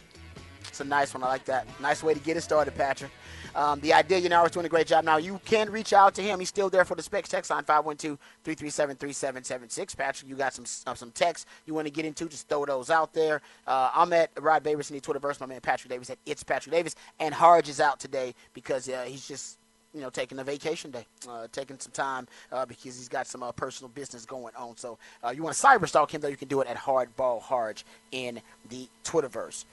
It's 0.69 0.81
a 0.81 0.85
nice 0.85 1.15
one. 1.15 1.25
I 1.25 1.29
like 1.29 1.45
that. 1.47 1.67
Nice 1.81 2.03
way 2.03 2.15
to 2.15 2.21
get 2.21 2.37
it 2.37 2.43
started, 2.43 2.75
Patrick. 2.75 3.11
Um, 3.55 3.81
the 3.81 3.93
idea, 3.93 4.19
you 4.19 4.29
know, 4.29 4.45
is 4.45 4.51
doing 4.51 4.67
a 4.67 4.69
great 4.69 4.87
job. 4.87 5.05
Now, 5.05 5.17
you 5.17 5.41
can 5.45 5.71
reach 5.71 5.93
out 5.93 6.15
to 6.15 6.23
him. 6.23 6.39
He's 6.39 6.49
still 6.49 6.71
there 6.71 6.85
for 6.85 6.95
the 6.95 7.03
specs 7.03 7.29
text 7.29 7.51
line 7.51 7.65
512 7.65 8.19
337 8.45 8.97
3776. 8.97 9.95
Patrick, 9.95 10.29
you 10.29 10.37
got 10.37 10.55
some 10.55 10.65
uh, 10.87 10.95
some 10.95 11.11
texts 11.11 11.47
you 11.67 11.75
want 11.75 11.87
to 11.87 11.93
get 11.93 12.05
into, 12.05 12.27
just 12.29 12.49
throw 12.49 12.65
those 12.65 12.91
out 12.91 13.13
there. 13.13 13.41
Uh, 13.67 13.91
I'm 13.95 14.13
at 14.13 14.31
Rod 14.39 14.63
Davis 14.63 14.91
in 14.91 14.97
the 14.97 15.01
Twitterverse. 15.01 15.41
My 15.41 15.47
man 15.47 15.61
Patrick 15.61 15.91
Davis 15.91 16.11
at 16.11 16.19
It's 16.27 16.43
Patrick 16.43 16.75
Davis. 16.75 16.95
And 17.19 17.35
Harge 17.35 17.69
is 17.69 17.81
out 17.81 18.01
today 18.01 18.35
because 18.55 18.89
uh, 18.89 19.05
he's 19.07 19.27
just 19.27 19.59
you 19.95 20.01
know, 20.01 20.11
taking 20.11 20.39
a 20.39 20.45
vacation 20.45 20.91
day, 20.91 21.05
uh, 21.29 21.49
taking 21.53 21.79
some 21.79 21.93
time 21.93 22.29
uh, 22.53 22.65
because 22.65 22.97
he's 22.97 23.09
got 23.09 23.27
some 23.27 23.43
uh, 23.43 23.51
personal 23.53 23.89
business 23.89 24.25
going 24.25 24.55
on. 24.55 24.77
So 24.77 24.99
uh, 25.25 25.31
you 25.31 25.43
want 25.43 25.57
to 25.57 25.67
cyberstalk 25.67 26.11
him, 26.11 26.21
though, 26.21 26.29
you 26.29 26.37
can 26.37 26.49
do 26.49 26.61
it 26.61 26.69
at 26.69 26.77
Hardball 26.77 27.43
Harge 27.43 27.85
in 28.13 28.41
the 28.69 28.89
Twitterverse. 29.05 29.65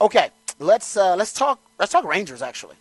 Okay, 0.00 0.28
let's 0.58 0.96
uh, 0.96 1.16
let's 1.16 1.32
talk 1.32 1.58
let's 1.78 1.90
talk 1.90 2.04
Rangers 2.04 2.42
actually. 2.42 2.76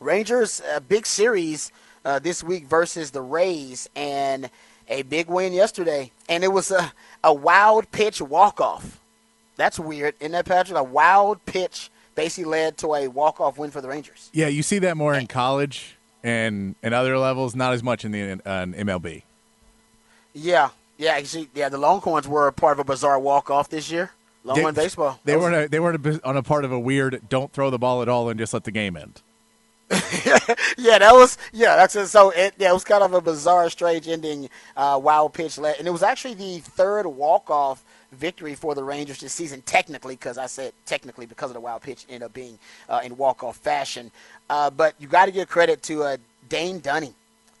Rangers, 0.00 0.62
a 0.74 0.80
big 0.80 1.06
series 1.06 1.72
uh, 2.04 2.18
this 2.18 2.42
week 2.42 2.66
versus 2.66 3.10
the 3.10 3.22
Rays, 3.22 3.88
and 3.96 4.50
a 4.88 5.02
big 5.02 5.28
win 5.28 5.52
yesterday. 5.52 6.12
And 6.28 6.44
it 6.44 6.52
was 6.52 6.70
a, 6.70 6.92
a 7.22 7.32
wild 7.34 7.90
pitch 7.90 8.20
walk 8.22 8.60
off. 8.60 9.00
That's 9.56 9.78
weird, 9.78 10.14
isn't 10.20 10.32
that, 10.32 10.46
Patrick? 10.46 10.78
A 10.78 10.84
wild 10.84 11.44
pitch 11.44 11.90
basically 12.14 12.50
led 12.50 12.76
to 12.78 12.94
a 12.94 13.08
walk-off 13.08 13.58
win 13.58 13.70
for 13.70 13.80
the 13.80 13.88
Rangers. 13.88 14.30
Yeah, 14.32 14.48
you 14.48 14.62
see 14.62 14.78
that 14.80 14.96
more 14.96 15.14
in 15.14 15.26
college 15.26 15.96
and 16.22 16.74
and 16.82 16.94
other 16.94 17.18
levels, 17.18 17.54
not 17.54 17.72
as 17.72 17.82
much 17.82 18.04
in 18.04 18.12
the 18.12 18.32
uh, 18.44 18.66
MLB. 18.66 19.22
Yeah, 20.32 20.70
yeah, 20.96 21.12
actually, 21.12 21.48
yeah. 21.54 21.68
The 21.68 21.78
Longhorns 21.78 22.26
were 22.26 22.50
part 22.52 22.74
of 22.74 22.80
a 22.80 22.84
bizarre 22.84 23.18
walk-off 23.18 23.68
this 23.68 23.90
year. 23.90 24.10
Longhorn 24.44 24.74
they, 24.74 24.82
baseball. 24.82 25.20
They 25.24 25.36
weren't. 25.36 25.66
A, 25.66 25.68
they 25.68 25.80
weren't 25.80 26.24
on 26.24 26.36
a 26.36 26.42
part 26.42 26.64
of 26.64 26.72
a 26.72 26.78
weird. 26.78 27.22
Don't 27.28 27.52
throw 27.52 27.70
the 27.70 27.78
ball 27.78 28.02
at 28.02 28.08
all 28.08 28.28
and 28.28 28.38
just 28.38 28.52
let 28.52 28.64
the 28.64 28.70
game 28.70 28.96
end. 28.96 29.22
yeah, 30.76 30.98
that 30.98 31.12
was 31.12 31.38
yeah. 31.52 31.76
That's 31.76 31.96
it. 31.96 32.08
so. 32.08 32.30
It, 32.30 32.52
yeah, 32.58 32.70
it 32.70 32.74
was 32.74 32.84
kind 32.84 33.02
of 33.02 33.14
a 33.14 33.22
bizarre, 33.22 33.70
strange 33.70 34.06
ending. 34.06 34.50
Uh, 34.76 35.00
wild 35.02 35.32
pitch, 35.32 35.56
let, 35.56 35.78
and 35.78 35.88
it 35.88 35.90
was 35.90 36.02
actually 36.02 36.34
the 36.34 36.58
third 36.58 37.06
walk 37.06 37.48
off 37.48 37.82
victory 38.12 38.54
for 38.54 38.74
the 38.74 38.84
Rangers 38.84 39.20
this 39.20 39.32
season. 39.32 39.62
Technically, 39.62 40.14
because 40.14 40.36
I 40.36 40.44
said 40.44 40.74
technically 40.84 41.24
because 41.24 41.48
of 41.50 41.54
the 41.54 41.60
wild 41.60 41.80
pitch 41.80 42.04
ended 42.10 42.24
up 42.24 42.34
being 42.34 42.58
uh, 42.88 43.00
in 43.02 43.16
walk 43.16 43.42
off 43.42 43.56
fashion. 43.56 44.10
Uh, 44.50 44.68
but 44.68 44.94
you 44.98 45.08
got 45.08 45.24
to 45.24 45.32
give 45.32 45.48
credit 45.48 45.82
to 45.84 46.02
uh, 46.02 46.16
Dane 46.50 46.80
Dunning. 46.80 47.14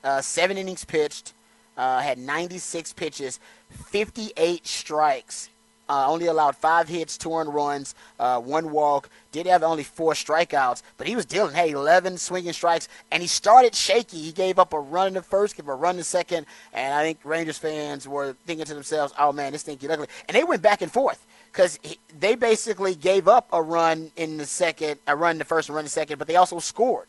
Uh, 0.04 0.20
seven 0.20 0.58
innings 0.58 0.84
pitched, 0.84 1.32
uh, 1.78 2.00
had 2.00 2.18
96 2.18 2.92
pitches, 2.92 3.40
58 3.70 4.66
strikes 4.66 5.48
uh, 5.88 6.06
only 6.08 6.26
allowed 6.26 6.56
five 6.56 6.88
hits, 6.88 7.16
two 7.16 7.32
earned 7.32 7.52
runs, 7.54 7.94
uh, 8.18 8.40
one 8.40 8.70
walk. 8.70 9.08
Did 9.30 9.46
have 9.46 9.62
only 9.62 9.84
four 9.84 10.14
strikeouts, 10.14 10.82
but 10.96 11.06
he 11.06 11.14
was 11.14 11.26
dealing. 11.26 11.54
Hey, 11.54 11.70
11 11.70 12.16
swinging 12.18 12.52
strikes, 12.52 12.88
and 13.10 13.22
he 13.22 13.26
started 13.26 13.74
shaky. 13.74 14.18
He 14.18 14.32
gave 14.32 14.58
up 14.58 14.72
a 14.72 14.80
run 14.80 15.08
in 15.08 15.14
the 15.14 15.22
first, 15.22 15.56
gave 15.56 15.68
a 15.68 15.74
run 15.74 15.92
in 15.92 15.98
the 15.98 16.04
second, 16.04 16.46
and 16.72 16.94
I 16.94 17.02
think 17.02 17.18
Rangers 17.24 17.58
fans 17.58 18.08
were 18.08 18.34
thinking 18.46 18.66
to 18.66 18.74
themselves, 18.74 19.12
"Oh 19.18 19.32
man, 19.32 19.52
this 19.52 19.62
thing 19.62 19.76
get 19.76 19.90
ugly." 19.90 20.08
And 20.26 20.34
they 20.34 20.44
went 20.44 20.62
back 20.62 20.82
and 20.82 20.90
forth 20.90 21.26
because 21.52 21.78
they 22.18 22.34
basically 22.34 22.94
gave 22.94 23.28
up 23.28 23.48
a 23.52 23.62
run 23.62 24.10
in 24.16 24.36
the 24.36 24.46
second, 24.46 24.98
a 25.06 25.16
run 25.16 25.32
in 25.32 25.38
the 25.38 25.44
first, 25.44 25.68
and 25.68 25.76
run 25.76 25.82
in 25.82 25.86
the 25.86 25.90
second, 25.90 26.18
but 26.18 26.28
they 26.28 26.36
also 26.36 26.58
scored. 26.58 27.08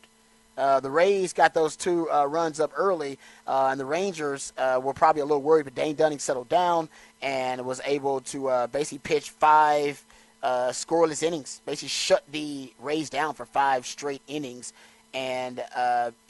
Uh, 0.58 0.78
the 0.78 0.90
Rays 0.90 1.32
got 1.32 1.54
those 1.54 1.74
two 1.74 2.10
uh, 2.10 2.26
runs 2.26 2.60
up 2.60 2.70
early, 2.76 3.18
uh, 3.46 3.68
and 3.70 3.80
the 3.80 3.84
Rangers 3.84 4.52
uh, 4.58 4.78
were 4.82 4.92
probably 4.92 5.22
a 5.22 5.24
little 5.24 5.40
worried, 5.40 5.64
but 5.64 5.74
Dane 5.74 5.94
Dunning 5.94 6.18
settled 6.18 6.50
down 6.50 6.88
and 7.22 7.64
was 7.64 7.80
able 7.84 8.20
to 8.22 8.48
uh, 8.48 8.66
basically 8.68 8.98
pitch 8.98 9.30
five 9.30 10.02
uh, 10.42 10.68
scoreless 10.68 11.22
innings, 11.22 11.60
basically 11.66 11.88
shut 11.88 12.24
the 12.30 12.72
Rays 12.80 13.10
down 13.10 13.34
for 13.34 13.44
five 13.44 13.86
straight 13.86 14.22
innings. 14.26 14.72
And 15.12 15.62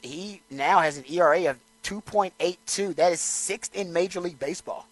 he 0.01 0.41
now 0.49 0.79
has 0.79 0.97
an 0.97 1.05
ERA 1.07 1.51
of 1.51 1.59
2.82. 1.83 2.95
That 2.95 3.11
is 3.11 3.21
sixth 3.21 3.75
in 3.75 3.93
Major 3.93 4.19
League 4.19 4.39
Baseball. 4.39 4.87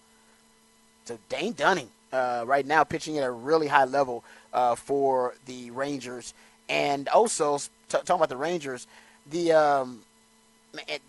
So 1.06 1.18
Dane 1.28 1.54
Dunning 1.54 1.90
right 2.14 2.66
now 2.66 2.84
pitching 2.84 3.18
at 3.18 3.24
a 3.24 3.32
really 3.32 3.68
high 3.68 3.86
level 3.86 4.24
for 4.78 5.34
the 5.48 5.72
Rangers. 5.72 6.36
And 6.70 7.10
also, 7.10 7.58
t- 7.58 7.68
talking 7.90 8.16
about 8.16 8.30
the 8.30 8.38
Rangers, 8.38 8.86
the 9.30 9.54
um, 9.54 10.02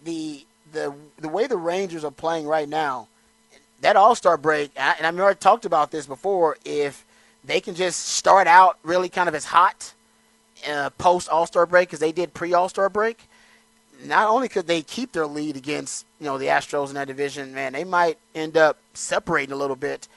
the 0.05 0.45
the 0.73 0.95
the 1.19 1.29
way 1.29 1.47
the 1.47 1.59
Rangers 1.59 2.03
are 2.03 2.11
playing 2.11 2.47
right 2.47 2.69
now, 2.69 3.09
that 3.81 3.97
All 3.97 4.15
Star 4.15 4.37
break, 4.37 4.71
and 4.77 5.07
I've 5.07 5.19
already 5.19 5.39
talked 5.39 5.65
about 5.65 5.91
this 5.91 6.07
before. 6.07 6.57
If 6.65 7.05
they 7.45 7.61
can 7.61 7.75
just 7.75 8.01
start 8.01 8.47
out 8.47 8.79
really 8.83 9.09
kind 9.09 9.29
of 9.29 9.35
as 9.35 9.47
hot 9.47 9.95
uh, 10.69 10.91
post 10.91 11.29
All 11.29 11.47
Star 11.47 11.67
break, 11.67 11.89
because 11.89 12.01
they 12.01 12.13
did 12.13 12.35
pre 12.35 12.53
All 12.53 12.69
Star 12.69 12.89
break, 12.89 13.29
not 14.05 14.29
only 14.29 14.49
could 14.49 14.67
they 14.67 14.83
keep 14.83 15.13
their 15.13 15.27
lead 15.27 15.57
against 15.57 16.07
you 16.19 16.27
know 16.27 16.39
the 16.39 16.47
Astros 16.47 16.89
in 16.89 16.95
that 16.95 17.09
division, 17.09 17.55
man, 17.55 17.73
they 17.73 17.85
might 17.85 18.19
end 18.35 18.57
up 18.57 18.79
separating 18.95 19.53
a 19.53 19.57
little 19.57 19.77
bit. 19.77 20.09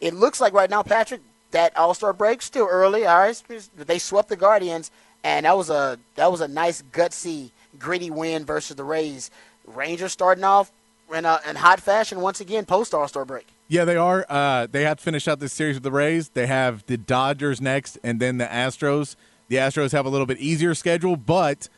It 0.00 0.14
looks 0.14 0.40
like 0.40 0.52
right 0.52 0.68
now, 0.68 0.82
Patrick, 0.82 1.22
that 1.52 1.76
All 1.76 1.94
Star 1.94 2.12
break 2.12 2.42
still 2.42 2.68
early. 2.70 3.06
All 3.06 3.18
right, 3.18 3.42
they 3.76 3.98
swept 3.98 4.28
the 4.28 4.36
Guardians 4.36 4.90
and 5.26 5.44
that 5.44 5.56
was 5.56 5.70
a 5.70 5.98
that 6.14 6.30
was 6.30 6.40
a 6.40 6.46
nice 6.46 6.82
gutsy, 6.92 7.50
gritty 7.80 8.10
win 8.10 8.44
versus 8.44 8.76
the 8.76 8.84
Rays. 8.84 9.30
Rangers 9.66 10.12
starting 10.12 10.44
off 10.44 10.70
in, 11.14 11.24
a, 11.24 11.40
in 11.48 11.56
hot 11.56 11.80
fashion 11.80 12.20
once 12.20 12.40
again 12.40 12.64
post 12.64 12.94
All 12.94 13.08
Star 13.08 13.24
break. 13.24 13.48
Yeah, 13.68 13.84
they 13.84 13.96
are. 13.96 14.24
Uh, 14.28 14.66
they 14.70 14.82
have 14.82 14.98
to 14.98 15.02
finish 15.02 15.26
out 15.26 15.40
this 15.40 15.52
series 15.52 15.76
with 15.76 15.82
the 15.82 15.90
Rays. 15.90 16.30
They 16.30 16.46
have 16.46 16.84
the 16.86 16.96
Dodgers 16.96 17.60
next, 17.60 17.98
and 18.02 18.20
then 18.20 18.38
the 18.38 18.46
Astros. 18.46 19.16
The 19.48 19.56
Astros 19.56 19.92
have 19.92 20.06
a 20.06 20.08
little 20.08 20.26
bit 20.26 20.38
easier 20.38 20.74
schedule, 20.74 21.16
but 21.16 21.68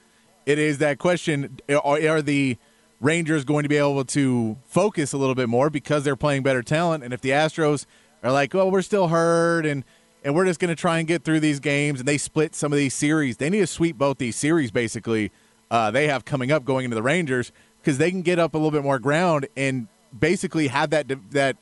it 0.46 0.58
is 0.58 0.78
that 0.78 0.98
question: 0.98 1.60
Are, 1.68 1.98
are 2.08 2.22
the 2.22 2.56
Rangers 3.00 3.44
going 3.44 3.62
to 3.62 3.68
be 3.68 3.76
able 3.76 4.04
to 4.04 4.56
focus 4.66 5.12
a 5.12 5.18
little 5.18 5.34
bit 5.34 5.48
more 5.48 5.70
because 5.70 6.04
they're 6.04 6.16
playing 6.16 6.42
better 6.42 6.62
talent? 6.62 7.04
And 7.04 7.12
if 7.12 7.20
the 7.20 7.30
Astros 7.30 7.86
are 8.22 8.32
like, 8.32 8.52
"Well, 8.52 8.70
we're 8.70 8.82
still 8.82 9.08
hurt," 9.08 9.64
and 9.64 9.84
and 10.24 10.34
we're 10.34 10.46
just 10.46 10.60
going 10.60 10.74
to 10.74 10.80
try 10.80 10.98
and 10.98 11.06
get 11.06 11.24
through 11.24 11.40
these 11.40 11.60
games. 11.60 12.00
And 12.00 12.08
they 12.08 12.18
split 12.18 12.54
some 12.54 12.72
of 12.72 12.78
these 12.78 12.92
series. 12.92 13.36
They 13.36 13.48
need 13.48 13.60
to 13.60 13.66
sweep 13.66 13.96
both 13.96 14.18
these 14.18 14.36
series, 14.36 14.70
basically, 14.70 15.30
uh, 15.70 15.90
they 15.90 16.08
have 16.08 16.24
coming 16.24 16.50
up 16.50 16.64
going 16.64 16.84
into 16.84 16.94
the 16.94 17.02
Rangers 17.02 17.52
because 17.80 17.98
they 17.98 18.10
can 18.10 18.22
get 18.22 18.38
up 18.38 18.54
a 18.54 18.58
little 18.58 18.70
bit 18.70 18.82
more 18.82 18.98
ground 18.98 19.46
and 19.56 19.88
basically 20.18 20.68
have 20.68 20.90
that 20.90 21.06
that 21.30 21.56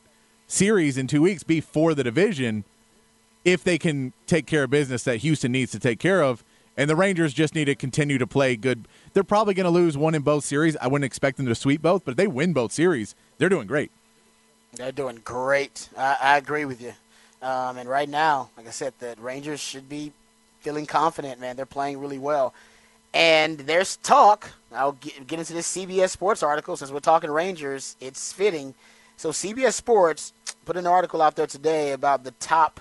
series 0.46 0.96
in 0.96 1.06
two 1.06 1.22
weeks 1.22 1.42
be 1.42 1.60
for 1.60 1.94
the 1.94 2.04
division 2.04 2.64
if 3.44 3.62
they 3.62 3.78
can 3.78 4.12
take 4.26 4.46
care 4.46 4.64
of 4.64 4.70
business 4.70 5.04
that 5.04 5.18
Houston 5.18 5.52
needs 5.52 5.72
to 5.72 5.78
take 5.78 5.98
care 5.98 6.22
of. 6.22 6.44
And 6.76 6.90
the 6.90 6.96
Rangers 6.96 7.32
just 7.32 7.54
need 7.54 7.66
to 7.66 7.74
continue 7.74 8.18
to 8.18 8.26
play 8.26 8.54
good. 8.54 8.86
They're 9.14 9.24
probably 9.24 9.54
going 9.54 9.64
to 9.64 9.70
lose 9.70 9.96
one 9.96 10.14
in 10.14 10.22
both 10.22 10.44
series. 10.44 10.76
I 10.76 10.88
wouldn't 10.88 11.06
expect 11.06 11.38
them 11.38 11.46
to 11.46 11.54
sweep 11.54 11.80
both, 11.80 12.04
but 12.04 12.12
if 12.12 12.16
they 12.18 12.26
win 12.26 12.52
both 12.52 12.70
series, 12.70 13.14
they're 13.38 13.48
doing 13.48 13.66
great. 13.66 13.90
They're 14.74 14.92
doing 14.92 15.20
great. 15.24 15.88
I, 15.96 16.16
I 16.20 16.36
agree 16.36 16.66
with 16.66 16.82
you. 16.82 16.92
Um, 17.40 17.78
and 17.78 17.88
right 17.88 18.08
now, 18.08 18.50
like 18.56 18.66
I 18.66 18.70
said, 18.70 18.92
the 18.98 19.14
Rangers 19.18 19.60
should 19.60 19.88
be 19.88 20.12
feeling 20.60 20.84
confident, 20.84 21.40
man. 21.40 21.56
They're 21.56 21.64
playing 21.64 21.98
really 21.98 22.18
well. 22.18 22.52
And 23.16 23.60
there's 23.60 23.96
talk. 23.96 24.50
I'll 24.70 24.92
get, 24.92 25.26
get 25.26 25.38
into 25.38 25.54
this 25.54 25.74
CBS 25.74 26.10
Sports 26.10 26.42
article 26.42 26.76
since 26.76 26.90
we're 26.90 27.00
talking 27.00 27.30
Rangers. 27.30 27.96
It's 27.98 28.30
fitting. 28.30 28.74
So 29.16 29.30
CBS 29.30 29.72
Sports 29.72 30.34
put 30.66 30.76
an 30.76 30.86
article 30.86 31.22
out 31.22 31.34
there 31.34 31.46
today 31.46 31.92
about 31.92 32.24
the 32.24 32.32
top 32.32 32.78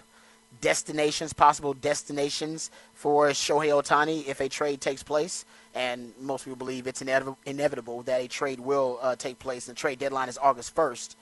destinations, 0.59 1.31
possible 1.31 1.73
destinations 1.73 2.69
for 2.93 3.29
Shohei 3.29 3.69
Ohtani 3.69 4.27
if 4.27 4.41
a 4.41 4.49
trade 4.49 4.81
takes 4.81 5.03
place. 5.03 5.45
And 5.73 6.11
most 6.19 6.43
people 6.43 6.57
believe 6.57 6.85
it's 6.85 7.01
inevitable 7.01 8.01
that 8.01 8.19
a 8.19 8.27
trade 8.27 8.59
will 8.59 8.99
uh, 9.01 9.15
take 9.15 9.39
place. 9.39 9.67
The 9.67 9.73
trade 9.73 9.99
deadline 9.99 10.27
is 10.27 10.37
August 10.37 10.75
1st. 10.75 11.15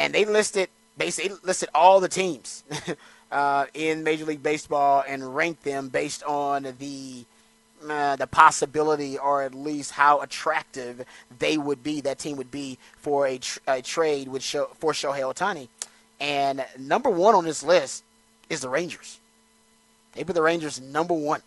And 0.00 0.12
they 0.12 0.24
listed 0.24 0.68
basically 0.98 1.38
listed 1.44 1.68
all 1.76 2.00
the 2.00 2.08
teams 2.08 2.64
uh, 3.30 3.66
in 3.72 4.02
Major 4.02 4.24
League 4.24 4.42
Baseball 4.42 5.04
and 5.06 5.32
ranked 5.32 5.62
them 5.62 5.90
based 5.90 6.24
on 6.24 6.66
the 6.80 7.24
uh, 7.90 8.16
the 8.16 8.26
possibility 8.26 9.18
or 9.18 9.42
at 9.42 9.54
least 9.54 9.92
how 9.92 10.20
attractive 10.20 11.04
they 11.38 11.58
would 11.58 11.82
be, 11.82 12.00
that 12.02 12.18
team 12.18 12.36
would 12.36 12.50
be 12.50 12.78
for 12.96 13.26
a, 13.26 13.38
tr- 13.38 13.58
a 13.66 13.82
trade 13.82 14.28
with 14.28 14.42
show, 14.42 14.68
for 14.78 14.92
Shohei 14.92 15.20
Ohtani. 15.20 15.68
And 16.20 16.64
number 16.78 17.10
one 17.10 17.34
on 17.34 17.44
this 17.44 17.62
list 17.62 18.04
is 18.48 18.60
the 18.60 18.68
Rangers. 18.68 19.18
They 20.12 20.24
put 20.24 20.34
the 20.34 20.42
Rangers 20.42 20.80
number 20.80 21.14
one, 21.14 21.42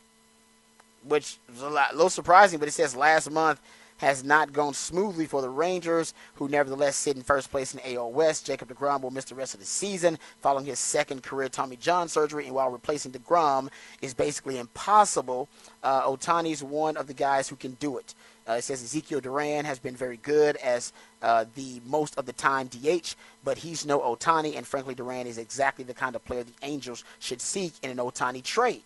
which 1.03 1.37
is 1.53 1.61
a, 1.61 1.69
lot, 1.69 1.91
a 1.91 1.95
little 1.95 2.09
surprising, 2.09 2.59
but 2.59 2.67
it 2.67 2.71
says 2.71 2.95
last 2.95 3.29
month 3.29 3.59
has 3.97 4.23
not 4.23 4.53
gone 4.53 4.73
smoothly 4.73 5.25
for 5.25 5.41
the 5.41 5.49
Rangers, 5.49 6.13
who 6.36 6.47
nevertheless 6.47 6.95
sit 6.95 7.15
in 7.15 7.23
first 7.23 7.51
place 7.51 7.73
in 7.73 7.95
AL 7.95 8.12
West. 8.12 8.45
Jacob 8.45 8.69
DeGrom 8.69 9.01
will 9.01 9.12
miss 9.12 9.25
the 9.25 9.36
rest 9.36 9.53
of 9.53 9.60
the 9.60 9.65
season 9.65 10.17
following 10.41 10.65
his 10.65 10.79
second 10.79 11.23
career 11.23 11.49
Tommy 11.49 11.75
John 11.75 12.08
surgery, 12.08 12.45
and 12.45 12.55
while 12.55 12.69
replacing 12.69 13.12
DeGrom 13.12 13.69
is 14.01 14.13
basically 14.13 14.58
impossible, 14.58 15.49
uh, 15.84 16.03
Ohtani's 16.03 16.63
one 16.63 16.97
of 16.97 17.08
the 17.08 17.13
guys 17.13 17.47
who 17.47 17.55
can 17.55 17.73
do 17.73 17.97
it. 17.97 18.15
Uh, 18.47 18.53
it 18.53 18.63
says 18.63 18.84
Ezekiel 18.84 19.21
Duran 19.21 19.65
has 19.65 19.79
been 19.79 19.95
very 19.95 20.17
good 20.17 20.55
as 20.58 20.93
uh, 21.23 21.45
the 21.55 21.81
most 21.86 22.15
of 22.17 22.27
the 22.27 22.34
time 22.34 22.67
DH, 22.67 23.15
but 23.43 23.58
he's 23.58 23.86
no 23.86 23.99
Ohtani, 23.99 24.55
and 24.55 24.67
frankly, 24.67 24.93
Duran 24.93 25.25
is 25.25 25.39
exactly 25.39 25.84
the 25.84 25.95
kind 25.95 26.15
of 26.15 26.23
player 26.25 26.43
the 26.43 26.53
Angels 26.62 27.03
should 27.19 27.41
seek 27.41 27.73
in 27.81 27.89
an 27.89 27.97
Ohtani 27.97 28.43
trade 28.43 28.84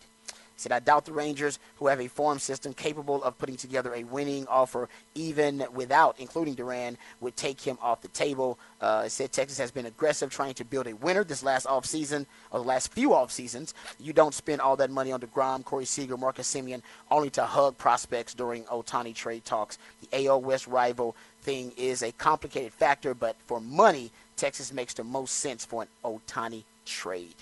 said, 0.59 0.71
I 0.71 0.79
doubt 0.79 1.05
the 1.05 1.13
Rangers, 1.13 1.59
who 1.77 1.87
have 1.87 2.01
a 2.01 2.07
farm 2.07 2.39
system 2.39 2.73
capable 2.73 3.23
of 3.23 3.37
putting 3.37 3.55
together 3.55 3.93
a 3.93 4.03
winning 4.03 4.45
offer, 4.47 4.89
even 5.15 5.65
without 5.73 6.15
including 6.19 6.55
Duran, 6.55 6.97
would 7.21 7.35
take 7.35 7.61
him 7.61 7.77
off 7.81 8.01
the 8.01 8.07
table. 8.09 8.59
Uh, 8.81 9.07
said 9.07 9.31
Texas 9.31 9.57
has 9.57 9.71
been 9.71 9.85
aggressive 9.85 10.29
trying 10.29 10.53
to 10.55 10.65
build 10.65 10.87
a 10.87 10.95
winner 10.95 11.23
this 11.23 11.43
last 11.43 11.65
offseason, 11.65 12.25
or 12.51 12.59
the 12.59 12.65
last 12.65 12.91
few 12.93 13.13
off 13.13 13.31
seasons. 13.31 13.73
You 13.99 14.13
don't 14.13 14.33
spend 14.33 14.61
all 14.61 14.75
that 14.77 14.89
money 14.89 15.11
on 15.11 15.19
DeGrom, 15.19 15.63
Corey 15.63 15.85
Seager, 15.85 16.17
Marcus 16.17 16.53
Semien, 16.53 16.81
only 17.09 17.29
to 17.31 17.43
hug 17.43 17.77
prospects 17.77 18.33
during 18.33 18.63
Ohtani 18.65 19.15
trade 19.15 19.45
talks. 19.45 19.77
The 20.01 20.25
AL 20.25 20.41
West 20.41 20.67
rival 20.67 21.15
thing 21.41 21.71
is 21.77 22.01
a 22.01 22.11
complicated 22.13 22.73
factor, 22.73 23.13
but 23.13 23.35
for 23.45 23.61
money, 23.61 24.11
Texas 24.35 24.73
makes 24.73 24.93
the 24.93 25.03
most 25.03 25.35
sense 25.35 25.65
for 25.65 25.83
an 25.83 25.87
Ohtani 26.03 26.63
trade. 26.85 27.35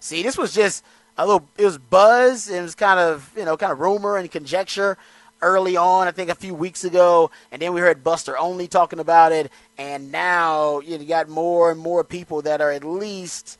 See, 0.00 0.22
this 0.22 0.38
was 0.38 0.54
just 0.54 0.84
a 1.18 1.26
little 1.26 1.46
it 1.58 1.64
was 1.64 1.76
buzz 1.76 2.48
and 2.48 2.58
it 2.58 2.62
was 2.62 2.74
kind 2.74 2.98
of 2.98 3.30
you 3.36 3.44
know 3.44 3.56
kind 3.56 3.72
of 3.72 3.80
rumor 3.80 4.16
and 4.16 4.30
conjecture 4.30 4.96
early 5.42 5.76
on 5.76 6.08
i 6.08 6.10
think 6.10 6.30
a 6.30 6.34
few 6.34 6.54
weeks 6.54 6.84
ago. 6.84 7.30
And 7.52 7.62
then 7.62 7.72
we 7.72 7.80
heard 7.80 8.02
Buster 8.02 8.36
Olney 8.36 8.66
talking 8.66 8.98
about 8.98 9.32
it. 9.32 9.50
And 9.76 10.10
now 10.10 10.80
you, 10.80 10.98
got 10.98 11.28
more 11.28 11.70
and 11.70 11.80
more 11.80 12.04
people 12.04 12.42
that 12.42 12.60
are 12.60 12.72
at 12.72 12.84
least 12.84 13.58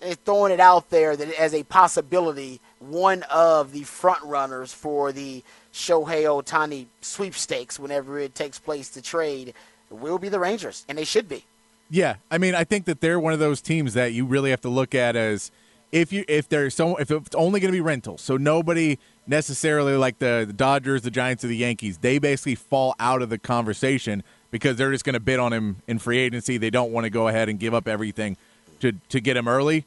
eh, 0.00 0.14
throwing 0.24 0.52
it 0.52 0.60
out 0.60 0.90
there 0.90 1.16
that 1.16 1.32
as 1.34 1.54
a 1.54 1.62
possibility, 1.64 2.60
one 2.80 3.22
of 3.24 3.72
the 3.72 3.84
front 3.84 4.22
runners 4.24 4.72
for 4.72 5.12
the 5.12 5.42
Shohei 5.72 6.24
Ohtani 6.24 6.86
sweepstakes, 7.00 7.78
whenever 7.78 8.18
it 8.18 8.34
takes 8.34 8.58
place 8.58 8.90
to 8.90 9.00
trade, 9.02 9.54
will 9.90 10.18
be 10.18 10.28
the 10.28 10.38
Rangers, 10.38 10.84
and 10.88 10.98
they 10.98 11.04
should 11.04 11.28
be. 11.28 11.44
Yeah, 11.88 12.16
I 12.30 12.38
mean, 12.38 12.54
I 12.54 12.64
think 12.64 12.86
that 12.86 13.00
they're 13.00 13.20
one 13.20 13.32
of 13.32 13.38
those 13.38 13.60
teams 13.60 13.94
that 13.94 14.12
you 14.12 14.24
really 14.24 14.50
have 14.50 14.60
to 14.62 14.68
look 14.68 14.94
at 14.94 15.16
as 15.16 15.50
if 15.92 16.12
you 16.12 16.24
if 16.26 16.48
there's 16.48 16.74
so 16.74 16.96
if 16.96 17.10
it's 17.10 17.36
only 17.36 17.60
going 17.60 17.70
to 17.70 17.76
be 17.76 17.82
rentals, 17.82 18.22
so 18.22 18.38
nobody 18.38 18.98
necessarily 19.26 19.94
like 19.94 20.18
the, 20.18 20.44
the 20.46 20.52
Dodgers, 20.54 21.02
the 21.02 21.10
Giants, 21.10 21.44
or 21.44 21.48
the 21.48 21.56
Yankees, 21.56 21.98
they 21.98 22.18
basically 22.18 22.54
fall 22.54 22.96
out 22.98 23.22
of 23.22 23.28
the 23.28 23.38
conversation 23.38 24.24
because 24.50 24.76
they're 24.76 24.90
just 24.90 25.04
going 25.04 25.14
to 25.14 25.20
bid 25.20 25.38
on 25.38 25.52
him 25.52 25.76
in 25.86 25.98
free 25.98 26.18
agency. 26.18 26.56
They 26.56 26.70
don't 26.70 26.90
want 26.92 27.04
to 27.04 27.10
go 27.10 27.28
ahead 27.28 27.48
and 27.48 27.58
give 27.58 27.74
up 27.74 27.86
everything 27.86 28.38
to 28.80 28.92
to 29.10 29.20
get 29.20 29.36
him 29.36 29.46
early. 29.46 29.84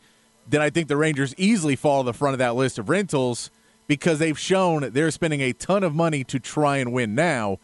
Then 0.47 0.61
I 0.61 0.69
think 0.69 0.87
the 0.87 0.97
Rangers 0.97 1.33
easily 1.37 1.75
fall 1.75 2.03
to 2.03 2.05
the 2.05 2.13
front 2.13 2.35
of 2.35 2.39
that 2.39 2.55
list 2.55 2.77
of 2.77 2.87
rentals 2.87 3.49
because 3.87 4.19
they've 4.19 4.37
shown 4.37 4.91
they're 4.91 5.11
spending 5.11 5.41
a 5.41 5.53
ton 5.53 5.83
of 5.83 5.95
money 5.95 6.23
to 6.25 6.39
try 6.39 6.77
and 6.77 6.93
win 6.93 7.15
now. 7.15 7.57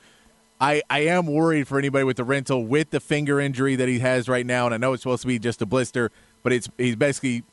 I, 0.59 0.83
I 0.91 0.99
am 0.99 1.25
worried 1.25 1.67
for 1.67 1.79
anybody 1.79 2.03
with 2.03 2.17
the 2.17 2.23
rental 2.23 2.65
with 2.65 2.91
the 2.91 2.99
finger 2.99 3.39
injury 3.39 3.75
that 3.75 3.87
he 3.87 3.99
has 3.99 4.27
right 4.27 4.45
now, 4.45 4.65
and 4.65 4.75
I 4.75 4.77
know 4.77 4.93
it's 4.93 5.03
supposed 5.03 5.23
to 5.23 5.27
be 5.27 5.39
just 5.39 5.61
a 5.61 5.65
blister, 5.65 6.11
but 6.43 6.53
it's 6.53 6.69
he's 6.77 6.95
basically 6.95 7.43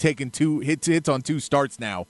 taken 0.00 0.30
two 0.30 0.60
hits 0.60 0.86
hits 0.86 1.08
on 1.08 1.22
two 1.22 1.40
starts 1.40 1.78
now. 1.78 2.06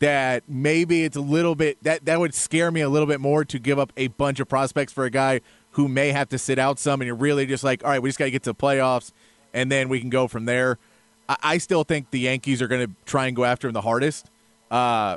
That 0.00 0.44
maybe 0.48 1.04
it's 1.04 1.16
a 1.16 1.20
little 1.20 1.54
bit 1.54 1.82
that 1.82 2.04
that 2.04 2.20
would 2.20 2.34
scare 2.34 2.70
me 2.70 2.80
a 2.80 2.88
little 2.88 3.06
bit 3.06 3.20
more 3.20 3.44
to 3.44 3.58
give 3.58 3.78
up 3.78 3.92
a 3.96 4.08
bunch 4.08 4.40
of 4.40 4.48
prospects 4.48 4.92
for 4.92 5.04
a 5.04 5.10
guy 5.10 5.40
who 5.72 5.88
may 5.88 6.10
have 6.10 6.28
to 6.28 6.38
sit 6.38 6.58
out 6.58 6.78
some, 6.78 7.00
and 7.00 7.06
you're 7.06 7.16
really 7.16 7.46
just 7.46 7.64
like, 7.64 7.82
all 7.82 7.90
right, 7.90 8.00
we 8.00 8.08
just 8.08 8.18
got 8.18 8.26
to 8.26 8.30
get 8.30 8.42
to 8.44 8.50
the 8.50 8.54
playoffs, 8.54 9.12
and 9.52 9.72
then 9.72 9.88
we 9.88 10.00
can 10.00 10.10
go 10.10 10.28
from 10.28 10.44
there. 10.44 10.78
I, 11.28 11.36
I 11.42 11.58
still 11.58 11.84
think 11.84 12.10
the 12.10 12.20
Yankees 12.20 12.62
are 12.62 12.68
going 12.68 12.86
to 12.86 12.94
try 13.06 13.26
and 13.26 13.34
go 13.34 13.44
after 13.44 13.66
him 13.66 13.74
the 13.74 13.80
hardest. 13.80 14.30
Uh, 14.70 15.16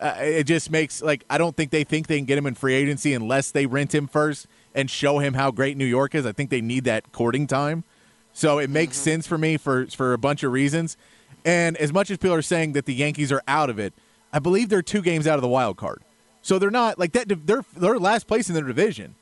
uh, 0.00 0.16
it 0.18 0.44
just 0.44 0.70
makes 0.70 1.00
like 1.00 1.24
I 1.30 1.38
don't 1.38 1.56
think 1.56 1.70
they 1.70 1.84
think 1.84 2.08
they 2.08 2.16
can 2.16 2.24
get 2.24 2.36
him 2.36 2.46
in 2.46 2.54
free 2.54 2.74
agency 2.74 3.14
unless 3.14 3.52
they 3.52 3.66
rent 3.66 3.94
him 3.94 4.08
first 4.08 4.48
and 4.74 4.90
show 4.90 5.18
him 5.18 5.34
how 5.34 5.50
great 5.50 5.76
New 5.76 5.84
York 5.86 6.14
is. 6.14 6.26
I 6.26 6.32
think 6.32 6.50
they 6.50 6.60
need 6.60 6.84
that 6.84 7.12
courting 7.12 7.46
time. 7.46 7.84
So 8.32 8.58
it 8.58 8.70
makes 8.70 8.96
mm-hmm. 8.96 9.04
sense 9.04 9.26
for 9.26 9.38
me 9.38 9.56
for 9.56 9.86
for 9.86 10.12
a 10.12 10.18
bunch 10.18 10.42
of 10.42 10.50
reasons. 10.50 10.96
And 11.44 11.76
as 11.76 11.92
much 11.92 12.10
as 12.10 12.18
people 12.18 12.34
are 12.34 12.42
saying 12.42 12.72
that 12.72 12.86
the 12.86 12.94
Yankees 12.94 13.32
are 13.32 13.42
out 13.48 13.70
of 13.70 13.78
it, 13.78 13.92
I 14.32 14.38
believe 14.38 14.68
they're 14.68 14.82
two 14.82 15.02
games 15.02 15.26
out 15.26 15.36
of 15.36 15.42
the 15.42 15.48
wild 15.48 15.76
card. 15.76 16.02
So 16.42 16.58
they're 16.58 16.70
not 16.70 16.98
like 16.98 17.12
that. 17.12 17.46
They're 17.46 17.64
they're 17.76 17.98
last 17.98 18.26
place 18.26 18.48
in 18.48 18.54
their 18.54 18.64
division, 18.64 19.14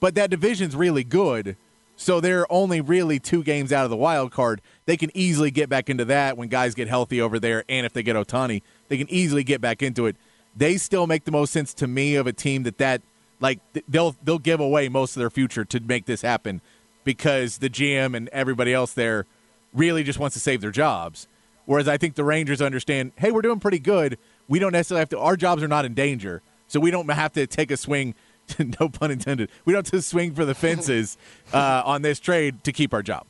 but 0.00 0.14
that 0.14 0.30
division's 0.30 0.76
really 0.76 1.04
good. 1.04 1.56
So 1.98 2.20
they're 2.20 2.50
only 2.52 2.82
really 2.82 3.18
two 3.18 3.42
games 3.42 3.72
out 3.72 3.84
of 3.84 3.90
the 3.90 3.96
wild 3.96 4.30
card. 4.30 4.60
They 4.84 4.98
can 4.98 5.10
easily 5.14 5.50
get 5.50 5.70
back 5.70 5.88
into 5.88 6.04
that 6.06 6.36
when 6.36 6.48
guys 6.48 6.74
get 6.74 6.88
healthy 6.88 7.22
over 7.22 7.38
there, 7.38 7.64
and 7.70 7.86
if 7.86 7.94
they 7.94 8.02
get 8.02 8.16
Ohtani, 8.16 8.60
they 8.88 8.98
can 8.98 9.10
easily 9.10 9.42
get 9.44 9.62
back 9.62 9.82
into 9.82 10.04
it 10.04 10.16
they 10.56 10.78
still 10.78 11.06
make 11.06 11.24
the 11.24 11.30
most 11.30 11.52
sense 11.52 11.74
to 11.74 11.86
me 11.86 12.14
of 12.14 12.26
a 12.26 12.32
team 12.32 12.62
that 12.62 12.78
that 12.78 13.02
like 13.38 13.60
they'll 13.86 14.16
they'll 14.24 14.38
give 14.38 14.60
away 14.60 14.88
most 14.88 15.14
of 15.14 15.20
their 15.20 15.30
future 15.30 15.64
to 15.66 15.80
make 15.80 16.06
this 16.06 16.22
happen 16.22 16.62
because 17.04 17.58
the 17.58 17.68
GM 17.68 18.16
and 18.16 18.28
everybody 18.30 18.72
else 18.72 18.94
there 18.94 19.26
really 19.74 20.02
just 20.02 20.18
wants 20.18 20.34
to 20.34 20.40
save 20.40 20.62
their 20.62 20.70
jobs. 20.70 21.28
Whereas 21.66 21.88
I 21.88 21.96
think 21.96 22.14
the 22.14 22.24
Rangers 22.24 22.62
understand, 22.62 23.12
hey, 23.16 23.30
we're 23.30 23.42
doing 23.42 23.60
pretty 23.60 23.80
good. 23.80 24.18
We 24.48 24.58
don't 24.58 24.72
necessarily 24.72 25.00
have 25.00 25.08
to. 25.10 25.18
Our 25.18 25.36
jobs 25.36 25.62
are 25.62 25.68
not 25.68 25.84
in 25.84 25.94
danger, 25.94 26.42
so 26.68 26.80
we 26.80 26.90
don't 26.90 27.08
have 27.10 27.32
to 27.34 27.46
take 27.46 27.70
a 27.70 27.76
swing. 27.76 28.14
no 28.80 28.88
pun 28.88 29.10
intended. 29.10 29.50
We 29.64 29.72
don't 29.72 29.84
have 29.84 29.90
to 29.90 30.02
swing 30.02 30.32
for 30.32 30.44
the 30.44 30.54
fences 30.54 31.18
uh, 31.52 31.82
on 31.84 32.02
this 32.02 32.20
trade 32.20 32.62
to 32.64 32.72
keep 32.72 32.94
our 32.94 33.02
job. 33.02 33.26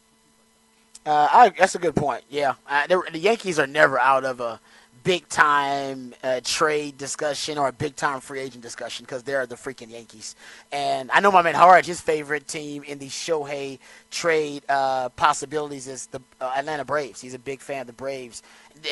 Uh, 1.07 1.29
I, 1.31 1.49
that's 1.51 1.75
a 1.75 1.79
good 1.79 1.95
point. 1.95 2.25
Yeah, 2.29 2.55
uh, 2.69 2.87
the 2.87 3.19
Yankees 3.19 3.59
are 3.59 3.67
never 3.67 3.99
out 3.99 4.25
of 4.25 4.41
a 4.41 4.61
big 5.07 5.29
time 5.29 6.13
uh, 6.25 6.41
trade 6.43 6.99
discussion 6.99 7.59
or 7.59 7.69
a 7.69 7.73
big 7.73 7.95
time 7.95 8.21
free 8.21 8.41
agent 8.41 8.61
discussion 8.61 9.05
because 9.05 9.23
they're 9.23 9.47
the 9.47 9.55
freaking 9.55 9.89
Yankees. 9.89 10.35
And 10.73 11.13
I 11.13 11.21
know 11.21 11.31
my 11.31 11.43
man 11.43 11.55
Harge, 11.55 11.87
his 11.87 12.01
favorite 12.01 12.49
team 12.49 12.83
in 12.83 12.99
the 12.99 13.07
Shohei 13.07 13.79
trade 14.11 14.65
uh, 14.69 15.09
possibilities 15.11 15.87
is 15.87 16.07
the 16.07 16.21
uh, 16.41 16.53
Atlanta 16.57 16.85
Braves. 16.85 17.21
He's 17.21 17.35
a 17.35 17.39
big 17.39 17.61
fan 17.61 17.83
of 17.83 17.87
the 17.87 17.93
Braves. 17.93 18.43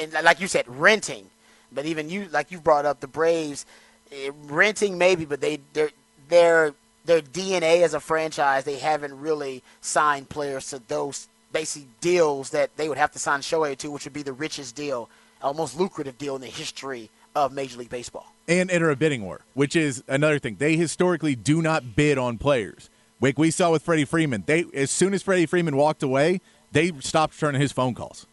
And 0.00 0.12
like 0.22 0.40
you 0.40 0.46
said, 0.46 0.66
renting. 0.68 1.28
But 1.72 1.84
even 1.84 2.08
you, 2.08 2.28
like 2.30 2.52
you 2.52 2.60
brought 2.60 2.86
up, 2.86 3.00
the 3.00 3.08
Braves, 3.08 3.66
eh, 4.12 4.30
renting 4.44 4.96
maybe, 4.96 5.24
but 5.24 5.40
they 5.40 5.58
they're 5.72 5.90
they're 6.28 6.74
their 7.04 7.20
DNA 7.22 7.82
as 7.82 7.92
a 7.92 8.00
franchise, 8.00 8.64
they 8.64 8.78
haven't 8.78 9.18
really 9.20 9.62
signed 9.80 10.28
players 10.28 10.70
to 10.70 10.80
those 10.86 11.28
basic 11.54 11.84
deals 12.00 12.50
that 12.50 12.76
they 12.76 12.90
would 12.90 12.98
have 12.98 13.12
to 13.12 13.18
sign 13.18 13.40
Shohei 13.40 13.78
to, 13.78 13.90
which 13.90 14.04
would 14.04 14.12
be 14.12 14.22
the 14.22 14.34
richest 14.34 14.74
deal 14.74 15.08
uh, 15.44 15.52
most 15.52 15.78
lucrative 15.78 16.18
deal 16.18 16.34
in 16.34 16.40
the 16.40 16.48
history 16.48 17.10
of 17.36 17.52
Major 17.52 17.78
League 17.78 17.90
Baseball. 17.90 18.32
And 18.48 18.70
enter 18.70 18.90
a 18.90 18.96
bidding 18.96 19.24
war, 19.24 19.42
which 19.54 19.76
is 19.76 20.02
another 20.08 20.38
thing. 20.38 20.56
They 20.58 20.76
historically 20.76 21.34
do 21.34 21.62
not 21.62 21.94
bid 21.94 22.18
on 22.18 22.38
players. 22.38 22.90
Like 23.20 23.38
we 23.38 23.50
saw 23.50 23.70
with 23.70 23.82
Freddie 23.82 24.04
Freeman, 24.04 24.44
they 24.46 24.64
as 24.74 24.90
soon 24.90 25.14
as 25.14 25.22
Freddie 25.22 25.46
Freeman 25.46 25.76
walked 25.76 26.02
away, 26.02 26.40
they 26.72 26.92
stopped 27.00 27.34
returning 27.34 27.60
his 27.60 27.72
phone 27.72 27.94
calls. 27.94 28.26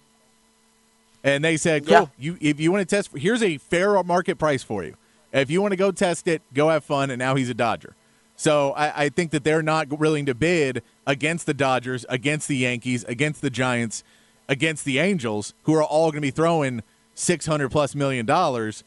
And 1.23 1.45
they 1.45 1.55
said, 1.55 1.85
"Cool, 1.85 1.93
yeah. 1.93 2.05
you 2.17 2.37
if 2.41 2.59
you 2.59 2.71
want 2.71 2.87
to 2.87 2.95
test, 2.95 3.15
here's 3.15 3.43
a 3.43 3.57
fair 3.57 4.01
market 4.03 4.37
price 4.37 4.63
for 4.63 4.83
you. 4.83 4.95
If 5.31 5.49
you 5.49 5.61
want 5.61 5.71
to 5.71 5.77
go 5.77 5.91
test 5.91 6.27
it, 6.27 6.41
go 6.53 6.69
have 6.69 6.83
fun." 6.83 7.09
And 7.09 7.19
now 7.19 7.35
he's 7.35 7.49
a 7.49 7.53
Dodger. 7.53 7.95
So 8.41 8.71
I, 8.71 9.03
I 9.03 9.09
think 9.09 9.29
that 9.33 9.43
they're 9.43 9.61
not 9.61 9.99
willing 9.99 10.25
to 10.25 10.33
bid 10.33 10.81
against 11.05 11.45
the 11.45 11.53
Dodgers, 11.53 12.07
against 12.09 12.47
the 12.47 12.57
Yankees, 12.57 13.03
against 13.03 13.43
the 13.43 13.51
Giants, 13.51 14.03
against 14.49 14.83
the 14.83 14.97
Angels, 14.97 15.53
who 15.65 15.75
are 15.75 15.83
all 15.83 16.09
going 16.09 16.23
to 16.23 16.27
be 16.27 16.31
throwing 16.31 16.81
600 17.13 17.69
plus 17.69 17.93
million 17.93 18.25
dollars 18.25 18.83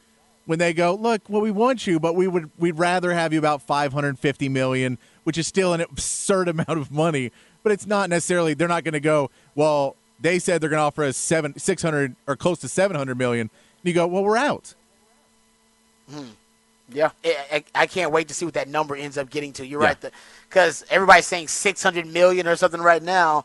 when 0.47 0.59
they 0.59 0.73
go, 0.73 0.97
look, 0.97 1.23
well, 1.29 1.41
we 1.41 1.53
want 1.53 1.87
you, 1.87 2.01
but 2.01 2.17
we 2.17 2.27
would 2.27 2.51
we'd 2.59 2.81
rather 2.81 3.15
have 3.15 3.33
you 3.33 3.39
about 3.39 3.63
550 3.63 4.49
million, 4.49 4.99
which 5.23 5.39
is 5.39 5.47
still 5.47 5.73
an 5.73 5.81
absurd 5.81 6.49
amount 6.55 6.71
of 6.71 6.91
money. 6.91 7.31
But 7.63 7.71
it's 7.71 7.87
not 7.87 8.11
necessarily 8.11 8.55
they're 8.55 8.67
not 8.67 8.83
going 8.83 8.95
to 8.95 8.99
go. 8.99 9.31
Well, 9.55 9.95
they 10.19 10.41
said 10.41 10.63
they're 10.63 10.69
going 10.69 10.81
to 10.81 10.85
offer 10.85 11.05
us 11.05 11.17
seven 11.17 11.57
600 11.57 12.17
or 12.27 12.35
close 12.35 12.59
to 12.59 12.69
700 12.69 13.17
million. 13.17 13.43
And 13.43 13.89
you 13.89 13.93
go, 13.93 14.09
well, 14.09 14.25
we're 14.25 14.37
out. 14.37 14.75
Hmm. 16.11 16.31
Yeah, 16.93 17.11
I, 17.25 17.65
I, 17.75 17.87
can't 17.87 18.13
wait 18.13 18.29
to 18.29 18.35
see 18.35 18.45
what 18.45 18.55
that 18.55 18.69
number 18.69 18.95
ends 18.95 19.17
up 19.17 19.31
getting 19.31 19.53
to. 19.55 19.67
You're 19.67 19.81
yeah. 19.81 19.89
right, 19.89 20.13
because 20.49 20.85
everybody's 20.91 21.27
saying 21.27 21.49
600 21.49 22.07
million 22.07 22.47
or 22.47 22.57
something 22.57 22.81
right 22.81 23.03
now. 23.03 23.45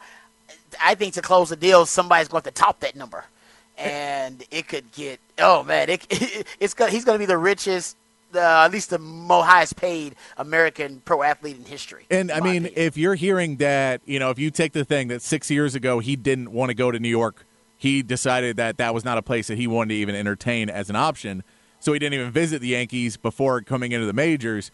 I 0.84 0.96
think 0.96 1.14
to 1.14 1.22
close 1.22 1.50
the 1.50 1.56
deal, 1.56 1.86
somebody's 1.86 2.28
going 2.28 2.44
to 2.44 2.52
top 2.52 2.82
that 2.82 2.96
number 2.96 3.24
and 3.78 4.44
it 4.52 4.68
could 4.68 4.92
get 4.92 5.20
oh 5.38 5.64
man, 5.64 5.90
it, 5.90 6.06
it 6.10 6.48
it's 6.60 6.74
gonna, 6.74 6.92
he's 6.92 7.06
going 7.06 7.16
to 7.16 7.20
be 7.20 7.26
the 7.26 7.38
richest. 7.38 7.96
Uh, 8.32 8.40
at 8.40 8.72
least 8.72 8.92
the 8.92 9.00
most 9.00 9.48
highest 9.48 9.76
paid 9.76 10.14
American 10.38 11.02
pro 11.04 11.24
athlete 11.24 11.58
in 11.58 11.66
history. 11.66 12.06
And 12.12 12.32
I 12.32 12.42
mean, 12.42 12.66
opinion. 12.66 12.74
if 12.76 12.96
you're 12.96 13.16
hearing 13.16 13.56
that, 13.56 14.02
you 14.06 14.20
know, 14.20 14.30
if 14.30 14.38
you 14.38 14.52
take 14.52 14.74
the 14.74 14.86
thing 14.86 15.08
that 15.08 15.24
six 15.24 15.50
years 15.50 15.74
ago 15.74 15.98
he 15.98 16.16
didn't 16.16 16.52
want 16.52 16.70
to 16.70 16.76
go 16.76 16.92
to 16.92 17.00
New 17.00 17.10
York, 17.10 17.44
he 17.76 18.04
decided 18.04 18.58
that 18.58 18.78
that 18.78 18.94
was 18.94 19.04
not 19.04 19.18
a 19.18 19.24
place 19.24 19.48
that 19.48 19.58
he 19.58 19.66
wanted 19.66 19.90
to 19.90 19.96
even 19.96 20.14
entertain 20.14 20.70
as 20.70 20.92
an 20.92 20.96
option. 20.96 21.44
So 21.80 21.94
he 21.94 22.00
didn't 22.00 22.16
even 22.16 22.32
visit 22.32 22.62
the 22.62 22.70
Yankees 22.70 23.18
before 23.18 23.62
coming 23.62 23.92
into 23.92 24.06
the 24.06 24.14
majors. 24.14 24.72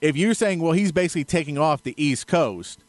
If 0.00 0.16
you're 0.16 0.34
saying, 0.34 0.60
well, 0.60 0.72
he's 0.72 0.92
basically 0.92 1.24
taking 1.24 1.58
off 1.58 1.82
the 1.82 1.94
East 1.96 2.26
Coast, 2.26 2.80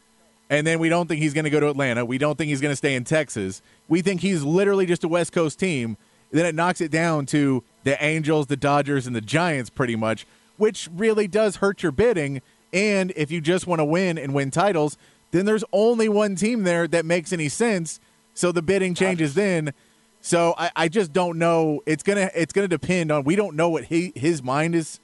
and 0.50 0.66
then 0.66 0.80
we 0.80 0.90
don't 0.90 1.08
think 1.08 1.22
he's 1.22 1.34
going 1.34 1.46
to 1.46 1.50
go 1.50 1.60
to 1.60 1.70
Atlanta. 1.70 2.06
We 2.06 2.18
don't 2.18 2.38
think 2.38 2.50
he's 2.50 2.62
going 2.62 2.72
to 2.72 2.78
stay 2.78 2.96
in 2.96 3.04
Texas. 3.04 3.62
We 3.88 4.02
think 4.02 4.22
he's 4.22 4.44
literally 4.44 4.86
just 4.86 5.04
a 5.04 5.08
West 5.08 5.34
Coast 5.34 5.60
team. 5.60 5.98
Then 6.32 6.46
it 6.46 6.56
knocks 6.56 6.82
it 6.82 6.92
down 6.92 7.26
to 7.28 7.64
the 7.84 8.02
Angels, 8.04 8.48
the 8.48 8.58
Dodgers, 8.58 9.08
and 9.08 9.16
the 9.16 9.22
Giants 9.22 9.70
pretty 9.70 9.96
much, 9.96 10.28
which 10.58 10.90
really 10.94 11.28
does 11.28 11.58
hurt 11.58 11.84
your 11.84 11.92
bidding. 11.92 12.42
And 12.74 13.12
if 13.16 13.32
you 13.32 13.42
just 13.42 13.68
want 13.68 13.80
to 13.80 13.86
win 13.86 14.18
and 14.18 14.34
win 14.34 14.52
titles, 14.52 14.98
then 15.32 15.46
there's 15.46 15.64
only 15.72 16.10
one 16.10 16.36
team 16.36 16.64
there 16.64 16.88
that 16.88 17.06
makes 17.06 17.34
any 17.34 17.50
sense. 17.50 18.00
So 18.34 18.52
the 18.52 18.62
bidding 18.62 18.94
changes 18.94 19.34
then. 19.34 19.74
So 20.22 20.54
I, 20.58 20.72
I 20.76 20.88
just 20.88 21.14
don't 21.14 21.38
know. 21.38 21.82
It's 21.86 22.04
gonna 22.04 22.30
it's 22.36 22.54
gonna 22.54 22.68
depend 22.68 23.12
on. 23.12 23.24
We 23.24 23.36
don't 23.36 23.56
know 23.56 23.70
what 23.70 23.86
he, 23.86 24.12
his 24.16 24.44
mind 24.44 24.76
is 24.76 25.00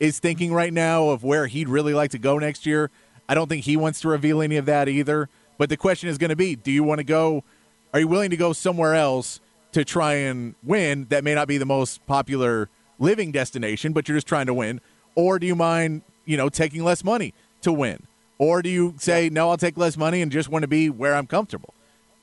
is 0.00 0.18
thinking 0.18 0.52
right 0.52 0.72
now 0.72 1.08
of 1.08 1.24
where 1.24 1.46
he'd 1.46 1.68
really 1.68 1.94
like 1.94 2.12
to 2.12 2.18
go 2.18 2.38
next 2.38 2.66
year. 2.66 2.90
I 3.28 3.34
don't 3.34 3.48
think 3.48 3.64
he 3.64 3.76
wants 3.76 4.00
to 4.02 4.08
reveal 4.08 4.40
any 4.40 4.56
of 4.56 4.66
that 4.66 4.88
either. 4.88 5.28
But 5.58 5.68
the 5.68 5.76
question 5.76 6.08
is 6.08 6.18
going 6.18 6.30
to 6.30 6.36
be 6.36 6.54
do 6.54 6.70
you 6.70 6.84
want 6.84 6.98
to 6.98 7.04
go? 7.04 7.44
Are 7.92 8.00
you 8.00 8.08
willing 8.08 8.30
to 8.30 8.36
go 8.36 8.52
somewhere 8.52 8.94
else 8.94 9.40
to 9.72 9.84
try 9.84 10.14
and 10.14 10.54
win 10.62 11.06
that 11.10 11.24
may 11.24 11.34
not 11.34 11.48
be 11.48 11.58
the 11.58 11.66
most 11.66 12.04
popular 12.06 12.68
living 12.98 13.32
destination, 13.32 13.92
but 13.92 14.08
you're 14.08 14.16
just 14.16 14.26
trying 14.26 14.46
to 14.46 14.54
win? 14.54 14.80
Or 15.14 15.38
do 15.38 15.46
you 15.46 15.56
mind, 15.56 16.02
you 16.24 16.36
know, 16.36 16.48
taking 16.48 16.84
less 16.84 17.02
money 17.02 17.34
to 17.62 17.72
win? 17.72 18.06
Or 18.38 18.62
do 18.62 18.68
you 18.68 18.94
say, 18.98 19.28
no, 19.30 19.50
I'll 19.50 19.56
take 19.56 19.76
less 19.76 19.96
money 19.96 20.22
and 20.22 20.30
just 20.30 20.48
want 20.48 20.62
to 20.62 20.68
be 20.68 20.90
where 20.90 21.14
I'm 21.14 21.26
comfortable? 21.26 21.74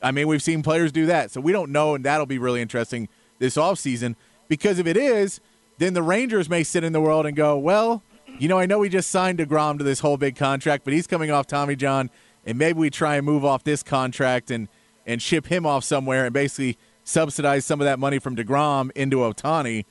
I 0.05 0.11
mean, 0.11 0.27
we've 0.27 0.43
seen 0.43 0.61
players 0.61 0.91
do 0.91 1.07
that. 1.07 1.31
So 1.31 1.41
we 1.41 1.51
don't 1.51 1.71
know, 1.71 1.95
and 1.95 2.05
that'll 2.05 2.27
be 2.27 2.37
really 2.37 2.61
interesting 2.61 3.09
this 3.39 3.57
offseason 3.57 4.15
because 4.47 4.77
if 4.77 4.85
it 4.85 4.95
is, 4.95 5.39
then 5.79 5.95
the 5.95 6.03
Rangers 6.03 6.47
may 6.47 6.63
sit 6.63 6.83
in 6.83 6.93
the 6.93 7.01
world 7.01 7.25
and 7.25 7.35
go, 7.35 7.57
well, 7.57 8.03
you 8.37 8.47
know, 8.47 8.59
I 8.59 8.67
know 8.67 8.77
we 8.77 8.87
just 8.87 9.09
signed 9.09 9.39
DeGrom 9.39 9.79
to 9.79 9.83
this 9.83 10.01
whole 10.01 10.17
big 10.17 10.35
contract, 10.35 10.83
but 10.83 10.93
he's 10.93 11.07
coming 11.07 11.31
off 11.31 11.47
Tommy 11.47 11.75
John, 11.75 12.11
and 12.45 12.55
maybe 12.57 12.77
we 12.77 12.91
try 12.91 13.15
and 13.15 13.25
move 13.25 13.43
off 13.43 13.63
this 13.63 13.81
contract 13.81 14.51
and 14.51 14.67
and 15.07 15.21
ship 15.21 15.47
him 15.47 15.65
off 15.65 15.83
somewhere 15.83 16.25
and 16.25 16.33
basically 16.33 16.77
subsidize 17.03 17.65
some 17.65 17.81
of 17.81 17.85
that 17.85 17.99
money 17.99 18.19
from 18.19 18.35
DeGrom 18.35 18.91
into 18.95 19.17
Ohtani 19.17 19.85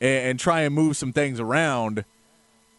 and, 0.00 0.30
and 0.30 0.40
try 0.40 0.62
and 0.62 0.74
move 0.74 0.96
some 0.96 1.12
things 1.12 1.40
around. 1.40 2.04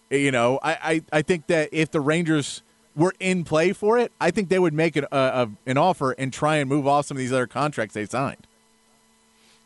You 0.10 0.32
know, 0.32 0.60
I, 0.64 0.72
I, 0.72 1.02
I 1.20 1.22
think 1.22 1.48
that 1.48 1.70
if 1.74 1.92
the 1.92 2.00
Rangers 2.00 2.62
were 2.98 3.14
in 3.20 3.44
play 3.44 3.72
for 3.72 3.98
it, 3.98 4.12
I 4.20 4.32
think 4.32 4.50
they 4.50 4.60
would 4.60 4.74
make 4.74 4.98
it 4.98 5.04
a, 5.06 5.18
a, 5.18 5.50
an 5.66 5.78
offer 5.78 6.12
and 6.14 6.34
try 6.34 6.58
and 6.58 6.68
move 6.68 6.88
off 6.88 7.06
some 7.06 7.16
of 7.16 7.20
these 7.20 7.32
other 7.32 7.48
contracts 7.48 7.94
they 7.94 8.06
signed. 8.06 8.48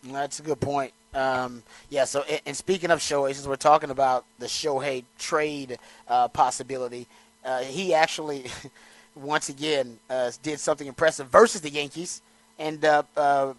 That's 0.04 0.40
a 0.40 0.44
good 0.44 0.60
point. 0.60 0.94
Um, 1.14 1.64
yeah. 1.90 2.06
So, 2.06 2.24
and 2.46 2.56
speaking 2.56 2.92
of 2.92 3.00
Shohei, 3.00 3.34
since 3.34 3.48
we're 3.48 3.56
talking 3.56 3.90
about 3.90 4.26
the 4.40 4.48
Shohei 4.48 5.06
trade 5.18 5.78
uh, 6.08 6.28
possibility, 6.28 7.08
uh, 7.46 7.60
he 7.62 7.94
actually, 7.94 8.46
once 9.16 9.50
again, 9.50 9.98
uh, 10.10 10.32
did 10.44 10.60
something 10.60 10.88
impressive 10.88 11.28
versus 11.28 11.62
the 11.62 11.70
Yankees, 11.70 12.22
and 12.60 12.84
uh, 12.84 13.04
the 13.16 13.54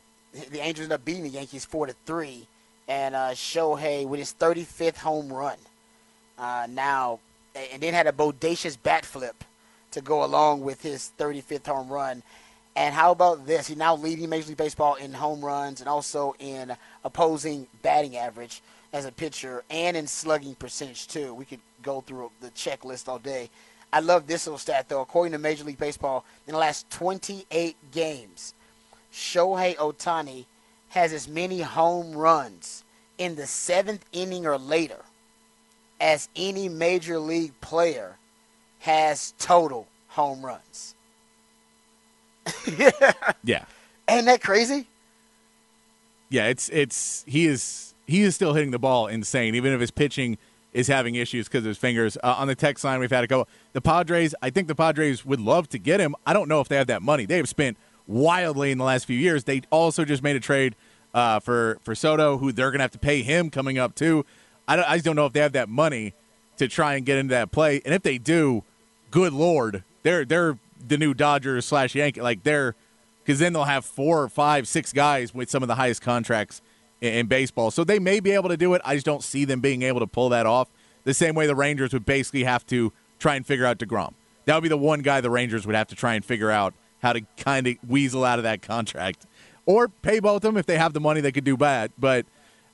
Angels 0.60 0.84
ended 0.84 0.92
up 0.92 1.04
beating 1.04 1.22
the 1.22 1.30
Yankees 1.30 1.64
four 1.64 1.86
to 1.86 1.94
three, 2.06 2.46
and 2.88 3.14
uh, 3.14 3.30
Shohei 3.30 4.06
with 4.06 4.20
his 4.20 4.34
35th 4.38 4.98
home 4.98 5.32
run. 5.32 5.56
Uh, 6.38 6.66
now, 6.68 7.20
and 7.54 7.82
then 7.82 7.94
had 7.94 8.06
a 8.06 8.12
bodacious 8.12 8.76
bat 8.82 9.04
flip 9.04 9.44
to 9.92 10.00
go 10.00 10.24
along 10.24 10.62
with 10.62 10.82
his 10.82 11.12
35th 11.18 11.66
home 11.66 11.88
run. 11.88 12.22
And 12.74 12.94
how 12.94 13.12
about 13.12 13.46
this? 13.46 13.68
He's 13.68 13.76
now 13.76 13.96
leading 13.96 14.28
Major 14.28 14.48
League 14.48 14.56
Baseball 14.56 14.94
in 14.94 15.12
home 15.12 15.44
runs 15.44 15.80
and 15.80 15.88
also 15.88 16.34
in 16.38 16.74
opposing 17.04 17.66
batting 17.82 18.16
average 18.16 18.62
as 18.92 19.04
a 19.04 19.12
pitcher 19.12 19.62
and 19.70 19.96
in 19.96 20.06
slugging 20.06 20.54
percentage, 20.54 21.06
too. 21.06 21.34
We 21.34 21.44
could 21.44 21.60
go 21.82 22.00
through 22.00 22.30
the 22.40 22.50
checklist 22.50 23.08
all 23.08 23.18
day. 23.18 23.50
I 23.92 24.00
love 24.00 24.26
this 24.26 24.46
little 24.46 24.58
stat, 24.58 24.88
though. 24.88 25.02
According 25.02 25.32
to 25.32 25.38
Major 25.38 25.64
League 25.64 25.78
Baseball, 25.78 26.24
in 26.46 26.52
the 26.52 26.58
last 26.58 26.90
28 26.90 27.76
games, 27.92 28.54
Shohei 29.12 29.76
Ohtani 29.76 30.46
has 30.90 31.12
as 31.12 31.28
many 31.28 31.60
home 31.60 32.12
runs 32.12 32.84
in 33.18 33.36
the 33.36 33.46
seventh 33.46 34.04
inning 34.12 34.46
or 34.46 34.56
later 34.56 35.00
as 36.00 36.28
any 36.34 36.68
major 36.68 37.18
league 37.18 37.58
player 37.60 38.16
has 38.82 39.32
total 39.38 39.86
home 40.08 40.44
runs. 40.44 40.94
yeah. 43.44 43.64
Ain't 44.08 44.26
that 44.26 44.42
crazy? 44.42 44.86
Yeah, 46.28 46.46
it's 46.46 46.68
it's 46.70 47.24
he 47.26 47.46
is 47.46 47.94
he 48.06 48.22
is 48.22 48.34
still 48.34 48.54
hitting 48.54 48.72
the 48.72 48.78
ball 48.78 49.06
insane, 49.06 49.54
even 49.54 49.72
if 49.72 49.80
his 49.80 49.90
pitching 49.90 50.36
is 50.72 50.88
having 50.88 51.14
issues 51.14 51.46
because 51.46 51.60
of 51.60 51.66
his 51.66 51.78
fingers. 51.78 52.16
Uh, 52.22 52.34
on 52.38 52.48
the 52.48 52.54
text 52.54 52.82
line, 52.84 52.98
we've 52.98 53.10
had 53.10 53.22
a 53.22 53.28
couple. 53.28 53.48
The 53.72 53.80
Padres, 53.80 54.34
I 54.42 54.50
think 54.50 54.66
the 54.66 54.74
Padres 54.74 55.24
would 55.24 55.40
love 55.40 55.68
to 55.70 55.78
get 55.78 56.00
him. 56.00 56.16
I 56.26 56.32
don't 56.32 56.48
know 56.48 56.60
if 56.60 56.68
they 56.68 56.76
have 56.76 56.88
that 56.88 57.02
money. 57.02 57.24
They 57.26 57.36
have 57.36 57.48
spent 57.48 57.76
wildly 58.08 58.72
in 58.72 58.78
the 58.78 58.84
last 58.84 59.04
few 59.04 59.18
years. 59.18 59.44
They 59.44 59.62
also 59.70 60.04
just 60.04 60.22
made 60.22 60.34
a 60.34 60.40
trade 60.40 60.74
uh, 61.14 61.38
for 61.38 61.78
for 61.82 61.94
Soto, 61.94 62.38
who 62.38 62.50
they're 62.50 62.70
going 62.70 62.80
to 62.80 62.84
have 62.84 62.90
to 62.92 62.98
pay 62.98 63.22
him 63.22 63.50
coming 63.50 63.78
up 63.78 63.94
too. 63.94 64.24
I, 64.66 64.76
don't, 64.76 64.88
I 64.88 64.94
just 64.94 65.04
don't 65.04 65.16
know 65.16 65.26
if 65.26 65.32
they 65.32 65.40
have 65.40 65.52
that 65.52 65.68
money 65.68 66.14
to 66.56 66.68
try 66.68 66.94
and 66.94 67.06
get 67.06 67.18
into 67.18 67.32
that 67.34 67.52
play. 67.52 67.80
And 67.84 67.94
if 67.94 68.02
they 68.02 68.18
do, 68.18 68.64
good 69.12 69.32
lord, 69.32 69.84
they're 70.02 70.24
they're 70.24 70.58
the 70.84 70.98
new 70.98 71.14
Dodgers 71.14 71.64
slash 71.64 71.94
Yankee. 71.94 72.20
Like 72.20 72.42
they're 72.42 72.74
because 73.22 73.38
then 73.38 73.52
they'll 73.52 73.64
have 73.64 73.84
four 73.84 74.20
or 74.20 74.28
five, 74.28 74.66
six 74.66 74.92
guys 74.92 75.32
with 75.32 75.48
some 75.48 75.62
of 75.62 75.68
the 75.68 75.76
highest 75.76 76.02
contracts 76.02 76.60
in, 77.00 77.14
in 77.14 77.26
baseball. 77.26 77.70
So 77.70 77.84
they 77.84 78.00
may 78.00 78.18
be 78.18 78.32
able 78.32 78.48
to 78.48 78.56
do 78.56 78.74
it. 78.74 78.82
I 78.84 78.94
just 78.94 79.06
don't 79.06 79.22
see 79.22 79.44
them 79.44 79.60
being 79.60 79.82
able 79.82 80.00
to 80.00 80.08
pull 80.08 80.30
that 80.30 80.46
off. 80.46 80.68
The 81.04 81.14
same 81.14 81.36
way 81.36 81.46
the 81.46 81.54
Rangers 81.54 81.92
would 81.92 82.04
basically 82.04 82.42
have 82.44 82.66
to 82.66 82.92
try 83.20 83.36
and 83.36 83.46
figure 83.46 83.64
out 83.64 83.78
Degrom. 83.78 84.14
That 84.46 84.54
would 84.54 84.62
be 84.62 84.68
the 84.68 84.76
one 84.76 85.00
guy 85.00 85.20
the 85.20 85.30
Rangers 85.30 85.66
would 85.66 85.76
have 85.76 85.86
to 85.88 85.94
try 85.94 86.14
and 86.14 86.24
figure 86.24 86.50
out 86.50 86.74
how 87.00 87.12
to 87.12 87.20
kind 87.36 87.66
of 87.66 87.76
weasel 87.86 88.24
out 88.24 88.38
of 88.38 88.42
that 88.44 88.62
contract, 88.62 89.26
or 89.66 89.88
pay 89.88 90.20
both 90.20 90.36
of 90.36 90.42
them 90.42 90.56
if 90.56 90.66
they 90.66 90.78
have 90.78 90.92
the 90.92 91.00
money. 91.00 91.20
They 91.20 91.32
could 91.32 91.44
do 91.44 91.56
bad, 91.56 91.92
but 91.98 92.26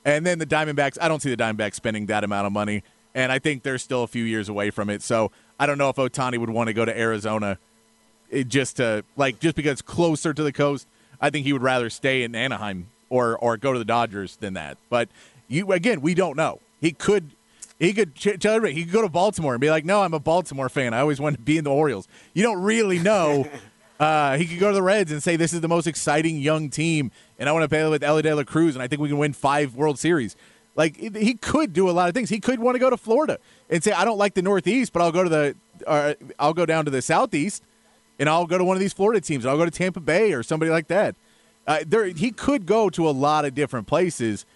and 0.04 0.24
then 0.24 0.38
the 0.38 0.46
Diamondbacks. 0.46 0.98
I 1.00 1.08
don't 1.08 1.20
see 1.20 1.34
the 1.34 1.42
Diamondbacks 1.42 1.74
spending 1.74 2.06
that 2.06 2.24
amount 2.24 2.46
of 2.46 2.52
money, 2.52 2.82
and 3.14 3.32
I 3.32 3.38
think 3.38 3.62
they're 3.62 3.78
still 3.78 4.02
a 4.02 4.06
few 4.06 4.24
years 4.24 4.48
away 4.48 4.70
from 4.70 4.88
it. 4.90 5.02
So 5.02 5.30
I 5.58 5.66
don't 5.66 5.78
know 5.78 5.88
if 5.88 5.96
Ohtani 5.96 6.38
would 6.38 6.50
want 6.50 6.68
to 6.68 6.72
go 6.72 6.84
to 6.84 6.98
Arizona 6.98 7.58
eh, 8.32 8.44
just 8.44 8.76
to 8.76 9.04
like 9.16 9.40
just 9.40 9.56
because 9.56 9.72
it's 9.72 9.82
closer 9.82 10.32
to 10.32 10.42
the 10.42 10.52
coast. 10.52 10.86
I 11.20 11.30
think 11.30 11.44
he 11.46 11.52
would 11.52 11.62
rather 11.62 11.90
stay 11.90 12.22
in 12.22 12.34
Anaheim 12.34 12.88
or 13.10 13.36
or 13.38 13.56
go 13.56 13.72
to 13.72 13.78
the 13.78 13.84
Dodgers 13.84 14.36
than 14.36 14.54
that. 14.54 14.78
But 14.88 15.08
you 15.48 15.72
again, 15.72 16.00
we 16.00 16.14
don't 16.14 16.36
know. 16.36 16.60
He 16.80 16.92
could 16.92 17.30
he 17.78 17.92
could 17.92 18.14
tell 18.16 18.54
everybody 18.54 18.74
he 18.74 18.84
could 18.84 18.92
go 18.92 19.02
to 19.02 19.08
Baltimore 19.08 19.54
and 19.54 19.60
be 19.60 19.70
like, 19.70 19.84
"No, 19.84 20.02
I'm 20.02 20.14
a 20.14 20.20
Baltimore 20.20 20.68
fan. 20.68 20.94
I 20.94 21.00
always 21.00 21.20
wanted 21.20 21.36
to 21.38 21.42
be 21.42 21.58
in 21.58 21.64
the 21.64 21.70
Orioles." 21.70 22.08
You 22.34 22.42
don't 22.42 22.62
really 22.62 22.98
know 22.98 23.48
Uh, 23.98 24.36
he 24.36 24.46
could 24.46 24.60
go 24.60 24.68
to 24.68 24.74
the 24.74 24.82
Reds 24.82 25.10
and 25.10 25.22
say, 25.22 25.36
"This 25.36 25.52
is 25.52 25.60
the 25.60 25.68
most 25.68 25.86
exciting 25.86 26.38
young 26.38 26.70
team, 26.70 27.10
and 27.38 27.48
I 27.48 27.52
want 27.52 27.64
to 27.64 27.68
play 27.68 27.86
with 27.88 28.04
Elly 28.04 28.22
De 28.22 28.34
La 28.34 28.44
Cruz, 28.44 28.76
and 28.76 28.82
I 28.82 28.86
think 28.86 29.02
we 29.02 29.08
can 29.08 29.18
win 29.18 29.32
five 29.32 29.74
World 29.74 29.98
Series." 29.98 30.36
Like 30.78 30.96
he 30.96 31.34
could 31.34 31.74
do 31.74 31.90
a 31.90 31.92
lot 31.92 32.08
of 32.08 32.14
things. 32.14 32.30
He 32.30 32.40
could 32.40 32.60
want 32.60 32.76
to 32.76 32.78
go 32.78 32.88
to 32.88 32.96
Florida 32.96 33.38
and 33.68 33.82
say, 33.84 33.92
"I 33.92 34.04
don't 34.04 34.16
like 34.16 34.34
the 34.34 34.42
Northeast, 34.42 34.92
but 34.94 35.02
I'll 35.02 35.12
go 35.12 35.24
to 35.24 35.28
the, 35.28 35.56
or 35.86 36.14
I'll 36.38 36.54
go 36.54 36.64
down 36.64 36.84
to 36.86 36.90
the 36.90 37.02
Southeast, 37.02 37.62
and 38.18 38.28
I'll 38.28 38.46
go 38.46 38.56
to 38.56 38.64
one 38.64 38.76
of 38.76 38.80
these 38.80 38.92
Florida 38.92 39.20
teams. 39.20 39.44
I'll 39.44 39.58
go 39.58 39.64
to 39.64 39.70
Tampa 39.70 40.00
Bay 40.00 40.32
or 40.32 40.42
somebody 40.42 40.70
like 40.70 40.86
that." 40.86 41.16
Uh, 41.66 41.80
there, 41.86 42.06
he 42.06 42.30
could 42.30 42.64
go 42.64 42.88
to 42.88 43.06
a 43.06 43.10
lot 43.10 43.44
of 43.44 43.54
different 43.54 43.86
places. 43.86 44.46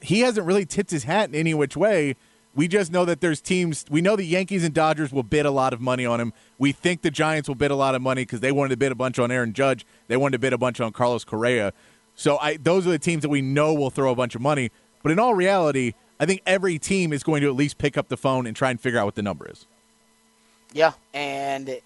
He 0.00 0.20
hasn't 0.20 0.46
really 0.46 0.64
tipped 0.64 0.90
his 0.90 1.04
hat 1.04 1.28
in 1.28 1.34
any 1.36 1.54
which 1.54 1.76
way 1.76 2.16
we 2.54 2.66
just 2.66 2.90
know 2.90 3.04
that 3.04 3.20
there's 3.20 3.40
teams. 3.40 3.84
We 3.90 4.00
know 4.00 4.16
the 4.16 4.24
Yankees 4.24 4.64
and 4.64 4.74
Dodgers 4.74 5.12
will 5.12 5.22
bid 5.22 5.46
a 5.46 5.50
lot 5.50 5.72
of 5.72 5.80
money 5.80 6.04
on 6.04 6.20
him. 6.20 6.32
We 6.58 6.72
think 6.72 7.02
the 7.02 7.10
Giants 7.10 7.48
will 7.48 7.54
bid 7.54 7.70
a 7.70 7.76
lot 7.76 7.94
of 7.94 8.02
money 8.02 8.22
because 8.22 8.40
they 8.40 8.50
wanted 8.50 8.70
to 8.70 8.76
bid 8.76 8.92
a 8.92 8.96
bunch 8.96 9.18
on 9.18 9.30
Aaron 9.30 9.52
Judge. 9.52 9.86
They 10.08 10.16
wanted 10.16 10.32
to 10.32 10.38
bid 10.40 10.52
a 10.52 10.58
bunch 10.58 10.80
on 10.80 10.92
Carlos 10.92 11.24
Correa. 11.24 11.72
So 12.16 12.38
I, 12.38 12.56
those 12.56 12.86
are 12.86 12.90
the 12.90 12.98
teams 12.98 13.22
that 13.22 13.28
we 13.28 13.40
know 13.40 13.72
will 13.72 13.90
throw 13.90 14.10
a 14.10 14.16
bunch 14.16 14.34
of 14.34 14.40
money. 14.40 14.70
But 15.02 15.12
in 15.12 15.18
all 15.18 15.34
reality, 15.34 15.94
I 16.18 16.26
think 16.26 16.42
every 16.46 16.78
team 16.78 17.12
is 17.12 17.22
going 17.22 17.40
to 17.42 17.48
at 17.48 17.54
least 17.54 17.78
pick 17.78 17.96
up 17.96 18.08
the 18.08 18.16
phone 18.16 18.46
and 18.46 18.54
try 18.54 18.70
and 18.70 18.80
figure 18.80 18.98
out 18.98 19.06
what 19.06 19.14
the 19.14 19.22
number 19.22 19.48
is. 19.48 19.66
Yeah, 20.72 20.92
and 21.14 21.80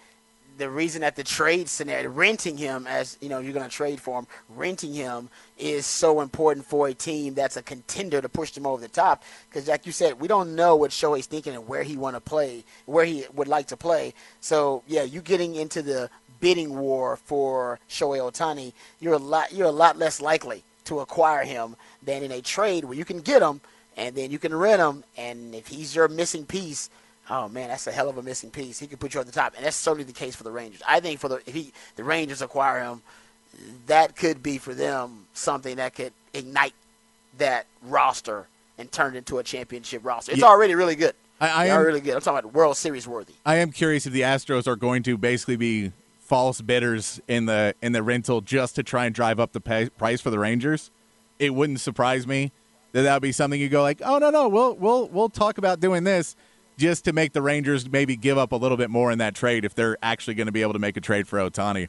the 0.59 0.71
reason 0.71 1.01
that 1.01 1.17
the 1.17 1.25
trade 1.25 1.69
scenario, 1.69 2.09
renting 2.11 2.57
him 2.57 2.87
as 2.87 3.17
you 3.21 3.29
know, 3.29 3.39
you're 3.39 3.53
going 3.53 3.69
to 3.69 3.71
trade 3.71 4.01
for 4.01 4.19
him, 4.19 4.27
renting 4.51 4.93
him 4.93 5.29
is 5.59 5.87
so 5.87 6.21
important 6.21 6.67
for 6.67 6.89
a 6.89 6.95
team 6.95 7.35
that's 7.35 7.57
a 7.57 7.62
contender 7.62 8.21
to 8.21 8.29
push 8.29 8.53
them 8.53 8.67
over 8.67 8.81
the 8.81 8.89
top. 8.89 9.23
Because, 9.49 9.69
like 9.69 9.87
you 9.87 9.93
said, 9.93 10.21
we 10.21 10.29
don't 10.29 10.55
know 10.55 10.77
what 10.77 10.91
Shohei's 10.91 11.27
thinking 11.27 11.55
and 11.55 11.67
where 11.67 11.83
he 11.83 11.97
want 11.97 12.17
to 12.17 12.21
play, 12.21 12.65
where 12.87 13.05
he 13.05 13.25
would 13.35 13.49
like 13.49 13.69
to 13.69 13.77
play. 13.77 14.15
So, 14.41 14.83
yeah, 14.87 15.03
you 15.03 15.21
getting 15.21 15.55
into 15.55 15.83
the 15.83 16.11
bidding 16.41 16.79
war 16.79 17.17
for 17.17 17.79
Shohei 17.89 18.19
Ohtani, 18.19 18.73
you're 19.01 19.15
a 19.15 19.19
lot, 19.19 19.53
you're 19.53 19.69
a 19.69 19.73
lot 19.73 19.97
less 19.97 20.21
likely 20.21 20.65
to 20.85 21.01
acquire 21.01 21.45
him 21.45 21.76
than 22.03 22.22
in 22.22 22.30
a 22.32 22.41
trade 22.41 22.85
where 22.85 22.97
you 22.97 23.05
can 23.05 23.20
get 23.20 23.43
him 23.43 23.61
and 23.97 24.14
then 24.16 24.30
you 24.30 24.39
can 24.39 24.53
rent 24.53 24.80
him, 24.80 25.05
and 25.16 25.55
if 25.55 25.68
he's 25.68 25.95
your 25.95 26.09
missing 26.09 26.45
piece 26.45 26.91
Oh 27.30 27.49
man, 27.49 27.68
that's 27.68 27.87
a 27.87 27.93
hell 27.93 28.09
of 28.09 28.18
a 28.18 28.22
missing 28.22 28.51
piece. 28.51 28.78
He 28.78 28.87
could 28.87 29.01
put 29.01 29.14
you 29.14 29.20
on 29.20 29.26
the 29.26 29.32
top, 29.32 29.55
and 29.57 29.64
that's 29.64 29.76
certainly 29.76 30.05
the 30.05 30.12
case 30.12 30.37
for 30.37 30.45
the 30.45 30.51
Rangers. 30.51 30.82
I 30.87 31.01
think 31.01 31.20
for 31.20 31.28
the 31.28 31.37
if 31.47 31.55
he 31.55 31.72
the 31.97 32.05
Rangers 32.05 32.43
acquire 32.43 32.82
him, 32.82 33.03
that 33.87 34.14
could 34.16 34.43
be 34.43 34.59
for 34.59 34.74
them 34.74 35.26
something 35.32 35.76
that 35.76 35.95
could 35.95 36.12
ignite 36.35 36.74
that 37.39 37.66
roster 37.82 38.47
and 38.76 38.93
turn 38.93 39.14
it 39.14 39.18
into 39.18 39.39
a 39.39 39.43
championship 39.43 40.05
roster. 40.05 40.32
It's 40.32 40.41
yeah. 40.43 40.49
already 40.49 40.74
really 40.74 40.97
good. 40.97 41.14
I, 41.41 41.49
I 41.49 41.66
am 41.66 41.82
really 41.82 42.01
good. 42.01 42.14
I'm 42.14 42.20
talking 42.20 42.39
about 42.41 42.55
World 42.55 42.76
Series 42.76 43.09
worthy. 43.09 43.35
I 43.45 43.57
am 43.57 43.72
curious 43.72 44.07
if 44.07 44.12
the 44.12 44.20
Astros 44.20 44.66
are 44.66 44.76
going 44.76 45.03
to 45.05 45.16
basically 45.16 45.57
be 45.57 45.93
false 46.25 46.61
bidders 46.61 47.20
in 47.29 47.47
the 47.47 47.75
in 47.83 47.93
the 47.93 48.03
rental 48.03 48.41
just 48.41 48.75
to 48.77 48.83
try 48.83 49.07
and 49.07 49.14
drive 49.14 49.39
up 49.39 49.53
the 49.53 49.61
pay, 49.61 49.89
price 49.91 50.20
for 50.20 50.31
the 50.31 50.39
Rangers. 50.39 50.91
It 51.39 51.55
wouldn't 51.55 51.81
surprise 51.81 52.27
me 52.27 52.51
that 52.93 53.03
that 53.03 53.14
would 53.14 53.22
be 53.22 53.33
something 53.33 53.61
you 53.61 53.68
go 53.68 53.83
like, 53.83 54.01
oh 54.05 54.18
no 54.18 54.31
no, 54.31 54.49
we'll 54.49 54.75
we'll 54.75 55.09
we'll 55.09 55.29
talk 55.29 55.59
about 55.59 55.81
doing 55.81 56.05
this 56.05 56.35
just 56.77 57.05
to 57.05 57.12
make 57.12 57.33
the 57.33 57.43
Rangers 57.43 57.89
maybe 57.89 58.16
give 58.16 58.39
up 58.39 58.53
a 58.53 58.57
little 58.57 58.77
bit 58.77 58.91
more 58.91 59.12
in 59.12 59.18
that 59.18 59.35
trade 59.35 59.64
if 59.64 59.75
they're 59.75 59.97
actually 60.03 60.35
going 60.35 60.47
to 60.47 60.53
be 60.53 60.62
able 60.62 60.72
to 60.72 60.79
make 60.79 60.97
a 60.97 61.01
trade 61.01 61.29
for 61.29 61.39
Ohtani 61.39 61.89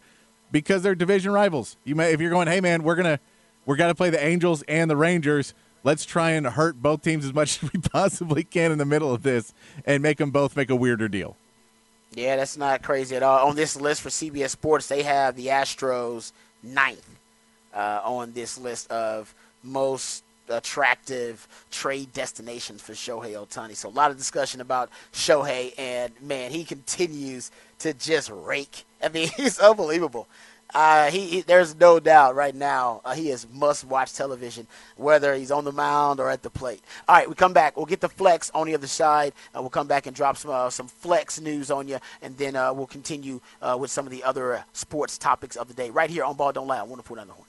because 0.52 0.84
they're 0.84 0.96
division 0.96 1.32
rivals. 1.32 1.78
You 1.84 1.96
may 1.96 2.12
if 2.12 2.20
you're 2.20 2.30
going, 2.30 2.48
hey 2.48 2.62
man, 2.62 2.84
we're 2.84 2.96
gonna 2.96 3.20
we're 3.66 3.78
gonna 3.78 3.96
play 3.96 4.10
the 4.10 4.24
Angels 4.24 4.64
and 4.68 4.90
the 4.90 4.98
Rangers. 4.98 5.54
Let's 5.84 6.06
try 6.06 6.32
and 6.32 6.48
hurt 6.48 6.82
both 6.82 7.04
teams 7.04 7.26
as 7.26 7.34
much 7.34 7.64
as 7.64 7.72
we 7.72 7.80
possibly 7.80 8.44
can 8.44 8.72
in 8.72 8.80
the 8.80 8.86
middle 8.86 9.14
of 9.14 9.24
this 9.24 9.54
and 9.86 10.04
make 10.04 10.18
them 10.18 10.32
both 10.32 10.58
make 10.58 10.70
a 10.70 10.76
weirder 10.76 11.08
deal. 11.08 11.38
Yeah, 12.16 12.38
that's 12.38 12.55
not 12.55 12.82
crazy 12.82 13.16
at 13.18 13.24
all. 13.24 13.49
On 13.49 13.55
this 13.57 13.76
list 13.76 14.01
for 14.01 14.09
CBS 14.09 14.51
Sports, 14.51 14.88
they 14.88 15.03
have 15.03 15.36
the 15.36 15.47
Astros 15.47 16.32
ninth 16.63 17.07
uh, 17.74 17.99
on 18.05 18.32
this 18.32 18.57
list 18.57 18.89
of 18.89 19.36
most 19.63 20.24
attractive 20.47 21.45
trade 21.72 22.13
destinations 22.13 22.82
for 22.82 22.93
Shohei 22.93 23.34
Ohtani. 23.34 23.76
So 23.76 23.89
a 23.89 23.91
lot 23.91 24.11
of 24.11 24.18
discussion 24.18 24.61
about 24.61 24.89
Shohei, 25.11 25.74
and 25.78 26.13
man, 26.22 26.51
he 26.51 26.63
continues 26.63 27.51
to 27.80 27.93
just 27.93 28.30
rake. 28.30 28.86
I 29.03 29.09
mean, 29.09 29.30
he's 29.38 29.59
unbelievable. 29.59 30.28
Uh, 30.74 31.09
he, 31.09 31.28
he, 31.28 31.41
there's 31.41 31.76
no 31.76 31.99
doubt 31.99 32.36
right 32.36 32.55
now 32.55 33.01
uh, 33.05 33.13
he 33.13 33.30
is 33.30 33.47
must-watch 33.51 34.13
television, 34.13 34.68
whether 34.97 35.34
he's 35.36 35.51
on 35.51 35.63
the 35.63 35.72
mound 35.72 36.20
or 36.20 36.30
at 36.30 36.43
the 36.43 36.49
plate. 36.49 36.82
All 37.07 37.16
right, 37.16 37.30
we 37.30 37.36
come 37.36 37.53
back. 37.53 37.78
We'll 37.78 37.86
get 37.86 38.01
the 38.01 38.09
flex 38.09 38.51
on 38.53 38.68
the 38.68 38.74
other 38.74 38.88
side. 38.88 39.34
Uh, 39.55 39.61
we'll 39.61 39.70
come 39.70 39.88
back 39.88 40.07
and 40.07 40.16
drop 40.16 40.38
some 40.38 40.51
uh, 40.51 40.70
some 40.70 40.88
flex 40.88 41.39
news 41.39 41.72
on 41.72 41.88
you, 41.88 41.99
and 42.22 42.38
then 42.38 42.55
uh, 42.55 42.74
we'll 42.74 42.88
continue 42.88 43.39
uh, 43.61 43.78
with 43.80 43.91
some 43.91 44.05
of 44.05 44.11
the 44.11 44.24
other 44.24 44.66
sports 44.74 45.18
topics 45.18 45.55
of 45.55 45.68
the 45.68 45.74
day 45.74 45.89
right 45.89 46.09
here 46.09 46.24
on 46.24 46.36
Ball 46.36 46.51
Don't 46.51 46.68
Lie. 46.68 46.80
I 46.80 46.84
want 46.84 47.01
to 47.01 47.07
put 47.07 47.20
on 47.20 47.28
the 47.28 47.34
horn. 47.34 47.47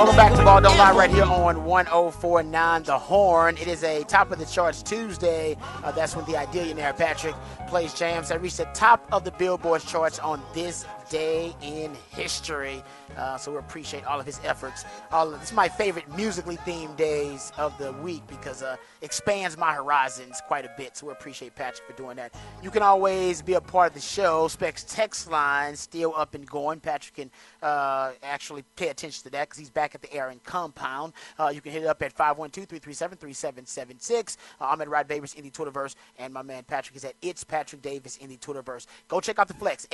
Welcome 0.00 0.16
back 0.16 0.34
to 0.34 0.42
Ball 0.42 0.62
Don't 0.62 0.78
Lie 0.78 0.92
right 0.92 1.10
here 1.10 1.24
on 1.24 1.62
1049 1.62 2.84
The 2.84 2.98
Horn. 2.98 3.58
It 3.58 3.68
is 3.68 3.84
a 3.84 4.02
top 4.04 4.30
of 4.32 4.38
the 4.38 4.46
charts 4.46 4.82
Tuesday. 4.82 5.58
Uh, 5.84 5.92
that's 5.92 6.16
when 6.16 6.24
the 6.24 6.32
Idealionaire 6.32 6.96
Patrick 6.96 7.34
plays 7.68 7.92
jams 7.92 8.30
that 8.30 8.40
reached 8.40 8.56
the 8.56 8.64
top 8.72 9.06
of 9.12 9.24
the 9.24 9.30
Billboard 9.32 9.82
charts 9.82 10.18
on 10.18 10.42
this 10.54 10.86
day 11.10 11.54
in 11.60 11.94
history. 12.10 12.82
Uh, 13.16 13.36
so 13.36 13.52
we 13.52 13.58
appreciate 13.58 14.04
all 14.04 14.18
of 14.18 14.24
his 14.24 14.40
efforts. 14.44 14.86
All 15.12 15.34
of, 15.34 15.40
this 15.40 15.50
is 15.50 15.54
my 15.54 15.68
favorite 15.68 16.10
musically 16.16 16.56
themed 16.58 16.96
days 16.96 17.52
of 17.58 17.76
the 17.76 17.92
week 17.94 18.22
because 18.28 18.62
uh, 18.62 18.76
expands 19.02 19.58
my 19.58 19.74
horizons 19.74 20.40
quite 20.46 20.64
a 20.64 20.70
bit. 20.78 20.96
So 20.96 21.08
we 21.08 21.12
appreciate 21.12 21.54
Patrick 21.54 21.86
for 21.86 21.92
doing 21.94 22.16
that. 22.16 22.34
You 22.62 22.70
can 22.70 22.82
always 22.82 23.42
be 23.42 23.52
a 23.54 23.60
part 23.60 23.88
of 23.88 23.94
the 23.94 24.00
show. 24.00 24.48
Specs 24.48 24.84
text 24.84 25.30
line 25.30 25.76
still 25.76 26.14
up 26.16 26.34
and 26.34 26.48
going. 26.48 26.80
Patrick 26.80 27.16
can 27.16 27.30
uh, 27.62 28.12
actually 28.22 28.64
pay 28.76 28.88
attention 28.88 29.24
to 29.24 29.30
that 29.30 29.48
because 29.48 29.58
he's 29.58 29.70
back 29.70 29.94
at 29.94 30.02
the 30.02 30.12
Aaron 30.14 30.40
compound. 30.44 31.12
Uh, 31.38 31.50
you 31.52 31.60
can 31.60 31.72
hit 31.72 31.82
it 31.82 31.86
up 31.86 32.00
at 32.02 32.16
512-337-3776. 32.16 34.36
Uh, 34.60 34.66
I'm 34.66 34.80
at 34.80 34.88
Rod 34.88 35.08
Babers 35.08 35.34
in 35.34 35.42
the 35.42 35.50
Twitterverse, 35.50 35.96
and 36.18 36.32
my 36.32 36.42
man 36.42 36.62
Patrick 36.62 36.94
is 36.96 37.04
at 37.04 37.14
It's 37.20 37.42
Patrick 37.42 37.82
Davis 37.82 38.16
in 38.18 38.28
the 38.28 38.36
Twitterverse. 38.36 38.86
Go 39.08 39.20
check 39.20 39.40
out 39.40 39.48
the 39.48 39.54
Flex, 39.54 39.88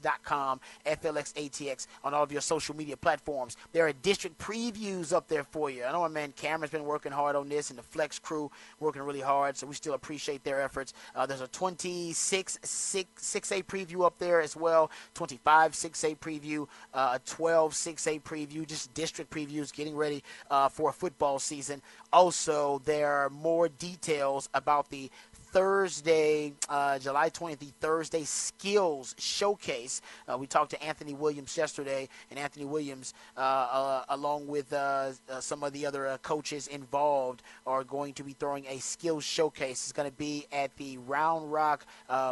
FLXATX.com, 0.00 0.60
FLXATX 0.86 1.86
on 2.04 2.14
all 2.14 2.22
of 2.22 2.32
your 2.32 2.40
social 2.40 2.76
media 2.76 2.96
platforms. 2.96 3.56
There 3.72 3.86
are 3.86 3.92
district 3.92 4.38
previews 4.38 5.12
up 5.12 5.28
there 5.28 5.44
for 5.44 5.70
you. 5.70 5.84
I 5.84 5.92
know 5.92 6.00
my 6.00 6.08
man 6.08 6.32
Cameron's 6.32 6.72
been 6.72 6.84
working 6.84 7.12
hard 7.12 7.36
on 7.36 7.48
this, 7.48 7.70
and 7.70 7.78
the 7.78 7.82
Flex 7.82 8.18
crew 8.18 8.50
working 8.80 9.02
really 9.02 9.20
hard, 9.20 9.56
so 9.56 9.66
we 9.66 9.74
still 9.74 9.94
appreciate 9.94 10.44
their 10.44 10.60
efforts. 10.60 10.92
Uh, 11.14 11.26
there's 11.26 11.40
a 11.40 11.48
26 11.48 12.58
6, 12.62 13.10
6A 13.20 13.64
preview 13.64 14.04
up 14.04 14.18
there 14.18 14.40
as 14.40 14.56
well, 14.56 14.90
25 15.14 15.72
6A 15.72 16.18
preview, 16.18 16.66
uh, 16.94 17.12
a 17.14 17.18
12 17.26 17.72
6A 17.72 18.22
preview, 18.22 18.66
just 18.66 18.92
district 18.94 19.30
previews 19.30 19.72
getting 19.72 19.96
ready 19.96 20.22
uh, 20.50 20.68
for 20.68 20.90
a 20.90 20.92
football 20.92 21.38
season. 21.38 21.82
Also, 22.12 22.80
there 22.84 23.12
are 23.12 23.30
more 23.30 23.68
details 23.68 24.48
about 24.54 24.90
the 24.90 25.10
Thursday, 25.56 26.52
uh, 26.68 26.98
July 26.98 27.30
20th, 27.30 27.60
the 27.60 27.72
Thursday 27.80 28.24
Skills 28.24 29.14
Showcase. 29.18 30.02
Uh, 30.28 30.36
we 30.36 30.46
talked 30.46 30.70
to 30.72 30.82
Anthony 30.84 31.14
Williams 31.14 31.56
yesterday, 31.56 32.10
and 32.30 32.38
Anthony 32.38 32.66
Williams, 32.66 33.14
uh, 33.38 33.40
uh 33.40 34.04
along 34.10 34.48
with 34.48 34.70
uh, 34.74 35.12
uh, 35.30 35.40
some 35.40 35.62
of 35.62 35.72
the 35.72 35.86
other 35.86 36.18
coaches 36.20 36.66
involved, 36.66 37.42
are 37.66 37.84
going 37.84 38.12
to 38.12 38.22
be 38.22 38.34
throwing 38.34 38.66
a 38.66 38.76
skills 38.80 39.24
showcase. 39.24 39.84
It's 39.84 39.92
going 39.92 40.10
to 40.10 40.14
be 40.18 40.44
at 40.52 40.76
the 40.76 40.98
Round 40.98 41.50
Rock 41.50 41.86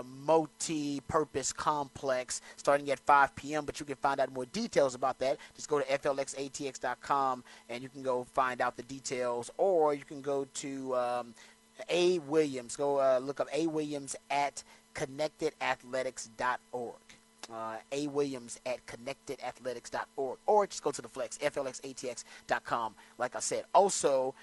Multi 0.05 1.01
Purpose 1.09 1.51
Complex 1.51 2.43
starting 2.57 2.91
at 2.91 2.99
5 2.99 3.35
p.m., 3.37 3.65
but 3.65 3.81
you 3.81 3.87
can 3.87 3.97
find 3.97 4.21
out 4.21 4.35
more 4.35 4.45
details 4.45 4.95
about 4.95 5.19
that. 5.21 5.39
Just 5.57 5.71
go 5.71 5.81
to 5.81 5.87
flxatx.com 5.87 7.43
and 7.71 7.83
you 7.83 7.89
can 7.89 8.03
go 8.03 8.25
find 8.35 8.61
out 8.61 8.77
the 8.77 8.83
details, 8.83 9.51
or 9.57 9.95
you 9.95 10.05
can 10.05 10.21
go 10.21 10.47
to 10.57 10.95
um, 10.95 11.35
a. 11.89 12.19
Williams. 12.21 12.77
Go 12.77 12.99
uh, 12.99 13.19
look 13.23 13.41
up 13.41 13.49
A. 13.53 13.67
Williams 13.67 14.17
at 14.31 14.63
connectedathletics.org. 14.95 16.95
Uh, 17.53 17.77
A. 17.93 18.07
Williams 18.09 18.59
at 18.65 18.79
connectedathletics.org. 18.87 20.39
Or 20.47 20.67
just 20.67 20.83
go 20.83 20.91
to 20.91 21.03
the 21.03 21.09
Flex, 21.09 21.37
flxatx.com, 21.39 22.95
like 23.19 23.37
I 23.37 23.41
said. 23.41 23.65
Also, 23.75 24.35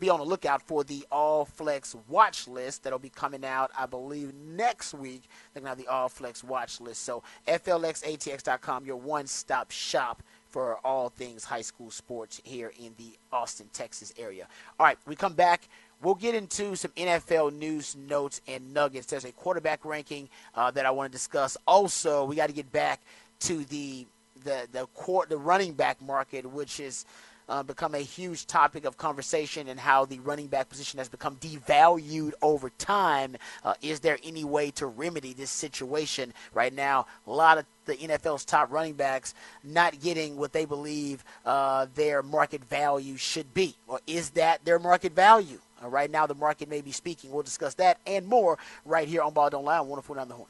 be 0.00 0.10
on 0.10 0.18
the 0.20 0.24
lookout 0.24 0.62
for 0.62 0.84
the 0.84 1.04
All 1.10 1.44
Flex 1.44 1.96
watch 2.08 2.48
list 2.48 2.84
that'll 2.84 2.98
be 2.98 3.10
coming 3.10 3.44
out, 3.44 3.70
I 3.76 3.84
believe, 3.86 4.32
next 4.34 4.94
week. 4.94 5.24
They're 5.52 5.62
going 5.62 5.66
to 5.66 5.70
have 5.70 5.78
the 5.78 5.88
All 5.92 6.08
Flex 6.08 6.44
watch 6.44 6.80
list. 6.80 7.02
So, 7.02 7.22
flxatx.com, 7.46 8.86
your 8.86 8.96
one 8.96 9.26
stop 9.26 9.70
shop 9.70 10.22
for 10.48 10.78
all 10.84 11.10
things 11.10 11.44
high 11.44 11.60
school 11.60 11.90
sports 11.90 12.40
here 12.42 12.72
in 12.78 12.94
the 12.96 13.16
Austin, 13.32 13.68
Texas 13.72 14.12
area. 14.18 14.48
All 14.80 14.86
right, 14.86 14.98
we 15.06 15.14
come 15.14 15.34
back. 15.34 15.68
We'll 16.00 16.14
get 16.14 16.36
into 16.36 16.76
some 16.76 16.92
NFL 16.92 17.56
news, 17.58 17.96
notes, 17.96 18.40
and 18.46 18.72
nuggets. 18.72 19.06
There's 19.06 19.24
a 19.24 19.32
quarterback 19.32 19.84
ranking 19.84 20.28
uh, 20.54 20.70
that 20.70 20.86
I 20.86 20.92
want 20.92 21.10
to 21.10 21.12
discuss. 21.12 21.56
Also, 21.66 22.24
we 22.24 22.36
got 22.36 22.46
to 22.46 22.52
get 22.52 22.70
back 22.70 23.00
to 23.40 23.64
the 23.64 24.06
the 24.44 24.68
the 24.70 24.86
court, 24.94 25.28
the 25.28 25.36
running 25.36 25.72
back 25.72 26.00
market, 26.00 26.46
which 26.46 26.76
has 26.76 27.04
uh, 27.48 27.64
become 27.64 27.96
a 27.96 27.98
huge 27.98 28.46
topic 28.46 28.84
of 28.84 28.96
conversation, 28.96 29.66
and 29.66 29.80
how 29.80 30.04
the 30.04 30.20
running 30.20 30.46
back 30.46 30.68
position 30.68 30.98
has 30.98 31.08
become 31.08 31.34
devalued 31.36 32.32
over 32.42 32.70
time. 32.70 33.36
Uh, 33.64 33.74
is 33.82 33.98
there 33.98 34.18
any 34.22 34.44
way 34.44 34.70
to 34.70 34.86
remedy 34.86 35.32
this 35.32 35.50
situation 35.50 36.32
right 36.54 36.72
now? 36.72 37.06
A 37.26 37.32
lot 37.32 37.58
of 37.58 37.64
the 37.86 37.96
NFL's 37.96 38.44
top 38.44 38.70
running 38.70 38.94
backs 38.94 39.34
not 39.64 40.00
getting 40.00 40.36
what 40.36 40.52
they 40.52 40.64
believe 40.64 41.24
uh, 41.44 41.86
their 41.96 42.22
market 42.22 42.62
value 42.64 43.16
should 43.16 43.52
be, 43.52 43.74
or 43.88 43.98
is 44.06 44.30
that 44.30 44.64
their 44.64 44.78
market 44.78 45.12
value? 45.12 45.58
Uh, 45.82 45.88
right 45.88 46.10
now, 46.10 46.26
the 46.26 46.34
market 46.34 46.68
may 46.68 46.80
be 46.80 46.92
speaking. 46.92 47.30
We'll 47.30 47.42
discuss 47.42 47.74
that 47.74 48.00
and 48.06 48.26
more 48.26 48.58
right 48.84 49.08
here 49.08 49.22
on 49.22 49.32
Ball 49.32 49.50
Don't 49.50 49.64
Lie 49.64 49.78
on 49.78 49.88
104 49.88 50.18
on 50.18 50.28
the 50.28 50.34
Horn. 50.34 50.48